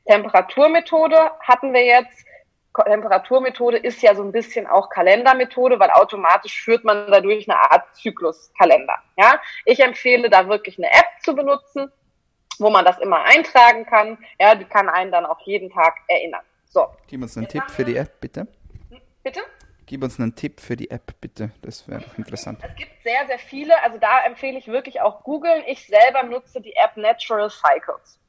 Temperaturmethode 0.05 1.31
hatten 1.41 1.73
wir 1.73 1.83
jetzt. 1.83 2.25
Temperaturmethode 2.83 3.77
ist 3.77 4.01
ja 4.01 4.15
so 4.15 4.23
ein 4.23 4.31
bisschen 4.31 4.67
auch 4.67 4.89
Kalendermethode, 4.89 5.79
weil 5.79 5.89
automatisch 5.91 6.61
führt 6.61 6.83
man 6.83 7.09
dadurch 7.11 7.49
eine 7.49 7.59
Art 7.59 7.95
Zykluskalender. 7.95 8.95
Ja, 9.17 9.39
ich 9.65 9.79
empfehle 9.79 10.29
da 10.29 10.47
wirklich 10.47 10.77
eine 10.77 10.91
App 10.91 11.07
zu 11.21 11.35
benutzen, 11.35 11.91
wo 12.59 12.69
man 12.69 12.85
das 12.85 12.99
immer 12.99 13.23
eintragen 13.23 13.85
kann. 13.85 14.17
Ja, 14.39 14.55
die 14.55 14.65
kann 14.65 14.89
einen 14.89 15.11
dann 15.11 15.25
auch 15.25 15.39
jeden 15.41 15.69
Tag 15.69 15.95
erinnern. 16.07 16.43
So. 16.67 16.87
Gib 17.07 17.21
uns 17.21 17.37
einen 17.37 17.47
Tipp 17.47 17.63
für 17.69 17.85
die 17.85 17.95
App, 17.95 18.19
bitte. 18.19 18.47
Bitte? 19.23 19.41
Gib 19.85 20.03
uns 20.03 20.19
einen 20.19 20.35
Tipp 20.35 20.59
für 20.59 20.75
die 20.75 20.89
App, 20.89 21.13
bitte. 21.21 21.51
Das 21.61 21.87
wäre 21.87 22.03
interessant. 22.17 22.59
Es 22.63 22.75
gibt 22.75 22.91
sehr, 23.03 23.27
sehr 23.27 23.37
viele. 23.37 23.81
Also 23.83 23.99
da 23.99 24.25
empfehle 24.25 24.57
ich 24.57 24.67
wirklich 24.67 24.99
auch 25.01 25.23
googeln. 25.23 25.63
Ich 25.67 25.85
selber 25.85 26.23
nutze 26.23 26.59
die 26.59 26.75
App 26.75 26.97
Natural 26.97 27.49
Cycles. 27.49 28.19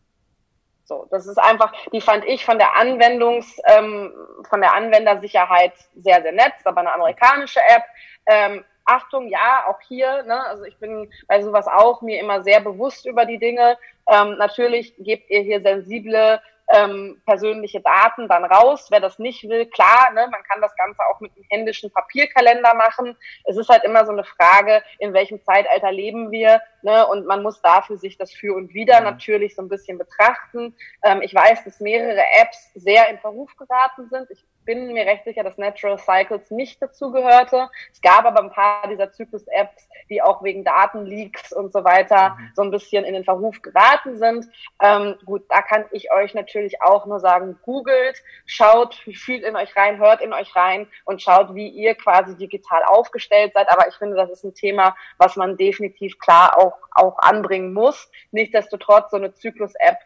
So, 0.86 1.08
das 1.10 1.26
ist 1.26 1.38
einfach, 1.38 1.72
die 1.92 2.00
fand 2.00 2.24
ich 2.24 2.44
von 2.44 2.58
der 2.58 2.76
Anwendungs, 2.76 3.60
ähm, 3.66 4.12
von 4.48 4.60
der 4.60 4.72
Anwendersicherheit 4.72 5.72
sehr, 5.96 6.22
sehr 6.22 6.32
nett. 6.32 6.52
aber 6.64 6.80
eine 6.80 6.92
amerikanische 6.92 7.60
App. 7.60 7.82
Ähm, 8.26 8.64
Achtung, 8.84 9.26
ja, 9.26 9.64
auch 9.66 9.80
hier, 9.88 10.22
ne, 10.22 10.40
also 10.46 10.62
ich 10.62 10.78
bin 10.78 11.10
bei 11.26 11.42
sowas 11.42 11.66
auch 11.66 12.02
mir 12.02 12.20
immer 12.20 12.44
sehr 12.44 12.60
bewusst 12.60 13.04
über 13.04 13.26
die 13.26 13.38
Dinge. 13.38 13.76
Ähm, 14.08 14.36
natürlich 14.38 14.94
gebt 14.98 15.28
ihr 15.28 15.40
hier 15.40 15.60
sensible 15.60 16.40
ähm, 16.72 17.20
persönliche 17.26 17.80
Daten 17.80 18.28
dann 18.28 18.44
raus. 18.44 18.88
Wer 18.90 19.00
das 19.00 19.18
nicht 19.18 19.48
will, 19.48 19.66
klar, 19.66 20.10
ne, 20.12 20.28
man 20.30 20.42
kann 20.44 20.60
das 20.60 20.74
Ganze 20.76 21.00
auch 21.10 21.20
mit 21.20 21.32
einem 21.36 21.44
händischen 21.50 21.90
Papierkalender 21.92 22.74
machen. 22.74 23.16
Es 23.44 23.56
ist 23.56 23.68
halt 23.68 23.84
immer 23.84 24.04
so 24.04 24.12
eine 24.12 24.24
Frage, 24.24 24.82
in 24.98 25.12
welchem 25.12 25.42
Zeitalter 25.42 25.92
leben 25.92 26.30
wir, 26.30 26.60
ne, 26.82 27.06
und 27.06 27.26
man 27.26 27.42
muss 27.42 27.60
dafür 27.62 27.98
sich 27.98 28.18
das 28.18 28.32
für 28.32 28.54
und 28.54 28.74
wieder 28.74 29.00
natürlich 29.00 29.54
so 29.54 29.62
ein 29.62 29.68
bisschen 29.68 29.98
betrachten. 29.98 30.74
Ähm, 31.02 31.22
ich 31.22 31.34
weiß, 31.34 31.64
dass 31.64 31.80
mehrere 31.80 32.22
Apps 32.40 32.72
sehr 32.74 33.08
in 33.08 33.18
Verruf 33.18 33.54
geraten 33.56 34.08
sind. 34.08 34.30
Ich 34.30 34.44
bin 34.66 34.92
mir 34.92 35.06
recht 35.06 35.24
sicher, 35.24 35.44
dass 35.44 35.56
Natural 35.56 35.96
Cycles 35.96 36.50
nicht 36.50 36.82
dazu 36.82 37.12
gehörte. 37.12 37.70
Es 37.92 38.00
gab 38.02 38.24
aber 38.24 38.42
ein 38.42 38.50
paar 38.50 38.88
dieser 38.88 39.12
Zyklus-Apps, 39.12 39.88
die 40.10 40.20
auch 40.20 40.42
wegen 40.42 40.64
Datenleaks 40.64 41.52
und 41.52 41.72
so 41.72 41.84
weiter 41.84 42.30
mhm. 42.30 42.50
so 42.54 42.62
ein 42.62 42.70
bisschen 42.70 43.04
in 43.04 43.14
den 43.14 43.24
Verruf 43.24 43.62
geraten 43.62 44.18
sind. 44.18 44.46
Ähm, 44.82 45.14
gut, 45.24 45.44
da 45.48 45.62
kann 45.62 45.84
ich 45.92 46.12
euch 46.12 46.34
natürlich 46.34 46.55
auch 46.80 47.06
nur 47.06 47.20
sagen, 47.20 47.58
googelt, 47.62 48.22
schaut, 48.44 48.94
fühlt 48.94 49.42
in 49.44 49.56
euch 49.56 49.74
rein, 49.76 49.98
hört 49.98 50.20
in 50.20 50.32
euch 50.32 50.54
rein 50.56 50.88
und 51.04 51.22
schaut, 51.22 51.54
wie 51.54 51.68
ihr 51.68 51.94
quasi 51.94 52.36
digital 52.36 52.82
aufgestellt 52.84 53.52
seid. 53.54 53.70
Aber 53.70 53.88
ich 53.88 53.94
finde, 53.94 54.16
das 54.16 54.30
ist 54.30 54.44
ein 54.44 54.54
Thema, 54.54 54.96
was 55.18 55.36
man 55.36 55.56
definitiv 55.56 56.18
klar 56.18 56.58
auch, 56.58 56.76
auch 56.92 57.18
anbringen 57.18 57.72
muss. 57.72 58.10
Nichtsdestotrotz, 58.30 59.10
so 59.10 59.16
eine 59.16 59.34
Zyklus-App 59.34 59.98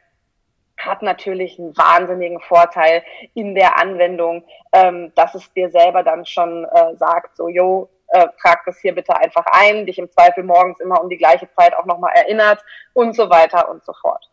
hat 0.79 1.03
natürlich 1.03 1.59
einen 1.59 1.77
wahnsinnigen 1.77 2.41
Vorteil 2.41 3.05
in 3.35 3.55
der 3.55 3.79
Anwendung, 3.79 4.45
ähm, 4.73 5.13
dass 5.15 5.35
es 5.35 5.53
dir 5.53 5.71
selber 5.71 6.03
dann 6.03 6.25
schon 6.25 6.65
äh, 6.65 6.97
sagt, 6.97 7.37
so, 7.37 7.49
jo, 7.49 7.91
äh, 8.09 8.27
trag 8.41 8.65
das 8.65 8.79
hier 8.81 8.95
bitte 8.95 9.17
einfach 9.17 9.45
ein, 9.53 9.87
dich 9.87 9.99
im 9.99 10.11
Zweifel 10.11 10.43
morgens 10.43 10.81
immer 10.81 11.01
um 11.01 11.09
die 11.09 11.19
gleiche 11.19 11.51
Zeit 11.53 11.75
auch 11.75 11.85
nochmal 11.85 12.13
erinnert 12.15 12.65
und 12.93 13.15
so 13.15 13.31
weiter 13.31 13.69
und 13.69 13.85
so 13.85 13.93
fort. 13.93 14.30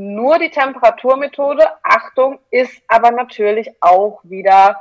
Nur 0.00 0.38
die 0.38 0.50
Temperaturmethode, 0.50 1.66
Achtung, 1.82 2.38
ist 2.52 2.80
aber 2.86 3.10
natürlich 3.10 3.68
auch 3.80 4.20
wieder 4.22 4.80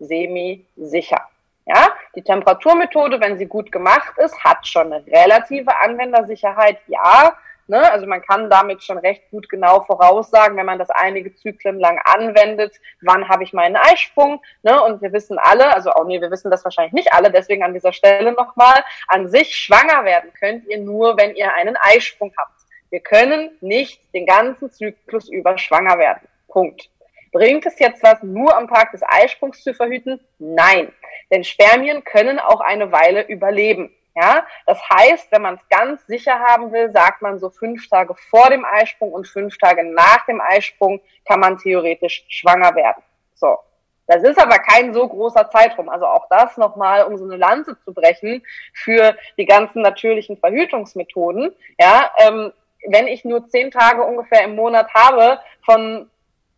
semi-sicher. 0.00 1.20
Ja, 1.66 1.92
die 2.16 2.22
Temperaturmethode, 2.22 3.20
wenn 3.20 3.38
sie 3.38 3.46
gut 3.46 3.70
gemacht 3.70 4.18
ist, 4.18 4.42
hat 4.42 4.66
schon 4.66 4.92
eine 4.92 5.06
relative 5.06 5.78
Anwendersicherheit, 5.78 6.78
ja, 6.88 7.36
Ne? 7.68 7.90
Also 7.90 8.06
man 8.06 8.22
kann 8.22 8.48
damit 8.48 8.84
schon 8.84 8.98
recht 8.98 9.28
gut 9.30 9.48
genau 9.48 9.80
voraussagen, 9.80 10.56
wenn 10.56 10.66
man 10.66 10.78
das 10.78 10.90
einige 10.90 11.34
Zyklen 11.34 11.80
lang 11.80 11.98
anwendet, 12.04 12.76
wann 13.00 13.28
habe 13.28 13.42
ich 13.42 13.52
meinen 13.52 13.76
Eisprung. 13.76 14.40
Ne? 14.62 14.80
Und 14.82 15.02
wir 15.02 15.12
wissen 15.12 15.36
alle, 15.38 15.74
also 15.74 15.90
auch 15.90 16.04
nee, 16.04 16.20
wir 16.20 16.30
wissen 16.30 16.50
das 16.50 16.62
wahrscheinlich 16.64 16.92
nicht 16.92 17.12
alle, 17.12 17.30
deswegen 17.30 17.64
an 17.64 17.74
dieser 17.74 17.92
Stelle 17.92 18.32
nochmal, 18.32 18.84
an 19.08 19.28
sich 19.28 19.56
schwanger 19.56 20.04
werden 20.04 20.32
könnt 20.38 20.66
ihr 20.68 20.78
nur, 20.78 21.16
wenn 21.16 21.34
ihr 21.34 21.52
einen 21.54 21.76
Eisprung 21.76 22.32
habt. 22.38 22.55
Wir 22.96 23.02
können 23.02 23.50
nicht 23.60 24.00
den 24.14 24.24
ganzen 24.24 24.72
Zyklus 24.72 25.28
über 25.28 25.58
schwanger 25.58 25.98
werden. 25.98 26.26
Punkt. 26.48 26.88
Bringt 27.30 27.66
es 27.66 27.78
jetzt 27.78 28.02
was, 28.02 28.22
nur 28.22 28.56
am 28.56 28.68
Tag 28.68 28.92
des 28.92 29.02
Eisprungs 29.06 29.62
zu 29.62 29.74
verhüten? 29.74 30.18
Nein. 30.38 30.90
Denn 31.30 31.44
Spermien 31.44 32.04
können 32.04 32.38
auch 32.38 32.62
eine 32.62 32.92
Weile 32.92 33.28
überleben. 33.28 33.94
Ja, 34.14 34.46
das 34.64 34.80
heißt, 34.88 35.30
wenn 35.30 35.42
man 35.42 35.56
es 35.56 35.68
ganz 35.68 36.06
sicher 36.06 36.38
haben 36.38 36.72
will, 36.72 36.90
sagt 36.90 37.20
man 37.20 37.38
so 37.38 37.50
fünf 37.50 37.86
Tage 37.86 38.14
vor 38.30 38.48
dem 38.48 38.64
Eisprung 38.64 39.12
und 39.12 39.28
fünf 39.28 39.58
Tage 39.58 39.84
nach 39.84 40.24
dem 40.24 40.40
Eisprung 40.40 41.02
kann 41.26 41.40
man 41.40 41.58
theoretisch 41.58 42.24
schwanger 42.30 42.74
werden. 42.76 43.02
So. 43.34 43.58
Das 44.06 44.22
ist 44.22 44.40
aber 44.40 44.58
kein 44.58 44.94
so 44.94 45.06
großer 45.06 45.50
Zeitraum. 45.50 45.90
Also 45.90 46.06
auch 46.06 46.28
das 46.30 46.56
nochmal, 46.56 47.04
um 47.04 47.18
so 47.18 47.24
eine 47.24 47.36
Lanze 47.36 47.78
zu 47.84 47.92
brechen 47.92 48.42
für 48.72 49.14
die 49.36 49.44
ganzen 49.44 49.82
natürlichen 49.82 50.38
Verhütungsmethoden. 50.38 51.54
Ja, 51.78 52.10
ähm, 52.20 52.52
wenn 52.88 53.06
ich 53.06 53.24
nur 53.24 53.48
zehn 53.48 53.70
Tage 53.70 54.02
ungefähr 54.02 54.44
im 54.44 54.56
Monat 54.56 54.92
habe 54.94 55.40
von 55.64 56.10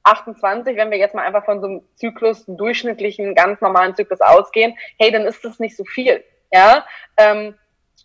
28, 0.03 0.77
wenn 0.77 0.91
wir 0.91 0.99
jetzt 0.99 1.15
mal 1.15 1.27
einfach 1.27 1.45
von 1.45 1.61
so 1.61 1.67
einem 1.67 1.83
Zyklus, 1.97 2.49
einem 2.49 2.57
durchschnittlichen, 2.57 3.35
ganz 3.35 3.61
normalen 3.61 3.95
Zyklus 3.95 4.21
ausgehen, 4.21 4.77
hey, 4.99 5.11
dann 5.11 5.27
ist 5.27 5.45
das 5.45 5.59
nicht 5.59 5.77
so 5.77 5.85
viel 5.85 6.25
ja, 6.53 6.87
ähm, 7.17 7.55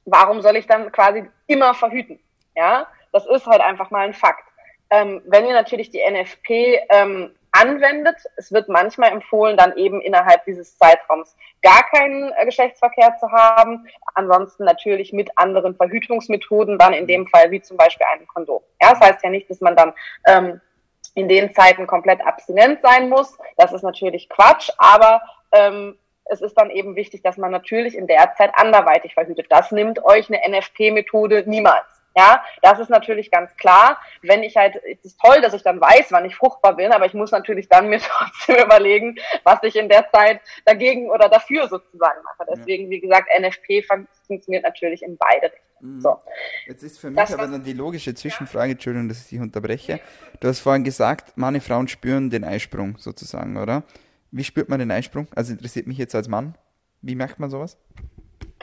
warum 0.06 0.42
soll 0.42 0.58
ich 0.58 0.68
dann 0.68 0.92
quasi 0.92 1.26
immer 1.48 1.74
verhüten? 1.74 2.20
Ja, 2.56 2.88
das 3.12 3.26
ist 3.26 3.46
halt 3.46 3.62
einfach 3.62 3.90
mal 3.90 4.06
ein 4.06 4.14
Fakt. 4.14 4.44
Ähm, 4.90 5.22
wenn 5.26 5.46
ihr 5.46 5.54
natürlich 5.54 5.90
die 5.90 6.02
NFP 6.02 6.80
ähm, 6.90 7.34
anwendet, 7.54 8.18
es 8.36 8.52
wird 8.52 8.68
manchmal 8.68 9.12
empfohlen, 9.12 9.56
dann 9.56 9.78
eben 9.78 10.02
innerhalb 10.02 10.44
dieses 10.46 10.78
Zeitraums 10.78 11.36
gar 11.62 11.84
keinen 11.84 12.34
äh, 12.34 12.46
Geschlechtsverkehr 12.46 13.16
zu 13.20 13.32
haben. 13.32 13.88
Ansonsten 14.16 14.66
natürlich 14.66 15.14
mit 15.14 15.32
anderen 15.38 15.76
Verhütungsmethoden, 15.76 16.78
dann 16.78 16.94
in 16.94 17.08
dem 17.08 17.28
Fall 17.28 17.52
wie 17.52 17.62
zum 17.62 17.78
Beispiel 17.78 18.06
einem 18.12 18.28
Kondom. 18.28 18.62
Ja, 18.82 18.92
das 18.92 19.00
heißt 19.00 19.24
ja 19.24 19.30
nicht, 19.30 19.50
dass 19.50 19.62
man 19.62 19.76
dann 19.76 19.94
ähm, 20.28 20.60
in 21.16 21.30
den 21.30 21.54
Zeiten 21.54 21.88
komplett 21.88 22.26
abstinent 22.26 22.82
sein 22.82 23.10
muss. 23.10 23.38
Das 23.58 23.72
ist 23.72 23.84
natürlich 23.84 24.30
Quatsch, 24.30 24.70
aber 24.78 25.22
ähm, 25.52 25.98
es 26.26 26.42
ist 26.42 26.56
dann 26.56 26.70
eben 26.70 26.96
wichtig, 26.96 27.22
dass 27.22 27.38
man 27.38 27.52
natürlich 27.52 27.96
in 27.96 28.08
der 28.08 28.34
Zeit 28.36 28.52
anderweitig 28.56 29.14
verhütet. 29.14 29.48
Das 29.50 29.72
nimmt 29.72 30.04
euch 30.04 30.30
eine 30.30 30.42
NFP-Methode 30.58 31.44
niemals. 31.46 31.86
Ja, 32.16 32.44
das 32.62 32.80
ist 32.80 32.90
natürlich 32.90 33.32
ganz 33.32 33.56
klar. 33.58 34.00
Wenn 34.22 34.44
ich 34.44 34.56
halt, 34.56 34.76
es 34.86 35.04
ist 35.04 35.20
toll, 35.20 35.42
dass 35.42 35.54
ich 35.54 35.64
dann 35.64 35.82
weiß, 35.82 36.12
wann 36.12 36.26
ich 36.26 36.36
fruchtbar 36.36 36.76
bin, 36.76 36.92
aber 36.92 37.06
ich 37.06 37.14
muss 37.14 37.32
natürlich 37.32 37.70
dann 37.70 37.90
mir 37.90 38.00
trotzdem 38.02 38.64
überlegen, 38.64 39.16
was 39.44 39.64
ich 39.64 39.76
in 39.76 39.90
der 39.90 40.10
Zeit 40.12 40.42
dagegen 40.66 41.10
oder 41.10 41.30
dafür 41.30 41.68
sozusagen 41.68 42.22
mache. 42.24 42.48
Deswegen, 42.56 42.90
wie 42.90 43.00
gesagt, 43.00 43.30
NFP 43.40 43.84
funktioniert 44.28 44.64
natürlich 44.64 45.02
in 45.04 45.18
beide 45.18 45.46
Richtungen. 45.46 45.96
Mhm. 45.96 46.02
So. 46.02 46.18
Jetzt 46.68 46.84
ist 46.84 47.00
für 47.00 47.10
mich 47.10 47.18
das, 47.18 47.34
aber 47.34 47.48
dann 47.48 47.64
die 47.64 47.74
logische 47.74 48.14
Zwischenfrage, 48.14 48.74
Entschuldigung, 48.74 49.10
dass 49.10 49.24
ich 49.24 49.30
dich 49.30 49.40
unterbreche. 49.40 50.00
Du 50.40 50.48
hast 50.48 50.60
vorhin 50.60 50.84
gesagt, 50.84 51.34
meine 51.36 51.62
Frauen 51.62 51.88
spüren 51.88 52.30
den 52.30 52.44
Eisprung 52.44 52.98
sozusagen, 52.98 53.58
oder? 53.58 53.84
Wie 54.32 54.44
spürt 54.44 54.70
man 54.70 54.80
den 54.80 54.92
Einsprung? 54.92 55.28
Also 55.36 55.52
interessiert 55.52 55.86
mich 55.86 55.98
jetzt 55.98 56.16
als 56.16 56.28
Mann. 56.28 56.56
Wie 57.02 57.16
merkt 57.16 57.40
man 57.40 57.50
sowas? 57.50 57.78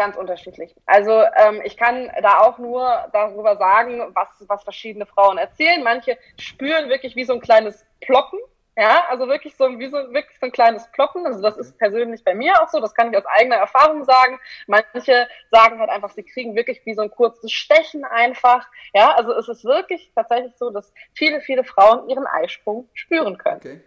Ganz 0.00 0.16
unterschiedlich. 0.16 0.74
Also 0.86 1.10
ähm, 1.36 1.60
ich 1.62 1.76
kann 1.76 2.10
da 2.22 2.38
auch 2.38 2.56
nur 2.56 3.06
darüber 3.12 3.58
sagen, 3.58 4.00
was, 4.14 4.28
was 4.48 4.64
verschiedene 4.64 5.04
Frauen 5.04 5.36
erzählen. 5.36 5.82
Manche 5.84 6.16
spüren 6.38 6.88
wirklich 6.88 7.16
wie 7.16 7.24
so 7.24 7.34
ein 7.34 7.40
kleines 7.42 7.84
Ploppen. 8.00 8.38
Ja, 8.78 9.04
also 9.10 9.28
wirklich 9.28 9.56
so, 9.56 9.78
wie 9.78 9.90
so, 9.90 9.98
wirklich 10.14 10.38
so 10.38 10.46
ein 10.46 10.52
kleines 10.52 10.90
Ploppen. 10.92 11.26
Also 11.26 11.42
das 11.42 11.58
ist 11.58 11.76
persönlich 11.76 12.24
bei 12.24 12.34
mir 12.34 12.54
auch 12.62 12.68
so. 12.70 12.80
Das 12.80 12.94
kann 12.94 13.12
ich 13.12 13.18
aus 13.18 13.26
eigener 13.26 13.56
Erfahrung 13.56 14.04
sagen. 14.04 14.40
Manche 14.66 15.28
sagen 15.50 15.78
halt 15.78 15.90
einfach, 15.90 16.08
sie 16.12 16.22
kriegen 16.22 16.56
wirklich 16.56 16.80
wie 16.86 16.94
so 16.94 17.02
ein 17.02 17.10
kurzes 17.10 17.52
Stechen 17.52 18.06
einfach. 18.06 18.68
Ja, 18.94 19.12
also 19.16 19.34
es 19.34 19.50
ist 19.50 19.66
wirklich 19.66 20.12
tatsächlich 20.14 20.56
so, 20.56 20.70
dass 20.70 20.94
viele, 21.12 21.42
viele 21.42 21.62
Frauen 21.62 22.08
ihren 22.08 22.26
Eisprung 22.26 22.88
spüren 22.94 23.36
können. 23.36 23.58
Okay. 23.58 23.80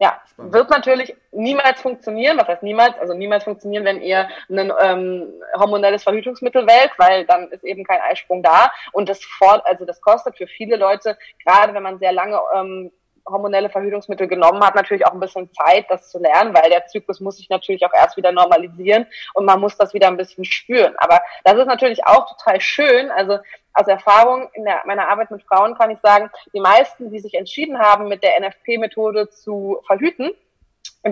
Ja, 0.00 0.20
Spannend. 0.30 0.54
wird 0.54 0.70
natürlich 0.70 1.16
niemals 1.32 1.80
funktionieren. 1.80 2.38
Was 2.38 2.46
heißt 2.46 2.62
niemals? 2.62 2.96
Also 2.98 3.14
niemals 3.14 3.42
funktionieren, 3.42 3.84
wenn 3.84 4.00
ihr 4.00 4.28
ein 4.48 4.72
ähm, 4.80 5.32
hormonelles 5.56 6.04
Verhütungsmittel 6.04 6.66
wählt, 6.68 6.92
weil 6.98 7.24
dann 7.26 7.50
ist 7.50 7.64
eben 7.64 7.84
kein 7.84 8.00
Eisprung 8.00 8.42
da. 8.42 8.70
Und 8.92 9.08
das 9.08 9.24
fort, 9.24 9.62
also 9.66 9.84
das 9.84 10.00
kostet 10.00 10.36
für 10.36 10.46
viele 10.46 10.76
Leute, 10.76 11.18
gerade 11.44 11.74
wenn 11.74 11.82
man 11.82 11.98
sehr 11.98 12.12
lange 12.12 12.38
ähm, 12.54 12.92
hormonelle 13.30 13.70
Verhütungsmittel 13.70 14.28
genommen 14.28 14.62
hat, 14.64 14.74
natürlich 14.74 15.06
auch 15.06 15.12
ein 15.12 15.20
bisschen 15.20 15.50
Zeit, 15.52 15.86
das 15.88 16.10
zu 16.10 16.18
lernen, 16.18 16.54
weil 16.54 16.70
der 16.70 16.86
Zyklus 16.86 17.20
muss 17.20 17.36
sich 17.36 17.48
natürlich 17.48 17.84
auch 17.84 17.94
erst 17.94 18.16
wieder 18.16 18.32
normalisieren 18.32 19.06
und 19.34 19.44
man 19.44 19.60
muss 19.60 19.76
das 19.76 19.94
wieder 19.94 20.08
ein 20.08 20.16
bisschen 20.16 20.44
spüren. 20.44 20.94
Aber 20.98 21.20
das 21.44 21.56
ist 21.56 21.66
natürlich 21.66 22.06
auch 22.06 22.26
total 22.36 22.60
schön. 22.60 23.10
Also 23.10 23.38
aus 23.74 23.86
Erfahrung 23.86 24.48
in 24.54 24.64
der, 24.64 24.82
meiner 24.86 25.08
Arbeit 25.08 25.30
mit 25.30 25.42
Frauen 25.42 25.76
kann 25.76 25.90
ich 25.90 25.98
sagen, 26.00 26.30
die 26.52 26.60
meisten, 26.60 27.10
die 27.10 27.20
sich 27.20 27.34
entschieden 27.34 27.78
haben, 27.78 28.08
mit 28.08 28.22
der 28.22 28.40
NFP-Methode 28.40 29.30
zu 29.30 29.80
verhüten, 29.86 30.32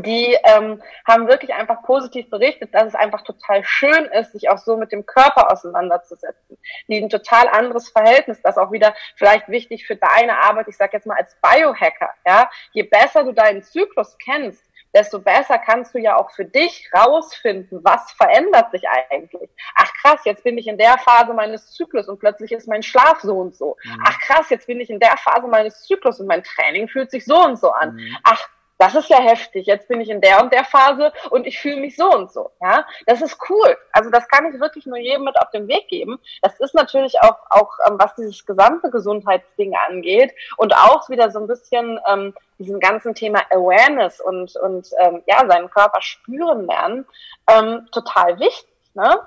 die 0.03 0.37
ähm, 0.45 0.83
haben 1.07 1.29
wirklich 1.29 1.55
einfach 1.55 1.83
positiv 1.83 2.29
berichtet, 2.31 2.75
dass 2.75 2.89
es 2.89 2.95
einfach 2.95 3.23
total 3.23 3.65
schön 3.65 4.07
ist, 4.07 4.33
sich 4.33 4.49
auch 4.51 4.59
so 4.59 4.77
mit 4.77 4.93
dem 4.93 5.07
Körper 5.07 5.53
auseinanderzusetzen. 5.53 6.59
Die 6.89 6.99
ein 6.99 7.09
total 7.09 7.49
anderes 7.49 7.89
Verhältnis, 7.89 8.41
das 8.43 8.59
auch 8.59 8.73
wieder 8.73 8.95
vielleicht 9.17 9.49
wichtig 9.49 9.87
für 9.87 9.97
deine 9.97 10.39
Arbeit, 10.43 10.69
ich 10.69 10.77
sage 10.77 10.93
jetzt 10.95 11.07
mal 11.07 11.17
als 11.19 11.37
Biohacker. 11.41 12.11
Ja, 12.27 12.51
je 12.73 12.83
besser 12.83 13.25
du 13.25 13.33
deinen 13.33 13.63
Zyklus 13.63 14.17
kennst, 14.19 14.67
desto 14.97 15.21
besser 15.21 15.59
kannst 15.59 15.95
du 15.95 15.99
ja 15.99 16.17
auch 16.17 16.31
für 16.31 16.47
dich 16.47 16.91
rausfinden, 16.95 17.81
was 17.85 18.13
verändert 18.13 18.71
sich 18.71 18.85
eigentlich. 18.89 19.51
Ach 19.75 19.93
krass, 20.01 20.21
jetzt 20.25 20.43
bin 20.43 20.57
ich 20.57 20.67
in 20.67 20.79
der 20.79 20.97
Phase 20.99 21.35
meines 21.35 21.73
Zyklus 21.73 22.09
und 22.09 22.19
plötzlich 22.19 22.53
ist 22.53 22.67
mein 22.67 22.83
Schlaf 22.83 23.21
so 23.21 23.37
und 23.39 23.55
so. 23.55 23.77
Mhm. 23.85 24.03
Ach 24.07 24.19
krass, 24.21 24.49
jetzt 24.49 24.67
bin 24.67 24.81
ich 24.81 24.89
in 24.89 24.99
der 24.99 25.17
Phase 25.19 25.47
meines 25.49 25.83
Zyklus 25.83 26.19
und 26.21 26.27
mein 26.27 26.43
Training 26.43 26.89
fühlt 26.89 27.11
sich 27.11 27.27
so 27.27 27.37
und 27.45 27.59
so 27.59 27.71
an. 27.71 27.95
Mhm. 27.95 28.17
Ach 28.25 28.49
das 28.79 28.95
ist 28.95 29.09
ja 29.09 29.19
heftig. 29.19 29.67
Jetzt 29.67 29.89
bin 29.89 30.01
ich 30.01 30.11
in 30.11 30.21
der 30.21 30.43
und 30.43 30.53
der 30.53 30.65
Phase 30.65 31.13
und 31.31 31.47
ich 31.47 31.59
fühle 31.59 31.81
mich 31.81 31.97
so 31.97 32.11
und 32.11 32.33
so. 32.33 32.51
Ja, 32.61 32.87
das 33.07 33.23
ist 33.23 33.39
cool. 33.49 33.77
Also 33.93 34.11
das 34.11 34.29
kann 34.29 34.53
ich 34.53 34.61
wirklich 34.61 34.87
nur 34.87 34.99
jedem 34.99 35.25
mit 35.25 35.41
auf 35.41 35.51
den 35.51 35.69
Weg 35.69 35.89
geben. 35.89 36.19
Das 36.43 36.59
ist 36.61 36.75
natürlich 36.75 37.21
auch 37.23 37.39
auch 37.51 37.73
ähm, 37.89 37.97
was 37.99 38.15
dieses 38.15 38.45
gesamte 38.45 38.91
Gesundheitsding 38.91 39.75
angeht 39.89 40.33
und 40.57 40.75
auch 40.75 41.09
wieder 41.09 41.31
so 41.31 41.39
ein 41.41 41.47
bisschen 41.47 41.99
ähm, 42.09 42.35
diesem 42.59 42.81
ganzen 42.81 43.15
Thema 43.15 43.41
Awareness 43.51 44.21
und 44.21 44.57
und 44.57 44.89
ähm, 45.01 45.23
ja 45.27 45.47
seinen 45.49 45.71
Körper 45.71 46.01
spüren 46.03 46.67
lernen 46.67 47.07
ähm, 47.49 47.87
total 47.93 48.39
wichtig. 48.39 48.69
Ne? 48.95 49.21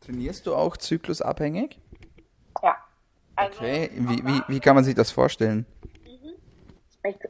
Trainierst 0.00 0.46
du 0.46 0.54
auch 0.54 0.76
zyklusabhängig? 0.76 1.80
Ja. 2.62 2.76
Also, 3.34 3.58
okay. 3.58 3.90
Wie, 3.94 4.24
wie, 4.24 4.42
wie 4.48 4.60
kann 4.60 4.74
man 4.74 4.84
sich 4.84 4.94
das 4.94 5.10
vorstellen? 5.10 5.66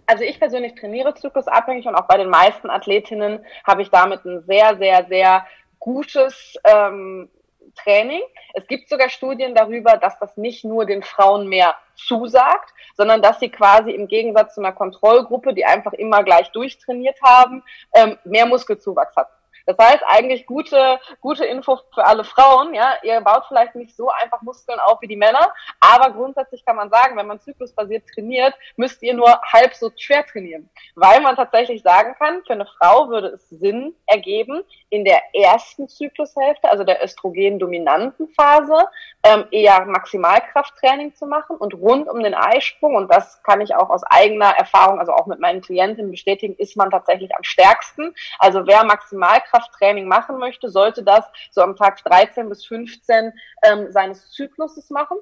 Also 0.07 0.24
ich 0.24 0.39
persönlich 0.39 0.74
trainiere 0.74 1.14
zyklusabhängig 1.14 1.87
und 1.87 1.95
auch 1.95 2.07
bei 2.07 2.16
den 2.16 2.31
meisten 2.31 2.70
Athletinnen 2.70 3.45
habe 3.64 3.83
ich 3.83 3.91
damit 3.91 4.24
ein 4.24 4.43
sehr, 4.43 4.77
sehr, 4.77 5.07
sehr 5.07 5.47
gutes 5.79 6.57
ähm, 6.64 7.29
Training. 7.77 8.22
Es 8.55 8.66
gibt 8.66 8.89
sogar 8.89 9.09
Studien 9.09 9.55
darüber, 9.55 9.97
dass 9.97 10.18
das 10.18 10.37
nicht 10.37 10.64
nur 10.64 10.87
den 10.87 11.03
Frauen 11.03 11.49
mehr 11.49 11.74
zusagt, 11.95 12.70
sondern 12.97 13.22
dass 13.22 13.41
sie 13.41 13.51
quasi 13.51 13.91
im 13.91 14.09
Gegensatz 14.09 14.55
zu 14.55 14.61
einer 14.61 14.72
Kontrollgruppe, 14.72 15.55
die 15.55 15.64
einfach 15.64 15.93
immer 15.93 16.24
gleich 16.24 16.51
durchtrainiert 16.53 17.20
haben, 17.22 17.62
ähm, 17.95 18.18
mehr 18.24 18.47
Muskelzuwachs 18.47 19.14
hat. 19.16 19.29
Das 19.67 19.77
heißt 19.79 20.03
eigentlich 20.07 20.47
gute, 20.47 20.99
gute 21.21 21.45
Info 21.45 21.79
für 21.93 22.05
alle 22.05 22.25
Frauen. 22.25 22.73
Ja, 22.73 22.95
ihr 23.03 23.21
baut 23.21 23.45
vielleicht 23.49 23.75
nicht 23.75 23.97
so 23.97 24.09
einfach 24.09 24.41
Muskeln 24.43 24.79
auf 24.81 25.01
wie 25.03 25.09
die 25.09 25.17
Männer, 25.17 25.53
aber 25.81 26.12
grundsätzlich 26.12 26.64
kann 26.64 26.77
man 26.77 26.91
sagen, 26.91 27.17
wenn 27.17 27.27
man 27.27 27.41
zyklusbasiert 27.41 28.05
trainiert, 28.14 28.55
müsst 28.77 29.03
ihr 29.03 29.14
nur 29.14 29.41
halb 29.53 29.75
so 29.75 29.91
schwer 29.97 30.25
trainieren, 30.25 30.71
weil 30.95 31.21
man 31.21 31.37
tatsächlich 31.37 31.83
sagen 31.83 32.14
kann, 32.19 32.43
für 32.47 32.53
eine 32.53 32.67
Frau 32.67 33.09
würde 33.09 33.29
es 33.29 33.49
Sinn 33.49 33.95
ergeben, 34.07 34.62
in 34.89 35.05
der 35.05 35.21
ersten 35.35 35.89
Zyklushälfte, 35.89 36.71
also 36.71 36.85
der 36.85 37.03
östrogen-dominanten 37.03 38.29
Phase, 38.29 38.87
ähm, 39.25 39.47
eher 39.51 39.85
Maximalkrafttraining 39.85 41.14
zu 41.14 41.27
machen 41.27 41.57
und 41.57 41.75
rund 41.75 42.09
um 42.09 42.23
den 42.23 42.35
Eisprung, 42.35 42.95
und 42.95 43.12
das 43.12 43.43
kann 43.43 43.61
ich 43.61 43.75
auch 43.75 43.91
aus 43.91 44.05
eigener 44.05 44.51
Erfahrung, 44.57 45.01
also 45.01 45.12
auch 45.12 45.27
mit 45.27 45.41
meinen 45.41 45.61
Klientinnen 45.61 46.12
bestätigen, 46.12 46.55
ist 46.57 46.77
man 46.77 46.91
tatsächlich 46.91 47.35
am 47.37 47.43
stärksten. 47.43 48.14
Also 48.39 48.67
wer 48.67 48.85
Maximalkraft 48.85 49.55
Krafttraining 49.57 50.07
machen 50.07 50.38
möchte, 50.38 50.68
sollte 50.70 51.02
das 51.02 51.24
so 51.50 51.62
am 51.62 51.76
Tag 51.76 52.02
13 52.04 52.48
bis 52.48 52.64
15 52.66 53.32
ähm, 53.64 53.90
seines 53.90 54.30
Zykluses 54.30 54.90
machen. 54.90 55.18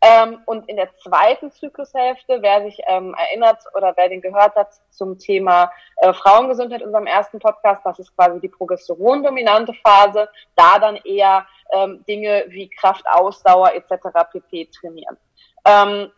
Ähm, 0.00 0.40
und 0.46 0.68
in 0.68 0.76
der 0.76 0.90
zweiten 0.96 1.50
Zyklushälfte, 1.50 2.38
wer 2.42 2.62
sich 2.62 2.78
ähm, 2.88 3.14
erinnert 3.14 3.62
oder 3.74 3.94
wer 3.96 4.08
den 4.08 4.20
gehört 4.20 4.54
hat 4.54 4.68
zum 4.90 5.18
Thema 5.18 5.70
äh, 5.96 6.12
Frauengesundheit 6.12 6.82
in 6.82 6.88
unserem 6.88 7.06
ersten 7.06 7.38
Podcast, 7.38 7.80
das 7.84 7.98
ist 7.98 8.14
quasi 8.14 8.38
die 8.40 8.48
progesterondominante 8.48 9.72
Phase, 9.82 10.28
da 10.56 10.78
dann 10.78 10.96
eher 10.96 11.46
ähm, 11.72 12.04
Dinge 12.06 12.44
wie 12.48 12.68
Kraft, 12.68 13.04
Ausdauer 13.08 13.72
etc. 13.72 14.08
pp. 14.30 14.68
trainieren. 14.78 15.16
Ähm, 15.64 16.10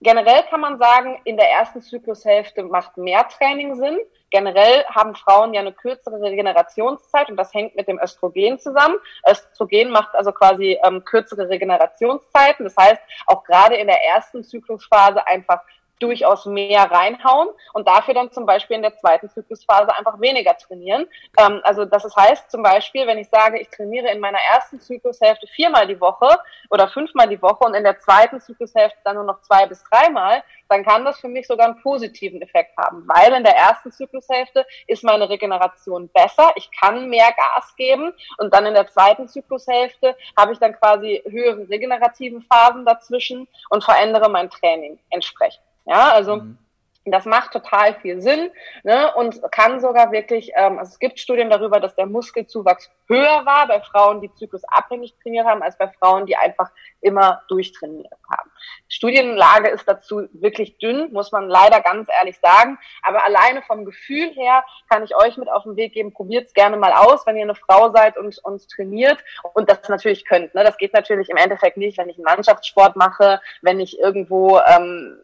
generell 0.00 0.42
kann 0.44 0.60
man 0.60 0.78
sagen, 0.78 1.20
in 1.24 1.36
der 1.36 1.50
ersten 1.50 1.82
Zyklushälfte 1.82 2.62
macht 2.62 2.96
mehr 2.96 3.26
Training 3.28 3.76
Sinn 3.76 3.98
generell 4.30 4.84
haben 4.86 5.14
Frauen 5.14 5.52
ja 5.52 5.60
eine 5.60 5.72
kürzere 5.72 6.20
Regenerationszeit 6.22 7.28
und 7.28 7.36
das 7.36 7.52
hängt 7.52 7.76
mit 7.76 7.88
dem 7.88 8.00
Östrogen 8.02 8.58
zusammen. 8.58 8.96
Östrogen 9.28 9.90
macht 9.90 10.14
also 10.14 10.32
quasi 10.32 10.78
ähm, 10.84 11.04
kürzere 11.04 11.48
Regenerationszeiten. 11.48 12.64
Das 12.64 12.76
heißt, 12.76 13.00
auch 13.26 13.44
gerade 13.44 13.76
in 13.76 13.88
der 13.88 14.02
ersten 14.04 14.44
Zyklusphase 14.44 15.26
einfach 15.26 15.60
durchaus 16.00 16.46
mehr 16.46 16.90
reinhauen 16.90 17.48
und 17.72 17.86
dafür 17.86 18.14
dann 18.14 18.32
zum 18.32 18.46
Beispiel 18.46 18.76
in 18.76 18.82
der 18.82 18.96
zweiten 18.96 19.28
Zyklusphase 19.28 19.96
einfach 19.96 20.20
weniger 20.20 20.56
trainieren. 20.56 21.06
Ähm, 21.38 21.60
also 21.62 21.84
das 21.84 22.04
heißt 22.16 22.50
zum 22.50 22.62
Beispiel, 22.62 23.06
wenn 23.06 23.18
ich 23.18 23.28
sage, 23.28 23.60
ich 23.60 23.68
trainiere 23.70 24.08
in 24.10 24.20
meiner 24.20 24.40
ersten 24.52 24.80
Zyklushälfte 24.80 25.46
viermal 25.46 25.86
die 25.86 26.00
Woche 26.00 26.38
oder 26.70 26.88
fünfmal 26.88 27.28
die 27.28 27.40
Woche 27.40 27.64
und 27.64 27.74
in 27.74 27.84
der 27.84 27.98
zweiten 28.00 28.40
Zyklushälfte 28.40 28.98
dann 29.04 29.16
nur 29.16 29.24
noch 29.24 29.40
zwei 29.42 29.66
bis 29.66 29.82
dreimal, 29.84 30.42
dann 30.68 30.84
kann 30.84 31.04
das 31.04 31.20
für 31.20 31.28
mich 31.28 31.46
sogar 31.46 31.66
einen 31.66 31.82
positiven 31.82 32.40
Effekt 32.42 32.76
haben, 32.76 33.06
weil 33.06 33.32
in 33.34 33.44
der 33.44 33.56
ersten 33.56 33.92
Zyklushälfte 33.92 34.64
ist 34.86 35.04
meine 35.04 35.28
Regeneration 35.28 36.08
besser, 36.08 36.52
ich 36.54 36.70
kann 36.80 37.08
mehr 37.08 37.32
Gas 37.36 37.74
geben 37.76 38.12
und 38.38 38.54
dann 38.54 38.66
in 38.66 38.74
der 38.74 38.86
zweiten 38.86 39.28
Zyklushälfte 39.28 40.16
habe 40.36 40.52
ich 40.52 40.58
dann 40.58 40.74
quasi 40.74 41.22
höhere 41.28 41.68
regenerativen 41.68 42.42
Phasen 42.42 42.84
dazwischen 42.84 43.48
und 43.68 43.84
verändere 43.84 44.30
mein 44.30 44.50
Training 44.50 44.98
entsprechend. 45.10 45.69
Ja, 45.86 46.10
also 46.10 46.36
mhm. 46.36 46.58
das 47.04 47.24
macht 47.24 47.52
total 47.52 47.94
viel 47.94 48.20
Sinn 48.20 48.50
ne, 48.84 49.12
und 49.14 49.40
kann 49.50 49.80
sogar 49.80 50.12
wirklich, 50.12 50.52
ähm, 50.54 50.78
also 50.78 50.90
es 50.92 50.98
gibt 50.98 51.18
Studien 51.18 51.50
darüber, 51.50 51.80
dass 51.80 51.94
der 51.96 52.06
Muskelzuwachs 52.06 52.90
höher 53.08 53.44
war 53.44 53.66
bei 53.66 53.80
Frauen, 53.80 54.20
die 54.20 54.32
zyklusabhängig 54.34 55.14
trainiert 55.22 55.46
haben, 55.46 55.62
als 55.62 55.76
bei 55.76 55.88
Frauen, 55.88 56.26
die 56.26 56.36
einfach 56.36 56.70
immer 57.00 57.42
durchtrainiert 57.48 58.12
haben. 58.30 58.50
Studienlage 58.88 59.68
ist 59.68 59.86
dazu 59.86 60.28
wirklich 60.32 60.78
dünn, 60.78 61.12
muss 61.12 61.32
man 61.32 61.48
leider 61.48 61.80
ganz 61.80 62.08
ehrlich 62.18 62.38
sagen. 62.40 62.78
Aber 63.02 63.24
alleine 63.24 63.62
vom 63.62 63.84
Gefühl 63.84 64.30
her 64.34 64.64
kann 64.88 65.04
ich 65.04 65.14
euch 65.16 65.36
mit 65.36 65.48
auf 65.48 65.62
den 65.62 65.76
Weg 65.76 65.92
geben, 65.94 66.12
probiert 66.12 66.48
es 66.48 66.54
gerne 66.54 66.76
mal 66.76 66.92
aus, 66.92 67.26
wenn 67.26 67.36
ihr 67.36 67.44
eine 67.44 67.54
Frau 67.54 67.92
seid 67.92 68.18
und 68.18 68.38
uns 68.38 68.66
trainiert 68.66 69.18
und 69.54 69.70
das 69.70 69.88
natürlich 69.88 70.24
könnt. 70.24 70.54
Ne? 70.54 70.64
Das 70.64 70.76
geht 70.76 70.92
natürlich 70.92 71.30
im 71.30 71.36
Endeffekt 71.36 71.76
nicht, 71.76 71.98
wenn 71.98 72.08
ich 72.08 72.16
einen 72.16 72.24
Mannschaftssport 72.24 72.96
mache, 72.96 73.40
wenn 73.62 73.80
ich 73.80 73.98
irgendwo 73.98 74.58
ähm, 74.58 75.22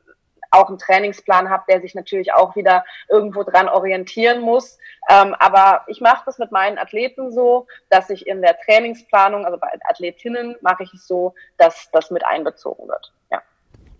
auch 0.56 0.68
einen 0.68 0.78
Trainingsplan 0.78 1.50
habe, 1.50 1.64
der 1.68 1.80
sich 1.80 1.94
natürlich 1.94 2.32
auch 2.32 2.56
wieder 2.56 2.84
irgendwo 3.08 3.42
dran 3.42 3.68
orientieren 3.68 4.40
muss. 4.40 4.78
Ähm, 5.08 5.34
aber 5.38 5.82
ich 5.86 6.00
mache 6.00 6.22
das 6.26 6.38
mit 6.38 6.52
meinen 6.52 6.78
Athleten 6.78 7.30
so, 7.30 7.66
dass 7.90 8.10
ich 8.10 8.26
in 8.26 8.42
der 8.42 8.58
Trainingsplanung, 8.60 9.44
also 9.44 9.58
bei 9.58 9.68
Athletinnen, 9.88 10.56
mache 10.60 10.82
ich 10.82 10.92
es 10.94 11.06
so, 11.06 11.34
dass 11.58 11.90
das 11.92 12.10
mit 12.10 12.24
einbezogen 12.24 12.88
wird. 12.88 13.12
Ja. 13.30 13.42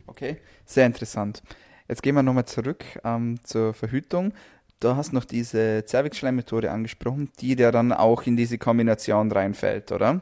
Okay, 0.07 0.41
sehr 0.65 0.87
interessant. 0.87 1.43
Jetzt 1.89 2.03
gehen 2.03 2.15
wir 2.15 2.23
nochmal 2.23 2.47
zurück 2.47 2.85
ähm, 3.05 3.39
zur 3.45 3.73
Verhütung. 3.75 4.33
Du 4.81 4.95
hast 4.95 5.13
noch 5.13 5.25
diese 5.25 5.85
Zervixschleimmethode 5.85 6.71
angesprochen, 6.71 7.31
die 7.41 7.55
ja 7.55 7.71
dann 7.71 7.93
auch 7.93 8.25
in 8.25 8.37
diese 8.37 8.59
Kombination 8.59 9.33
reinfällt, 9.33 9.93
oder? 9.93 10.21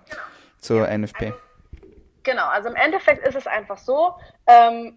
Zur. 0.59 0.89
NFP. 0.89 1.35
Genau, 2.23 2.47
also 2.47 2.69
im 2.69 2.77
Endeffekt 2.77 3.27
ist 3.27 3.35
es 3.35 3.47
einfach 3.47 3.79
so, 3.79 4.15
ähm, 4.47 4.97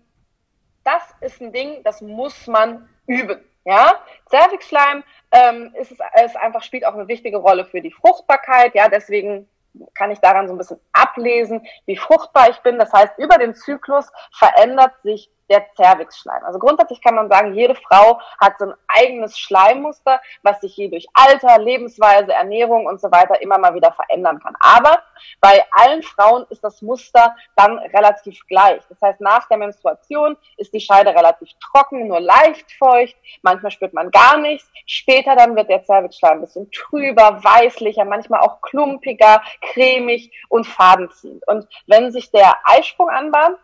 das 0.88 1.04
ist 1.20 1.42
ein 1.42 1.52
Ding, 1.52 1.84
das 1.84 2.02
muss 2.02 2.48
man 2.48 2.88
üben. 3.08 3.44
Ja, 3.66 3.96
Cervixschleim 4.30 5.04
ähm, 5.32 5.74
ist, 5.78 5.92
es, 5.92 6.00
ist 6.26 6.38
einfach 6.38 6.64
spielt 6.64 6.86
auch 6.86 6.94
eine 6.94 7.10
wichtige 7.10 7.36
Rolle 7.36 7.66
für 7.66 7.82
die 7.82 7.92
Fruchtbarkeit. 7.92 8.74
Ja, 8.74 8.88
deswegen 8.88 9.50
kann 9.94 10.12
ich 10.12 10.20
daran 10.20 10.48
so 10.48 10.54
ein 10.54 10.58
bisschen 10.58 10.80
ablesen, 10.94 11.68
wie 11.86 11.98
fruchtbar 11.98 12.50
ich 12.50 12.58
bin. 12.60 12.80
Das 12.80 12.94
heißt, 12.94 13.18
über 13.18 13.38
den 13.38 13.54
Zyklus 13.54 14.10
verändert 14.32 14.94
sich 15.04 15.30
der 15.50 15.66
Zervixschleim. 15.76 16.44
Also 16.44 16.60
grundsätzlich 16.60 17.02
kann 17.02 17.16
man 17.16 17.30
sagen, 17.30 17.54
jede 17.54 17.76
Frau 17.76 18.20
hat 18.40 18.58
so 18.60 18.66
ein 18.66 18.74
eigenes 18.88 19.38
Schleimmuster, 19.38 20.20
was 20.44 20.62
sich 20.62 20.76
je 20.76 20.90
durch 20.90 21.08
Alter, 21.14 21.60
Lebensweise, 21.60 22.34
Ernährung 22.34 22.86
und 22.86 23.00
so 23.02 23.12
weiter 23.12 23.42
immer 23.42 23.58
mal 23.58 23.74
wieder 23.74 23.92
verändern 23.92 24.40
kann. 24.40 24.56
Aber 24.60 25.00
bei 25.42 25.64
allen 25.72 26.04
Frauen 26.04 26.46
ist 26.50 26.64
das 26.64 26.82
Muster 26.82 27.36
dann 27.56 27.80
relativ 27.80 28.46
gleich. 28.48 28.82
Das 28.90 29.02
heißt, 29.02 29.22
nach 29.22 29.48
der 29.48 29.58
Menstruation 29.58 30.38
ist 30.58 30.74
die 30.74 30.80
Scheide 30.80 31.12
relativ 31.12 31.50
trocken, 31.60 32.08
nur 32.08 32.20
leicht 32.20 32.72
feucht. 32.74 33.16
Manchmal 33.42 33.72
spürt 33.72 33.94
man 33.94 34.12
gar 34.12 34.38
nichts. 34.38 34.70
Später 34.86 35.36
dann 35.36 35.56
wird 35.56 35.70
der 35.70 35.84
Zervixschleim 35.84 36.40
ein 36.40 36.42
bisschen 36.42 36.72
trüber, 36.72 37.44
weißlicher, 37.44 38.06
manchmal 38.06 38.42
auch 38.42 38.62
klumpiger, 38.62 39.42
cremig 39.62 40.32
und 40.50 40.66
fadenziehend. 40.66 41.48
Und 41.48 41.68
wenn 41.88 42.12
sich 42.12 42.32
der 42.32 42.56
Eisprung 42.66 43.10
anbahnt, 43.10 43.58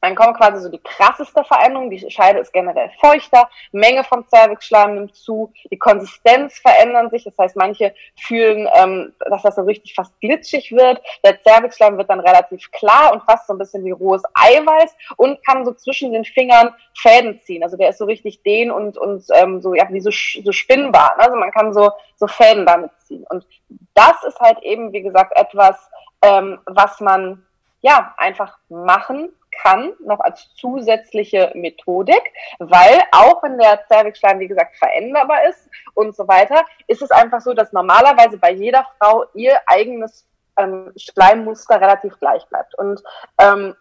dann 0.00 0.14
kommt 0.14 0.36
quasi 0.36 0.60
so 0.60 0.68
die 0.68 0.80
krasseste 0.82 1.44
Veränderung. 1.44 1.90
Die 1.90 2.10
Scheide 2.10 2.38
ist 2.38 2.52
generell 2.52 2.90
feuchter, 3.00 3.48
Menge 3.72 4.02
vom 4.04 4.26
Zervixschleim 4.26 4.94
nimmt 4.94 5.14
zu, 5.14 5.52
die 5.70 5.78
Konsistenz 5.78 6.58
verändert 6.58 7.10
sich. 7.10 7.24
Das 7.24 7.36
heißt, 7.38 7.56
manche 7.56 7.94
fühlen, 8.18 8.68
ähm, 8.74 9.12
dass 9.28 9.42
das 9.42 9.56
so 9.56 9.62
richtig 9.62 9.94
fast 9.94 10.18
glitschig 10.20 10.72
wird. 10.72 11.02
Der 11.24 11.42
Zervixschleim 11.42 11.98
wird 11.98 12.08
dann 12.08 12.20
relativ 12.20 12.70
klar 12.72 13.12
und 13.12 13.22
fast 13.24 13.46
so 13.46 13.54
ein 13.54 13.58
bisschen 13.58 13.84
wie 13.84 13.90
rohes 13.90 14.22
Eiweiß 14.34 14.94
und 15.16 15.44
kann 15.44 15.64
so 15.64 15.72
zwischen 15.72 16.12
den 16.12 16.24
Fingern 16.24 16.74
Fäden 16.94 17.40
ziehen. 17.42 17.62
Also 17.62 17.76
der 17.76 17.90
ist 17.90 17.98
so 17.98 18.06
richtig 18.06 18.42
dehn 18.42 18.70
und, 18.70 18.96
und 18.96 19.24
ähm, 19.34 19.60
so, 19.60 19.74
ja, 19.74 19.86
wie 19.90 20.00
so, 20.00 20.10
so 20.10 20.52
spinnbar. 20.52 21.14
Also 21.18 21.36
man 21.36 21.50
kann 21.52 21.74
so, 21.74 21.90
so 22.16 22.26
Fäden 22.26 22.64
damit 22.64 22.90
ziehen. 23.00 23.24
Und 23.28 23.46
das 23.94 24.24
ist 24.26 24.40
halt 24.40 24.60
eben, 24.62 24.92
wie 24.92 25.02
gesagt, 25.02 25.36
etwas, 25.36 25.76
ähm, 26.22 26.58
was 26.66 27.00
man 27.00 27.44
ja 27.82 28.14
einfach 28.18 28.58
machen 28.68 29.32
kann, 29.62 29.92
noch 30.00 30.20
als 30.20 30.54
zusätzliche 30.54 31.50
Methodik, 31.54 32.22
weil 32.58 33.00
auch 33.12 33.42
wenn 33.42 33.58
der 33.58 33.86
Zervixschleim, 33.88 34.38
wie 34.40 34.48
gesagt, 34.48 34.76
veränderbar 34.76 35.48
ist 35.48 35.68
und 35.94 36.14
so 36.14 36.26
weiter, 36.28 36.64
ist 36.86 37.02
es 37.02 37.10
einfach 37.10 37.40
so, 37.40 37.54
dass 37.54 37.72
normalerweise 37.72 38.38
bei 38.38 38.52
jeder 38.52 38.86
Frau 38.98 39.24
ihr 39.34 39.58
eigenes 39.66 40.26
ähm, 40.56 40.92
Schleimmuster 40.96 41.80
relativ 41.80 42.18
gleich 42.18 42.44
bleibt. 42.46 42.74
Und 42.76 43.02
ähm, 43.38 43.74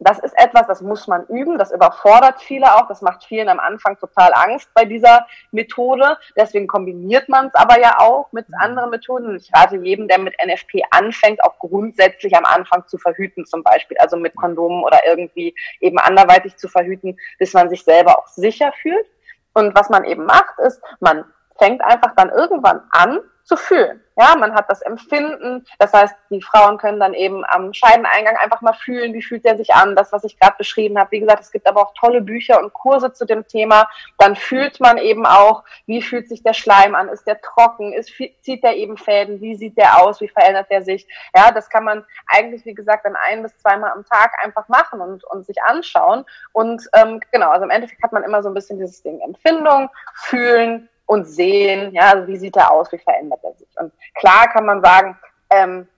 das 0.00 0.18
ist 0.20 0.38
etwas, 0.38 0.66
das 0.68 0.80
muss 0.80 1.08
man 1.08 1.26
üben, 1.26 1.58
das 1.58 1.72
überfordert 1.72 2.40
viele 2.40 2.76
auch, 2.76 2.86
das 2.86 3.02
macht 3.02 3.24
vielen 3.24 3.48
am 3.48 3.58
Anfang 3.58 3.98
total 3.98 4.32
Angst 4.32 4.70
bei 4.72 4.84
dieser 4.84 5.26
Methode. 5.50 6.16
Deswegen 6.36 6.68
kombiniert 6.68 7.28
man 7.28 7.48
es 7.48 7.54
aber 7.54 7.80
ja 7.80 7.98
auch 7.98 8.30
mit 8.32 8.48
mhm. 8.48 8.54
anderen 8.60 8.90
Methoden. 8.90 9.36
Ich 9.36 9.50
rate 9.52 9.76
jedem, 9.76 10.06
der 10.06 10.18
mit 10.18 10.34
NFP 10.44 10.82
anfängt, 10.90 11.42
auch 11.42 11.58
grundsätzlich 11.58 12.36
am 12.36 12.44
Anfang 12.44 12.86
zu 12.86 12.96
verhüten, 12.96 13.44
zum 13.44 13.64
Beispiel, 13.64 13.98
also 13.98 14.16
mit 14.16 14.36
Kondomen 14.36 14.84
oder 14.84 15.00
irgendwie 15.06 15.54
eben 15.80 15.98
anderweitig 15.98 16.56
zu 16.56 16.68
verhüten, 16.68 17.18
bis 17.38 17.52
man 17.52 17.68
sich 17.68 17.82
selber 17.82 18.18
auch 18.18 18.28
sicher 18.28 18.72
fühlt. 18.80 19.06
Und 19.52 19.74
was 19.74 19.88
man 19.88 20.04
eben 20.04 20.24
macht, 20.24 20.58
ist, 20.60 20.80
man 21.00 21.24
fängt 21.58 21.82
einfach 21.82 22.14
dann 22.14 22.30
irgendwann 22.30 22.82
an 22.90 23.18
zu 23.48 23.56
fühlen. 23.56 24.02
Ja, 24.20 24.36
man 24.36 24.54
hat 24.54 24.68
das 24.68 24.82
Empfinden. 24.82 25.64
Das 25.78 25.92
heißt, 25.94 26.14
die 26.28 26.42
Frauen 26.42 26.76
können 26.76 27.00
dann 27.00 27.14
eben 27.14 27.44
am 27.48 27.72
Scheideneingang 27.72 28.36
einfach 28.36 28.60
mal 28.60 28.74
fühlen, 28.74 29.14
wie 29.14 29.22
fühlt 29.22 29.44
der 29.44 29.56
sich 29.56 29.72
an, 29.72 29.96
das, 29.96 30.12
was 30.12 30.24
ich 30.24 30.38
gerade 30.38 30.56
beschrieben 30.58 30.98
habe. 30.98 31.12
Wie 31.12 31.20
gesagt, 31.20 31.40
es 31.40 31.50
gibt 31.50 31.66
aber 31.66 31.80
auch 31.80 31.94
tolle 31.94 32.20
Bücher 32.20 32.60
und 32.60 32.74
Kurse 32.74 33.12
zu 33.12 33.24
dem 33.24 33.46
Thema. 33.46 33.88
Dann 34.18 34.36
fühlt 34.36 34.80
man 34.80 34.98
eben 34.98 35.24
auch, 35.24 35.64
wie 35.86 36.02
fühlt 36.02 36.28
sich 36.28 36.42
der 36.42 36.52
Schleim 36.52 36.94
an, 36.94 37.08
ist 37.08 37.26
der 37.26 37.40
trocken, 37.40 37.94
ist, 37.94 38.12
zieht 38.42 38.62
der 38.62 38.76
eben 38.76 38.98
Fäden, 38.98 39.40
wie 39.40 39.56
sieht 39.56 39.78
der 39.78 40.02
aus, 40.02 40.20
wie 40.20 40.28
verändert 40.28 40.66
der 40.70 40.82
sich. 40.82 41.08
Ja, 41.34 41.50
das 41.50 41.70
kann 41.70 41.84
man 41.84 42.04
eigentlich, 42.26 42.66
wie 42.66 42.74
gesagt, 42.74 43.06
dann 43.06 43.16
ein 43.16 43.42
bis 43.42 43.56
zweimal 43.56 43.92
am 43.92 44.04
Tag 44.04 44.32
einfach 44.44 44.68
machen 44.68 45.00
und, 45.00 45.24
und 45.24 45.46
sich 45.46 45.62
anschauen. 45.62 46.26
Und 46.52 46.82
ähm, 46.94 47.20
genau, 47.32 47.48
also 47.48 47.64
im 47.64 47.70
Endeffekt 47.70 48.02
hat 48.02 48.12
man 48.12 48.24
immer 48.24 48.42
so 48.42 48.50
ein 48.50 48.54
bisschen 48.54 48.78
dieses 48.78 49.02
Ding 49.02 49.20
Empfindung, 49.20 49.88
fühlen, 50.14 50.90
und 51.08 51.24
sehen, 51.24 51.94
ja, 51.94 52.12
also 52.12 52.28
wie 52.28 52.36
sieht 52.36 52.56
er 52.56 52.70
aus, 52.70 52.92
wie 52.92 52.98
verändert 52.98 53.40
er 53.42 53.54
sich. 53.54 53.68
Und 53.76 53.92
klar 54.14 54.46
kann 54.52 54.66
man 54.66 54.82
sagen, 54.82 55.18
ähm, 55.48 55.88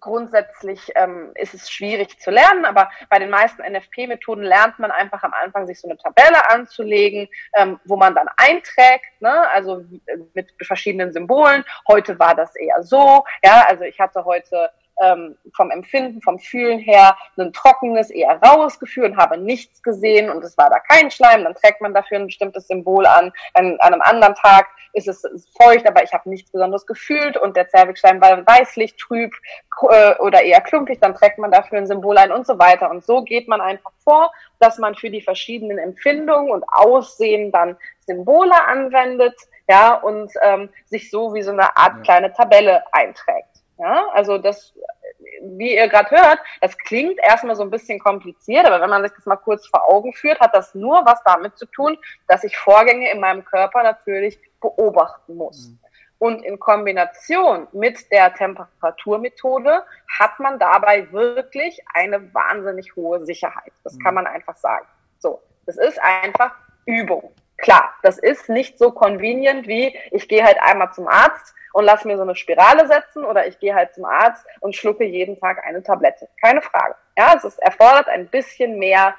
grundsätzlich 0.00 0.90
ähm, 0.96 1.32
ist 1.34 1.52
es 1.52 1.70
schwierig 1.70 2.18
zu 2.18 2.30
lernen, 2.30 2.64
aber 2.64 2.90
bei 3.10 3.18
den 3.18 3.28
meisten 3.28 3.62
NFP-Methoden 3.62 4.42
lernt 4.42 4.78
man 4.78 4.90
einfach 4.90 5.22
am 5.22 5.34
Anfang, 5.34 5.66
sich 5.66 5.78
so 5.78 5.86
eine 5.86 5.98
Tabelle 5.98 6.50
anzulegen, 6.50 7.28
ähm, 7.54 7.78
wo 7.84 7.96
man 7.96 8.14
dann 8.14 8.28
einträgt, 8.38 9.20
ne? 9.20 9.48
also 9.50 9.84
mit 10.32 10.50
verschiedenen 10.62 11.12
Symbolen. 11.12 11.62
Heute 11.86 12.18
war 12.18 12.34
das 12.34 12.56
eher 12.56 12.82
so, 12.82 13.22
ja, 13.44 13.66
also 13.68 13.84
ich 13.84 14.00
hatte 14.00 14.24
heute 14.24 14.70
ähm, 15.00 15.36
vom 15.54 15.70
Empfinden, 15.70 16.20
vom 16.22 16.38
Fühlen 16.38 16.78
her 16.78 17.16
ein 17.38 17.52
trockenes, 17.52 18.10
eher 18.10 18.40
raues 18.42 18.78
Gefühl 18.78 19.04
und 19.06 19.16
habe 19.16 19.38
nichts 19.38 19.82
gesehen 19.82 20.30
und 20.30 20.44
es 20.44 20.56
war 20.58 20.70
da 20.70 20.78
kein 20.78 21.10
Schleim, 21.10 21.44
dann 21.44 21.54
trägt 21.54 21.80
man 21.80 21.94
dafür 21.94 22.18
ein 22.18 22.26
bestimmtes 22.26 22.68
Symbol 22.68 23.06
an. 23.06 23.32
An, 23.54 23.76
an 23.80 23.92
einem 23.92 24.02
anderen 24.02 24.34
Tag 24.34 24.66
ist 24.92 25.08
es 25.08 25.22
feucht, 25.56 25.86
aber 25.88 26.02
ich 26.02 26.12
habe 26.12 26.28
nichts 26.28 26.50
Besonderes 26.50 26.86
gefühlt 26.86 27.36
und 27.36 27.56
der 27.56 27.68
Zervixschleim 27.68 28.20
war 28.20 28.46
weißlich, 28.46 28.96
trüb 28.96 29.32
äh, 29.88 30.14
oder 30.18 30.42
eher 30.42 30.60
klumpig, 30.60 31.00
dann 31.00 31.14
trägt 31.14 31.38
man 31.38 31.50
dafür 31.50 31.78
ein 31.78 31.86
Symbol 31.86 32.18
ein 32.18 32.32
und 32.32 32.46
so 32.46 32.58
weiter. 32.58 32.90
Und 32.90 33.04
so 33.04 33.22
geht 33.22 33.48
man 33.48 33.60
einfach 33.60 33.92
vor, 34.04 34.32
dass 34.58 34.78
man 34.78 34.94
für 34.94 35.10
die 35.10 35.22
verschiedenen 35.22 35.78
Empfindungen 35.78 36.50
und 36.50 36.64
Aussehen 36.68 37.50
dann 37.52 37.76
Symbole 38.06 38.54
anwendet, 38.66 39.34
ja, 39.68 39.94
und 39.94 40.32
ähm, 40.42 40.68
sich 40.86 41.10
so 41.10 41.34
wie 41.34 41.42
so 41.42 41.52
eine 41.52 41.76
Art 41.76 42.02
kleine 42.02 42.32
Tabelle 42.32 42.82
einträgt. 42.92 43.51
Ja, 43.78 44.06
also 44.12 44.38
das, 44.38 44.74
wie 45.42 45.74
ihr 45.74 45.88
gerade 45.88 46.10
hört, 46.10 46.38
das 46.60 46.76
klingt 46.78 47.18
erstmal 47.18 47.56
so 47.56 47.62
ein 47.62 47.70
bisschen 47.70 47.98
kompliziert, 47.98 48.66
aber 48.66 48.80
wenn 48.80 48.90
man 48.90 49.02
sich 49.02 49.12
das 49.12 49.26
mal 49.26 49.36
kurz 49.36 49.66
vor 49.66 49.88
Augen 49.88 50.12
führt, 50.12 50.40
hat 50.40 50.54
das 50.54 50.74
nur 50.74 51.04
was 51.04 51.22
damit 51.24 51.56
zu 51.58 51.66
tun, 51.66 51.98
dass 52.28 52.44
ich 52.44 52.56
Vorgänge 52.56 53.10
in 53.10 53.20
meinem 53.20 53.44
Körper 53.44 53.82
natürlich 53.82 54.38
beobachten 54.60 55.36
muss. 55.36 55.68
Mhm. 55.68 55.78
Und 56.18 56.44
in 56.44 56.60
Kombination 56.60 57.66
mit 57.72 58.12
der 58.12 58.32
Temperaturmethode 58.32 59.82
hat 60.20 60.38
man 60.38 60.60
dabei 60.60 61.10
wirklich 61.10 61.82
eine 61.94 62.32
wahnsinnig 62.32 62.94
hohe 62.94 63.24
Sicherheit. 63.26 63.72
Das 63.82 63.98
kann 63.98 64.14
mhm. 64.14 64.22
man 64.22 64.26
einfach 64.28 64.56
sagen. 64.56 64.86
So, 65.18 65.42
das 65.66 65.78
ist 65.78 66.00
einfach 66.00 66.54
Übung. 66.86 67.32
Klar, 67.58 67.92
das 68.02 68.18
ist 68.18 68.48
nicht 68.48 68.78
so 68.78 68.92
convenient 68.92 69.66
wie 69.66 69.96
ich 70.10 70.28
gehe 70.28 70.44
halt 70.44 70.58
einmal 70.60 70.92
zum 70.92 71.08
Arzt 71.08 71.54
und 71.72 71.84
lass 71.84 72.04
mir 72.04 72.16
so 72.16 72.22
eine 72.22 72.34
Spirale 72.34 72.86
setzen 72.86 73.24
oder 73.24 73.46
ich 73.46 73.58
gehe 73.58 73.74
halt 73.74 73.94
zum 73.94 74.04
Arzt 74.04 74.44
und 74.60 74.76
schlucke 74.76 75.04
jeden 75.04 75.38
Tag 75.38 75.64
eine 75.64 75.82
Tablette. 75.82 76.28
Keine 76.40 76.62
Frage. 76.62 76.94
Ja, 77.16 77.34
es 77.36 77.44
ist, 77.44 77.58
erfordert 77.58 78.08
ein 78.08 78.28
bisschen 78.28 78.78
mehr 78.78 79.14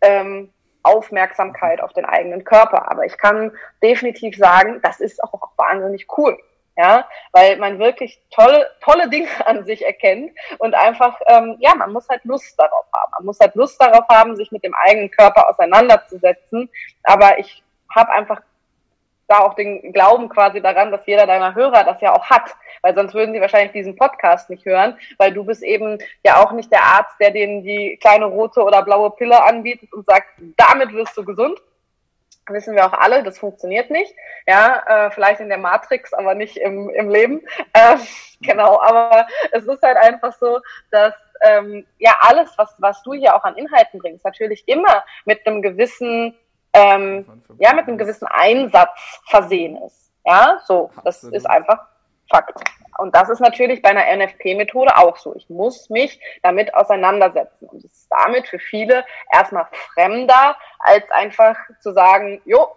ähm, 0.00 0.52
Aufmerksamkeit 0.82 1.80
auf 1.80 1.92
den 1.92 2.04
eigenen 2.04 2.44
Körper. 2.44 2.90
Aber 2.90 3.04
ich 3.04 3.16
kann 3.18 3.52
definitiv 3.82 4.36
sagen, 4.36 4.80
das 4.82 5.00
ist 5.00 5.22
auch 5.24 5.50
wahnsinnig 5.56 6.06
cool. 6.16 6.38
Ja, 6.76 7.08
weil 7.30 7.56
man 7.58 7.78
wirklich 7.78 8.20
tolle, 8.32 8.68
tolle 8.80 9.08
Dinge 9.08 9.28
an 9.46 9.64
sich 9.64 9.84
erkennt 9.84 10.36
und 10.58 10.74
einfach, 10.74 11.20
ähm, 11.28 11.56
ja, 11.60 11.72
man 11.76 11.92
muss 11.92 12.08
halt 12.08 12.24
Lust 12.24 12.58
darauf 12.58 12.86
haben. 12.92 13.12
Man 13.18 13.26
muss 13.26 13.38
halt 13.38 13.54
Lust 13.54 13.80
darauf 13.80 14.04
haben, 14.10 14.34
sich 14.34 14.50
mit 14.50 14.64
dem 14.64 14.74
eigenen 14.74 15.10
Körper 15.10 15.48
auseinanderzusetzen. 15.48 16.68
Aber 17.04 17.38
ich 17.38 17.62
habe 17.94 18.10
einfach 18.10 18.40
da 19.28 19.38
auch 19.40 19.54
den 19.54 19.92
Glauben 19.92 20.28
quasi 20.28 20.60
daran, 20.60 20.90
dass 20.90 21.06
jeder 21.06 21.26
deiner 21.26 21.54
Hörer 21.54 21.84
das 21.84 22.00
ja 22.00 22.14
auch 22.14 22.24
hat, 22.26 22.54
weil 22.82 22.94
sonst 22.94 23.14
würden 23.14 23.34
sie 23.34 23.40
wahrscheinlich 23.40 23.72
diesen 23.72 23.96
Podcast 23.96 24.50
nicht 24.50 24.64
hören, 24.64 24.98
weil 25.18 25.32
du 25.32 25.44
bist 25.44 25.62
eben 25.62 25.98
ja 26.24 26.42
auch 26.42 26.52
nicht 26.52 26.70
der 26.72 26.82
Arzt, 26.82 27.14
der 27.20 27.30
denen 27.30 27.62
die 27.62 27.98
kleine 28.00 28.26
rote 28.26 28.62
oder 28.62 28.82
blaue 28.82 29.10
Pille 29.10 29.42
anbietet 29.42 29.92
und 29.92 30.06
sagt, 30.06 30.28
damit 30.56 30.92
wirst 30.92 31.16
du 31.16 31.24
gesund. 31.24 31.58
Wissen 32.48 32.74
wir 32.74 32.84
auch 32.84 32.92
alle, 32.92 33.22
das 33.22 33.38
funktioniert 33.38 33.90
nicht. 33.90 34.14
Ja, 34.46 34.82
äh, 34.86 35.10
vielleicht 35.10 35.40
in 35.40 35.48
der 35.48 35.56
Matrix, 35.56 36.12
aber 36.12 36.34
nicht 36.34 36.58
im, 36.58 36.90
im 36.90 37.08
Leben. 37.08 37.40
Äh, 37.72 37.96
genau, 38.42 38.78
aber 38.80 39.26
es 39.52 39.64
ist 39.64 39.82
halt 39.82 39.96
einfach 39.96 40.34
so, 40.34 40.60
dass 40.90 41.14
ähm, 41.42 41.86
ja 41.98 42.16
alles, 42.20 42.52
was, 42.58 42.74
was 42.78 43.02
du 43.02 43.14
hier 43.14 43.34
auch 43.34 43.44
an 43.44 43.56
Inhalten 43.56 43.98
bringst, 43.98 44.24
natürlich 44.24 44.62
immer 44.66 45.04
mit 45.24 45.46
einem 45.46 45.62
gewissen 45.62 46.36
ähm, 46.74 47.42
ja, 47.58 47.72
mit 47.72 47.88
einem 47.88 47.98
gewissen 47.98 48.26
Einsatz 48.26 48.90
versehen 49.26 49.76
ist. 49.82 50.12
Ja, 50.26 50.60
so, 50.64 50.90
das 51.04 51.16
Absolut. 51.16 51.36
ist 51.36 51.46
einfach 51.46 51.86
Fakt. 52.30 52.58
Und 52.98 53.14
das 53.14 53.28
ist 53.28 53.40
natürlich 53.40 53.82
bei 53.82 53.90
einer 53.90 54.24
NFP-Methode 54.24 54.96
auch 54.96 55.16
so. 55.16 55.34
Ich 55.36 55.48
muss 55.50 55.90
mich 55.90 56.20
damit 56.42 56.74
auseinandersetzen. 56.74 57.66
Und 57.66 57.84
es 57.84 57.92
ist 57.92 58.06
damit 58.10 58.46
für 58.46 58.58
viele 58.58 59.04
erstmal 59.32 59.66
fremder, 59.92 60.56
als 60.78 61.10
einfach 61.10 61.56
zu 61.80 61.92
sagen, 61.92 62.40
jo, 62.44 62.68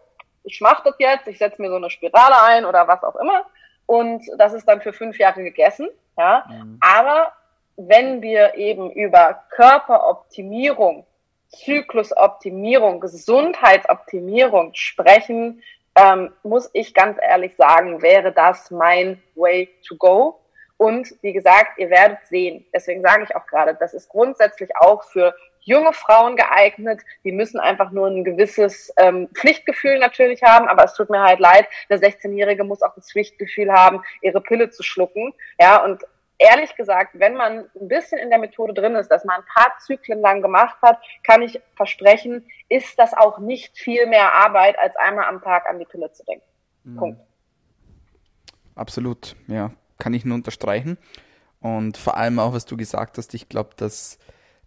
ich 0.43 0.59
mache 0.61 0.83
das 0.85 0.95
jetzt, 0.99 1.27
ich 1.27 1.37
setze 1.37 1.61
mir 1.61 1.69
so 1.69 1.75
eine 1.75 1.89
Spirale 1.89 2.41
ein 2.43 2.65
oder 2.65 2.87
was 2.87 3.03
auch 3.03 3.15
immer. 3.15 3.45
Und 3.85 4.23
das 4.37 4.53
ist 4.53 4.67
dann 4.67 4.81
für 4.81 4.93
fünf 4.93 5.17
Jahre 5.19 5.43
gegessen. 5.43 5.87
Ja. 6.17 6.45
Mhm. 6.49 6.79
Aber 6.81 7.31
wenn 7.75 8.21
wir 8.21 8.55
eben 8.55 8.91
über 8.91 9.43
Körperoptimierung 9.51 11.05
Zyklusoptimierung, 11.49 12.99
Gesundheitsoptimierung 12.99 14.71
sprechen, 14.73 15.63
ähm, 15.95 16.31
muss 16.43 16.69
ich 16.73 16.93
ganz 16.93 17.17
ehrlich 17.21 17.55
sagen, 17.55 18.01
wäre 18.01 18.31
das 18.31 18.69
mein 18.71 19.21
Way 19.35 19.69
to 19.87 19.95
go. 19.95 20.39
Und 20.77 21.11
wie 21.21 21.33
gesagt, 21.33 21.79
ihr 21.79 21.89
werdet 21.89 22.19
sehen, 22.27 22.65
deswegen 22.71 23.01
sage 23.01 23.23
ich 23.23 23.35
auch 23.35 23.47
gerade, 23.47 23.73
das 23.73 23.95
ist 23.95 24.09
grundsätzlich 24.09 24.75
auch 24.75 25.03
für 25.03 25.33
junge 25.61 25.91
Frauen 25.91 26.35
geeignet. 26.35 27.01
Die 27.23 27.31
müssen 27.31 27.59
einfach 27.59 27.91
nur 27.91 28.07
ein 28.07 28.23
gewisses 28.23 28.93
ähm, 28.97 29.27
Pflichtgefühl 29.33 29.99
natürlich 29.99 30.43
haben, 30.43 30.67
aber 30.67 30.85
es 30.85 30.93
tut 30.93 31.09
mir 31.09 31.21
halt 31.21 31.39
leid, 31.39 31.67
eine 31.89 31.99
16-Jährige 31.99 32.63
muss 32.63 32.83
auch 32.83 32.95
das 32.95 33.11
Pflichtgefühl 33.11 33.73
haben, 33.73 34.01
ihre 34.21 34.39
Pille 34.39 34.69
zu 34.69 34.83
schlucken. 34.83 35.33
Ja, 35.59 35.83
und 35.83 36.03
ehrlich 36.37 36.75
gesagt, 36.75 37.19
wenn 37.19 37.35
man 37.35 37.69
ein 37.79 37.87
bisschen 37.87 38.19
in 38.19 38.29
der 38.29 38.39
Methode 38.39 38.73
drin 38.73 38.95
ist, 38.95 39.09
dass 39.09 39.25
man 39.25 39.41
ein 39.41 39.47
paar 39.53 39.77
Zyklen 39.79 40.21
lang 40.21 40.41
gemacht 40.41 40.77
hat, 40.81 40.99
kann 41.23 41.41
ich 41.41 41.61
versprechen, 41.75 42.45
ist 42.69 42.97
das 42.99 43.13
auch 43.13 43.39
nicht 43.39 43.77
viel 43.77 44.05
mehr 44.07 44.33
Arbeit, 44.33 44.77
als 44.79 44.95
einmal 44.97 45.25
am 45.25 45.41
Tag 45.41 45.67
an 45.69 45.79
die 45.79 45.85
Pille 45.85 46.11
zu 46.11 46.23
denken. 46.25 46.45
Mhm. 46.83 46.97
Punkt. 46.97 47.21
Absolut, 48.75 49.35
ja, 49.47 49.71
kann 49.97 50.13
ich 50.13 50.25
nur 50.25 50.35
unterstreichen. 50.35 50.97
Und 51.59 51.97
vor 51.97 52.17
allem 52.17 52.37
auch, 52.37 52.53
was 52.53 52.65
du 52.65 52.77
gesagt 52.77 53.17
hast, 53.17 53.33
ich 53.33 53.49
glaube, 53.49 53.71
dass 53.75 54.19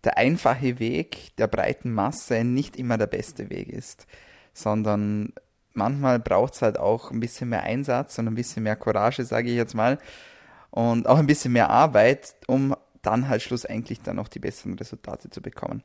der 0.02 0.18
einfache 0.18 0.80
Weg 0.80 1.36
der 1.36 1.46
breiten 1.46 1.92
Masse 1.92 2.42
nicht 2.42 2.76
immer 2.76 2.98
der 2.98 3.06
beste 3.06 3.50
Weg 3.50 3.68
ist, 3.68 4.06
sondern 4.52 5.32
manchmal 5.72 6.18
braucht 6.18 6.54
es 6.54 6.62
halt 6.62 6.78
auch 6.78 7.12
ein 7.12 7.20
bisschen 7.20 7.50
mehr 7.50 7.62
Einsatz 7.62 8.18
und 8.18 8.26
ein 8.26 8.34
bisschen 8.34 8.64
mehr 8.64 8.76
Courage, 8.76 9.24
sage 9.24 9.50
ich 9.50 9.56
jetzt 9.56 9.74
mal, 9.74 9.98
und 10.70 11.08
auch 11.08 11.18
ein 11.18 11.26
bisschen 11.26 11.52
mehr 11.52 11.70
Arbeit, 11.70 12.34
um 12.46 12.74
dann 13.02 13.28
halt 13.28 13.42
schlussendlich 13.42 14.00
dann 14.00 14.18
auch 14.18 14.28
die 14.28 14.38
besseren 14.38 14.74
Resultate 14.74 15.30
zu 15.30 15.40
bekommen. 15.40 15.82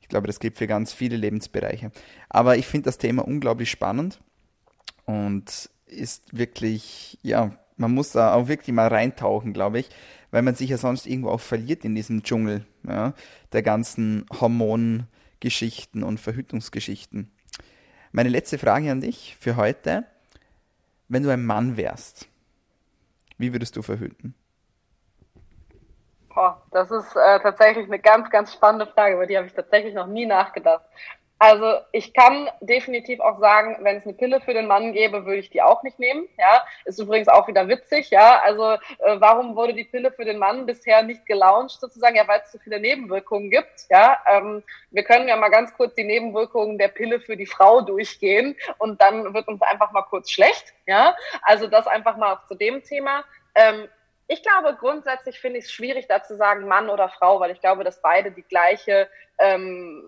Ich 0.00 0.08
glaube, 0.08 0.26
das 0.26 0.40
gilt 0.40 0.56
für 0.58 0.66
ganz 0.66 0.92
viele 0.92 1.16
Lebensbereiche. 1.16 1.90
Aber 2.28 2.56
ich 2.56 2.66
finde 2.66 2.86
das 2.86 2.98
Thema 2.98 3.26
unglaublich 3.26 3.70
spannend 3.70 4.20
und 5.04 5.70
ist 5.86 6.36
wirklich, 6.36 7.18
ja, 7.22 7.52
man 7.76 7.92
muss 7.92 8.12
da 8.12 8.34
auch 8.34 8.48
wirklich 8.48 8.74
mal 8.74 8.88
reintauchen, 8.88 9.52
glaube 9.52 9.80
ich, 9.80 9.88
weil 10.30 10.42
man 10.42 10.54
sich 10.54 10.70
ja 10.70 10.78
sonst 10.78 11.06
irgendwo 11.06 11.30
auch 11.30 11.40
verliert 11.40 11.84
in 11.84 11.94
diesem 11.94 12.22
Dschungel 12.22 12.66
ja, 12.86 13.14
der 13.52 13.62
ganzen 13.62 14.26
Hormongeschichten 14.40 16.02
und 16.02 16.18
Verhütungsgeschichten. 16.18 17.30
Meine 18.12 18.28
letzte 18.30 18.58
Frage 18.58 18.90
an 18.90 19.00
dich 19.00 19.36
für 19.38 19.56
heute. 19.56 20.04
Wenn 21.08 21.22
du 21.22 21.30
ein 21.30 21.44
Mann 21.44 21.78
wärst, 21.78 22.28
wie 23.38 23.52
würdest 23.52 23.76
du 23.76 23.82
verhüten? 23.82 24.34
Boah, 26.34 26.62
das 26.70 26.90
ist 26.90 27.16
äh, 27.16 27.40
tatsächlich 27.40 27.86
eine 27.86 27.98
ganz, 27.98 28.30
ganz 28.30 28.52
spannende 28.52 28.86
Frage, 28.86 29.14
über 29.14 29.26
die 29.26 29.36
habe 29.36 29.46
ich 29.46 29.54
tatsächlich 29.54 29.94
noch 29.94 30.06
nie 30.06 30.26
nachgedacht. 30.26 30.84
Also 31.40 31.78
ich 31.92 32.14
kann 32.14 32.50
definitiv 32.60 33.20
auch 33.20 33.38
sagen, 33.38 33.78
wenn 33.82 33.98
es 33.98 34.04
eine 34.04 34.14
Pille 34.14 34.40
für 34.40 34.54
den 34.54 34.66
Mann 34.66 34.92
gäbe, 34.92 35.24
würde 35.24 35.38
ich 35.38 35.50
die 35.50 35.62
auch 35.62 35.84
nicht 35.84 35.98
nehmen. 36.00 36.28
Ja, 36.36 36.64
ist 36.84 36.98
übrigens 36.98 37.28
auch 37.28 37.46
wieder 37.46 37.68
witzig. 37.68 38.10
Ja, 38.10 38.40
also 38.40 38.72
äh, 38.72 39.20
warum 39.20 39.54
wurde 39.54 39.72
die 39.72 39.84
Pille 39.84 40.10
für 40.10 40.24
den 40.24 40.38
Mann 40.38 40.66
bisher 40.66 41.02
nicht 41.02 41.26
gelauncht 41.26 41.80
sozusagen? 41.80 42.16
Ja, 42.16 42.26
weil 42.26 42.40
es 42.44 42.50
zu 42.50 42.58
viele 42.58 42.80
Nebenwirkungen 42.80 43.50
gibt. 43.50 43.86
Ja, 43.88 44.18
ähm, 44.26 44.64
wir 44.90 45.04
können 45.04 45.28
ja 45.28 45.36
mal 45.36 45.50
ganz 45.50 45.72
kurz 45.74 45.94
die 45.94 46.04
Nebenwirkungen 46.04 46.76
der 46.76 46.88
Pille 46.88 47.20
für 47.20 47.36
die 47.36 47.46
Frau 47.46 47.82
durchgehen 47.82 48.56
und 48.78 49.00
dann 49.00 49.32
wird 49.32 49.46
uns 49.46 49.62
einfach 49.62 49.92
mal 49.92 50.02
kurz 50.02 50.30
schlecht. 50.30 50.74
Ja, 50.86 51.16
also 51.42 51.68
das 51.68 51.86
einfach 51.86 52.16
mal 52.16 52.40
zu 52.48 52.56
dem 52.56 52.82
Thema. 52.82 53.22
Ähm, 53.54 53.88
ich 54.26 54.42
glaube, 54.42 54.76
grundsätzlich 54.78 55.40
finde 55.40 55.60
ich 55.60 55.66
es 55.66 55.72
schwierig, 55.72 56.06
da 56.08 56.22
zu 56.22 56.36
sagen 56.36 56.66
Mann 56.66 56.90
oder 56.90 57.08
Frau, 57.08 57.38
weil 57.40 57.52
ich 57.52 57.60
glaube, 57.60 57.84
dass 57.84 58.02
beide 58.02 58.30
die 58.30 58.42
gleiche 58.42 59.08
ähm, 59.38 60.04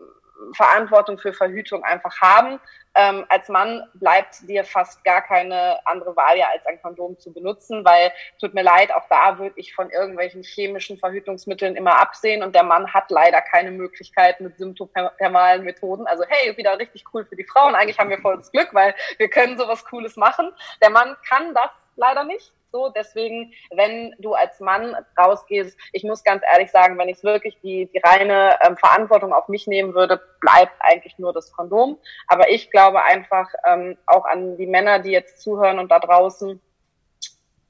Verantwortung 0.54 1.18
für 1.18 1.32
Verhütung 1.32 1.84
einfach 1.84 2.20
haben. 2.20 2.60
Ähm, 2.94 3.24
als 3.28 3.48
Mann 3.48 3.88
bleibt 3.94 4.48
dir 4.48 4.64
fast 4.64 5.04
gar 5.04 5.22
keine 5.22 5.78
andere 5.86 6.16
Wahl 6.16 6.36
ja, 6.36 6.46
als 6.52 6.66
ein 6.66 6.80
Kondom 6.82 7.18
zu 7.18 7.32
benutzen, 7.32 7.84
weil 7.84 8.10
tut 8.40 8.52
mir 8.52 8.62
leid, 8.62 8.92
auch 8.92 9.06
da 9.08 9.38
würde 9.38 9.54
ich 9.58 9.74
von 9.74 9.90
irgendwelchen 9.90 10.42
chemischen 10.42 10.98
Verhütungsmitteln 10.98 11.76
immer 11.76 12.00
absehen 12.00 12.42
und 12.42 12.54
der 12.54 12.64
Mann 12.64 12.92
hat 12.92 13.10
leider 13.10 13.40
keine 13.42 13.70
Möglichkeit 13.70 14.40
mit 14.40 14.58
symptothermalen 14.58 15.64
Methoden. 15.64 16.06
Also 16.08 16.24
hey, 16.28 16.56
wieder 16.56 16.78
richtig 16.78 17.04
cool 17.14 17.24
für 17.24 17.36
die 17.36 17.44
Frauen. 17.44 17.76
Eigentlich 17.76 17.98
haben 17.98 18.10
wir 18.10 18.18
volles 18.18 18.50
Glück, 18.50 18.70
weil 18.72 18.94
wir 19.18 19.28
können 19.28 19.56
sowas 19.56 19.84
Cooles 19.84 20.16
machen. 20.16 20.50
Der 20.82 20.90
Mann 20.90 21.16
kann 21.28 21.54
das 21.54 21.70
leider 21.94 22.24
nicht 22.24 22.52
so. 22.70 22.88
Deswegen, 22.88 23.52
wenn 23.70 24.14
du 24.18 24.34
als 24.34 24.60
Mann 24.60 24.96
rausgehst, 25.18 25.76
ich 25.92 26.04
muss 26.04 26.24
ganz 26.24 26.42
ehrlich 26.52 26.70
sagen, 26.70 26.98
wenn 26.98 27.08
ich 27.08 27.22
wirklich 27.22 27.58
die, 27.62 27.90
die 27.92 27.98
reine 27.98 28.58
ähm, 28.66 28.76
Verantwortung 28.76 29.32
auf 29.32 29.48
mich 29.48 29.66
nehmen 29.66 29.94
würde, 29.94 30.20
bleibt 30.40 30.74
eigentlich 30.80 31.18
nur 31.18 31.32
das 31.32 31.52
Kondom. 31.52 31.98
Aber 32.26 32.50
ich 32.50 32.70
glaube 32.70 33.02
einfach 33.02 33.48
ähm, 33.66 33.96
auch 34.06 34.24
an 34.24 34.56
die 34.56 34.66
Männer, 34.66 34.98
die 34.98 35.10
jetzt 35.10 35.40
zuhören 35.40 35.78
und 35.78 35.90
da 35.90 35.98
draußen, 35.98 36.60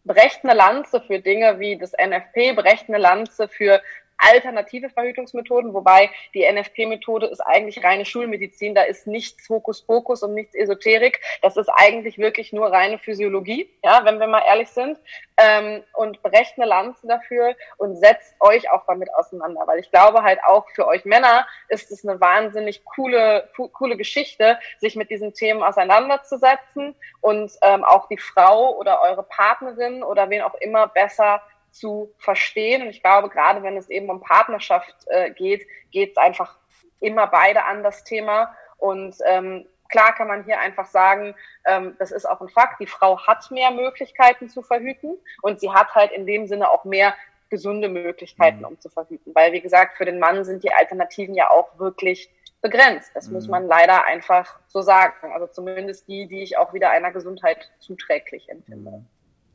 brecht 0.05 0.44
eine 0.44 0.55
Lanze 0.55 1.01
für 1.01 1.20
Dinge 1.20 1.59
wie 1.59 1.78
das 1.78 1.92
NFP, 1.92 2.55
brecht 2.55 2.88
eine 2.88 2.98
Lanze 2.98 3.48
für 3.48 3.82
alternative 4.21 4.91
Verhütungsmethoden, 4.91 5.75
wobei 5.75 6.11
die 6.35 6.45
NFP-Methode 6.51 7.27
ist 7.27 7.41
eigentlich 7.41 7.83
reine 7.83 8.05
Schulmedizin, 8.05 8.75
da 8.75 8.83
ist 8.83 9.07
nichts 9.07 9.49
Hokuspokus 9.49 10.23
und 10.23 10.35
nichts 10.35 10.55
Esoterik, 10.55 11.21
das 11.43 11.57
ist 11.57 11.68
eigentlich 11.68 12.18
wirklich 12.18 12.53
nur 12.53 12.73
reine 12.73 12.99
Physiologie, 12.99 13.68
ja, 13.83 14.05
wenn 14.05 14.21
wir 14.21 14.27
mal 14.27 14.43
ehrlich 14.47 14.68
sind, 14.68 14.99
ähm, 15.37 15.83
und 15.95 16.23
brecht 16.23 16.55
eine 16.57 16.66
Lanze 16.66 17.07
dafür 17.07 17.55
und 17.79 17.97
setzt 17.97 18.35
euch 18.41 18.71
auch 18.71 18.85
damit 18.87 19.12
auseinander, 19.14 19.62
weil 19.66 19.79
ich 19.79 19.91
glaube 19.91 20.23
halt 20.23 20.39
auch 20.47 20.68
für 20.75 20.87
euch 20.87 21.05
Männer 21.05 21.47
ist 21.68 21.91
es 21.91 22.07
eine 22.07 22.21
wahnsinnig 22.21 22.85
coole, 22.85 23.49
coole 23.73 23.97
Geschichte, 23.97 24.59
sich 24.79 24.97
mit 24.97 25.11
diesen 25.11 25.33
Themen 25.33 25.62
auseinanderzusetzen 25.62 26.95
und 27.21 27.53
ähm, 27.62 27.85
auch 27.85 28.09
die 28.09 28.18
Frau 28.18 28.77
oder 28.77 29.01
eure 29.03 29.23
Partnerin 29.23 30.03
oder 30.03 30.29
wen 30.31 30.43
auch 30.43 30.55
immer 30.55 30.89
besser 30.89 31.43
zu 31.71 32.12
verstehen. 32.18 32.83
Und 32.83 32.89
ich 32.89 33.03
glaube, 33.03 33.29
gerade 33.29 33.62
wenn 33.62 33.77
es 33.77 33.89
eben 33.89 34.11
um 34.11 34.21
Partnerschaft 34.21 34.95
äh, 35.07 35.31
geht, 35.31 35.66
geht 35.91 36.12
es 36.12 36.16
einfach 36.16 36.59
immer 37.01 37.27
beide 37.27 37.64
an 37.64 37.83
das 37.83 38.05
Thema. 38.05 38.55
Und 38.77 39.16
ähm, 39.27 39.66
klar 39.89 40.14
kann 40.14 40.29
man 40.29 40.45
hier 40.45 40.61
einfach 40.61 40.87
sagen, 40.87 41.35
ähm, 41.66 41.97
das 41.99 42.11
ist 42.11 42.27
auch 42.27 42.41
ein 42.41 42.49
Fakt, 42.49 42.81
die 42.81 42.87
Frau 42.87 43.27
hat 43.27 43.51
mehr 43.51 43.71
Möglichkeiten 43.71 44.49
zu 44.49 44.62
verhüten 44.62 45.18
und 45.43 45.61
sie 45.61 45.71
hat 45.71 45.95
halt 45.95 46.12
in 46.12 46.27
dem 46.27 46.47
Sinne 46.47 46.71
auch 46.71 46.85
mehr 46.85 47.14
gesunde 47.51 47.89
Möglichkeiten, 47.89 48.61
mhm. 48.61 48.64
um 48.64 48.81
zu 48.81 48.89
verhüten. 48.89 49.35
Weil, 49.35 49.53
wie 49.53 49.61
gesagt, 49.61 49.97
für 49.97 50.05
den 50.05 50.18
Mann 50.18 50.45
sind 50.45 50.62
die 50.62 50.73
Alternativen 50.73 51.35
ja 51.35 51.51
auch 51.51 51.79
wirklich 51.79 52.31
begrenzt. 52.62 53.11
Das 53.14 53.27
mhm. 53.27 53.35
muss 53.35 53.49
man 53.49 53.66
leider 53.66 54.05
einfach 54.05 54.61
so 54.68 54.83
sagen. 54.83 55.33
Also 55.33 55.47
zumindest 55.49 56.09
die, 56.09 56.27
die 56.27 56.43
ich 56.43 56.57
auch 56.57 56.73
wieder 56.73 56.91
einer 56.91 57.11
Gesundheit 57.11 57.71
zuträglich 57.81 58.49
empfinde. 58.49 58.91
Mhm. 58.91 59.07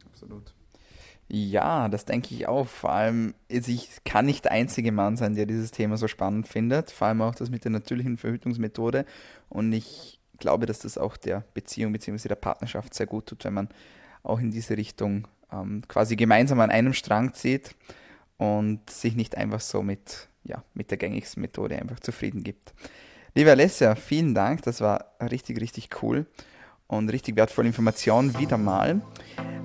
Absolut. 0.05 0.53
Ja, 1.27 1.89
das 1.89 2.05
denke 2.05 2.35
ich 2.35 2.47
auch. 2.47 2.67
Vor 2.67 2.91
allem, 2.91 3.33
ich 3.47 3.89
kann 4.03 4.27
nicht 4.27 4.45
der 4.45 4.51
einzige 4.51 4.91
Mann 4.91 5.17
sein, 5.17 5.35
der 5.35 5.47
dieses 5.47 5.71
Thema 5.71 5.97
so 5.97 6.07
spannend 6.07 6.47
findet. 6.47 6.91
Vor 6.91 7.07
allem 7.07 7.21
auch 7.21 7.33
das 7.33 7.49
mit 7.49 7.63
der 7.63 7.71
natürlichen 7.71 8.17
Verhütungsmethode. 8.17 9.05
Und 9.49 9.73
ich 9.73 10.19
glaube, 10.37 10.67
dass 10.67 10.79
das 10.79 10.97
auch 10.97 11.17
der 11.17 11.43
Beziehung 11.53 11.93
bzw. 11.93 12.27
der 12.27 12.35
Partnerschaft 12.35 12.93
sehr 12.93 13.07
gut 13.07 13.25
tut, 13.25 13.43
wenn 13.43 13.53
man 13.55 13.69
auch 14.21 14.39
in 14.39 14.51
diese 14.51 14.77
Richtung 14.77 15.27
ähm, 15.51 15.81
quasi 15.87 16.15
gemeinsam 16.15 16.59
an 16.59 16.69
einem 16.69 16.93
Strang 16.93 17.33
zieht 17.33 17.75
und 18.37 18.87
sich 18.89 19.15
nicht 19.15 19.35
einfach 19.35 19.61
so 19.61 19.81
mit, 19.81 20.27
ja, 20.43 20.63
mit 20.75 20.91
der 20.91 20.97
gängigsten 20.97 21.41
Methode 21.41 21.77
einfach 21.77 21.99
zufrieden 22.01 22.43
gibt. 22.43 22.73
Liebe 23.33 23.51
Alessia, 23.51 23.95
vielen 23.95 24.35
Dank. 24.35 24.61
Das 24.61 24.79
war 24.79 25.15
richtig, 25.19 25.59
richtig 25.59 25.89
cool 26.03 26.27
und 26.87 27.09
richtig 27.09 27.35
wertvolle 27.35 27.67
Informationen 27.67 28.37
wieder 28.37 28.57
mal. 28.57 29.01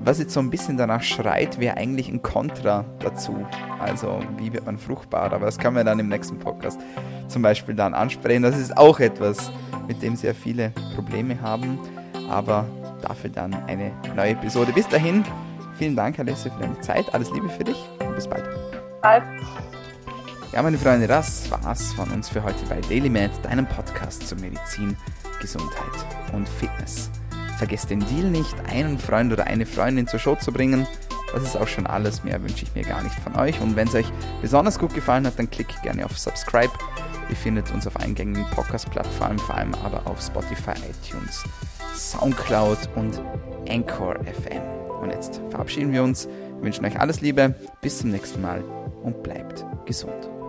Was 0.03 0.19
jetzt 0.19 0.33
so 0.33 0.41
ein 0.41 0.49
bisschen 0.49 0.77
danach 0.77 1.03
schreit, 1.03 1.61
wäre 1.61 1.77
eigentlich 1.77 2.09
ein 2.09 2.23
Kontra 2.23 2.85
dazu. 3.01 3.47
Also, 3.79 4.21
wie 4.39 4.53
wird 4.53 4.65
man 4.65 4.79
fruchtbar? 4.79 5.33
Aber 5.33 5.45
das 5.45 5.59
kann 5.59 5.75
man 5.75 5.85
dann 5.85 5.99
im 5.99 6.09
nächsten 6.09 6.39
Podcast 6.39 6.81
zum 7.29 7.43
Beispiel 7.43 7.75
dann 7.75 7.93
ansprechen. 7.93 8.43
Das 8.43 8.59
ist 8.59 8.77
auch 8.77 8.99
etwas, 8.99 9.51
mit 9.87 10.03
dem 10.03 10.17
sehr 10.17 10.35
viele 10.35 10.73
Probleme 10.95 11.41
haben. 11.41 11.79
Aber 12.31 12.67
dafür 13.03 13.31
dann 13.31 13.55
eine 13.67 13.93
neue 14.17 14.31
Episode. 14.31 14.73
Bis 14.73 14.89
dahin, 14.89 15.25
vielen 15.77 15.97
Dank, 15.97 16.19
Alessia, 16.19 16.51
für 16.51 16.61
deine 16.61 16.81
Zeit. 16.81 17.13
Alles 17.13 17.31
Liebe 17.33 17.49
für 17.49 17.65
dich 17.65 17.77
und 18.01 18.15
bis 18.15 18.27
bald. 18.27 18.49
Bald. 19.03 19.25
Ja, 20.53 20.63
meine 20.63 20.79
Freunde, 20.79 21.07
das 21.07 21.51
war's 21.51 21.93
von 21.93 22.11
uns 22.11 22.29
für 22.29 22.43
heute 22.43 22.65
bei 22.69 22.81
DailyMed, 22.81 23.31
deinem 23.43 23.67
Podcast 23.67 24.27
zur 24.27 24.39
Medizin, 24.39 24.97
Gesundheit 25.41 26.07
und 26.33 26.49
Fitness. 26.49 27.11
Vergesst 27.59 27.91
den 27.91 28.01
Deal 28.01 28.31
nicht, 28.31 28.55
einen 28.69 28.99
Freund 28.99 29.33
oder 29.33 29.47
eine 29.47 29.67
Freundin 29.67 30.07
zur 30.07 30.19
Show 30.19 30.37
zu 30.37 30.53
bringen. 30.53 30.87
Das 31.33 31.43
ist 31.43 31.57
auch 31.57 31.69
schon 31.69 31.87
alles. 31.87 32.25
Mehr 32.25 32.43
wünsche 32.43 32.65
ich 32.65 32.75
mir 32.75 32.85
gar 32.85 33.03
nicht 33.03 33.15
von 33.21 33.37
euch. 33.37 33.61
Und 33.61 33.77
wenn 33.77 33.87
es 33.89 33.95
euch 33.95 34.11
besonders 34.41 34.79
gut 34.79 34.95
gefallen 34.95 35.27
hat, 35.27 35.39
dann 35.39 35.51
klickt 35.51 35.83
gerne 35.83 36.05
auf 36.05 36.19
Subscribe. 36.19 36.73
Ihr 37.29 37.37
findet 37.37 37.71
uns 37.73 37.87
auf 37.87 37.97
eingängigen 37.97 38.45
Podcast-Plattformen, 38.51 39.39
vor 39.39 39.55
allem 39.55 39.75
aber 39.75 40.07
auf 40.07 40.21
Spotify, 40.21 40.73
iTunes, 40.73 41.45
Soundcloud 41.95 42.79
und 42.97 43.23
Anchor 43.69 44.17
FM. 44.25 44.63
Und 45.01 45.11
jetzt 45.11 45.41
verabschieden 45.51 45.93
wir 45.93 46.03
uns, 46.03 46.29
wünschen 46.61 46.85
euch 46.85 46.99
alles 46.99 47.21
Liebe, 47.21 47.55
bis 47.81 47.99
zum 47.99 48.11
nächsten 48.11 48.41
Mal 48.43 48.65
und 49.03 49.23
bleibt 49.23 49.65
gesund. 49.87 50.40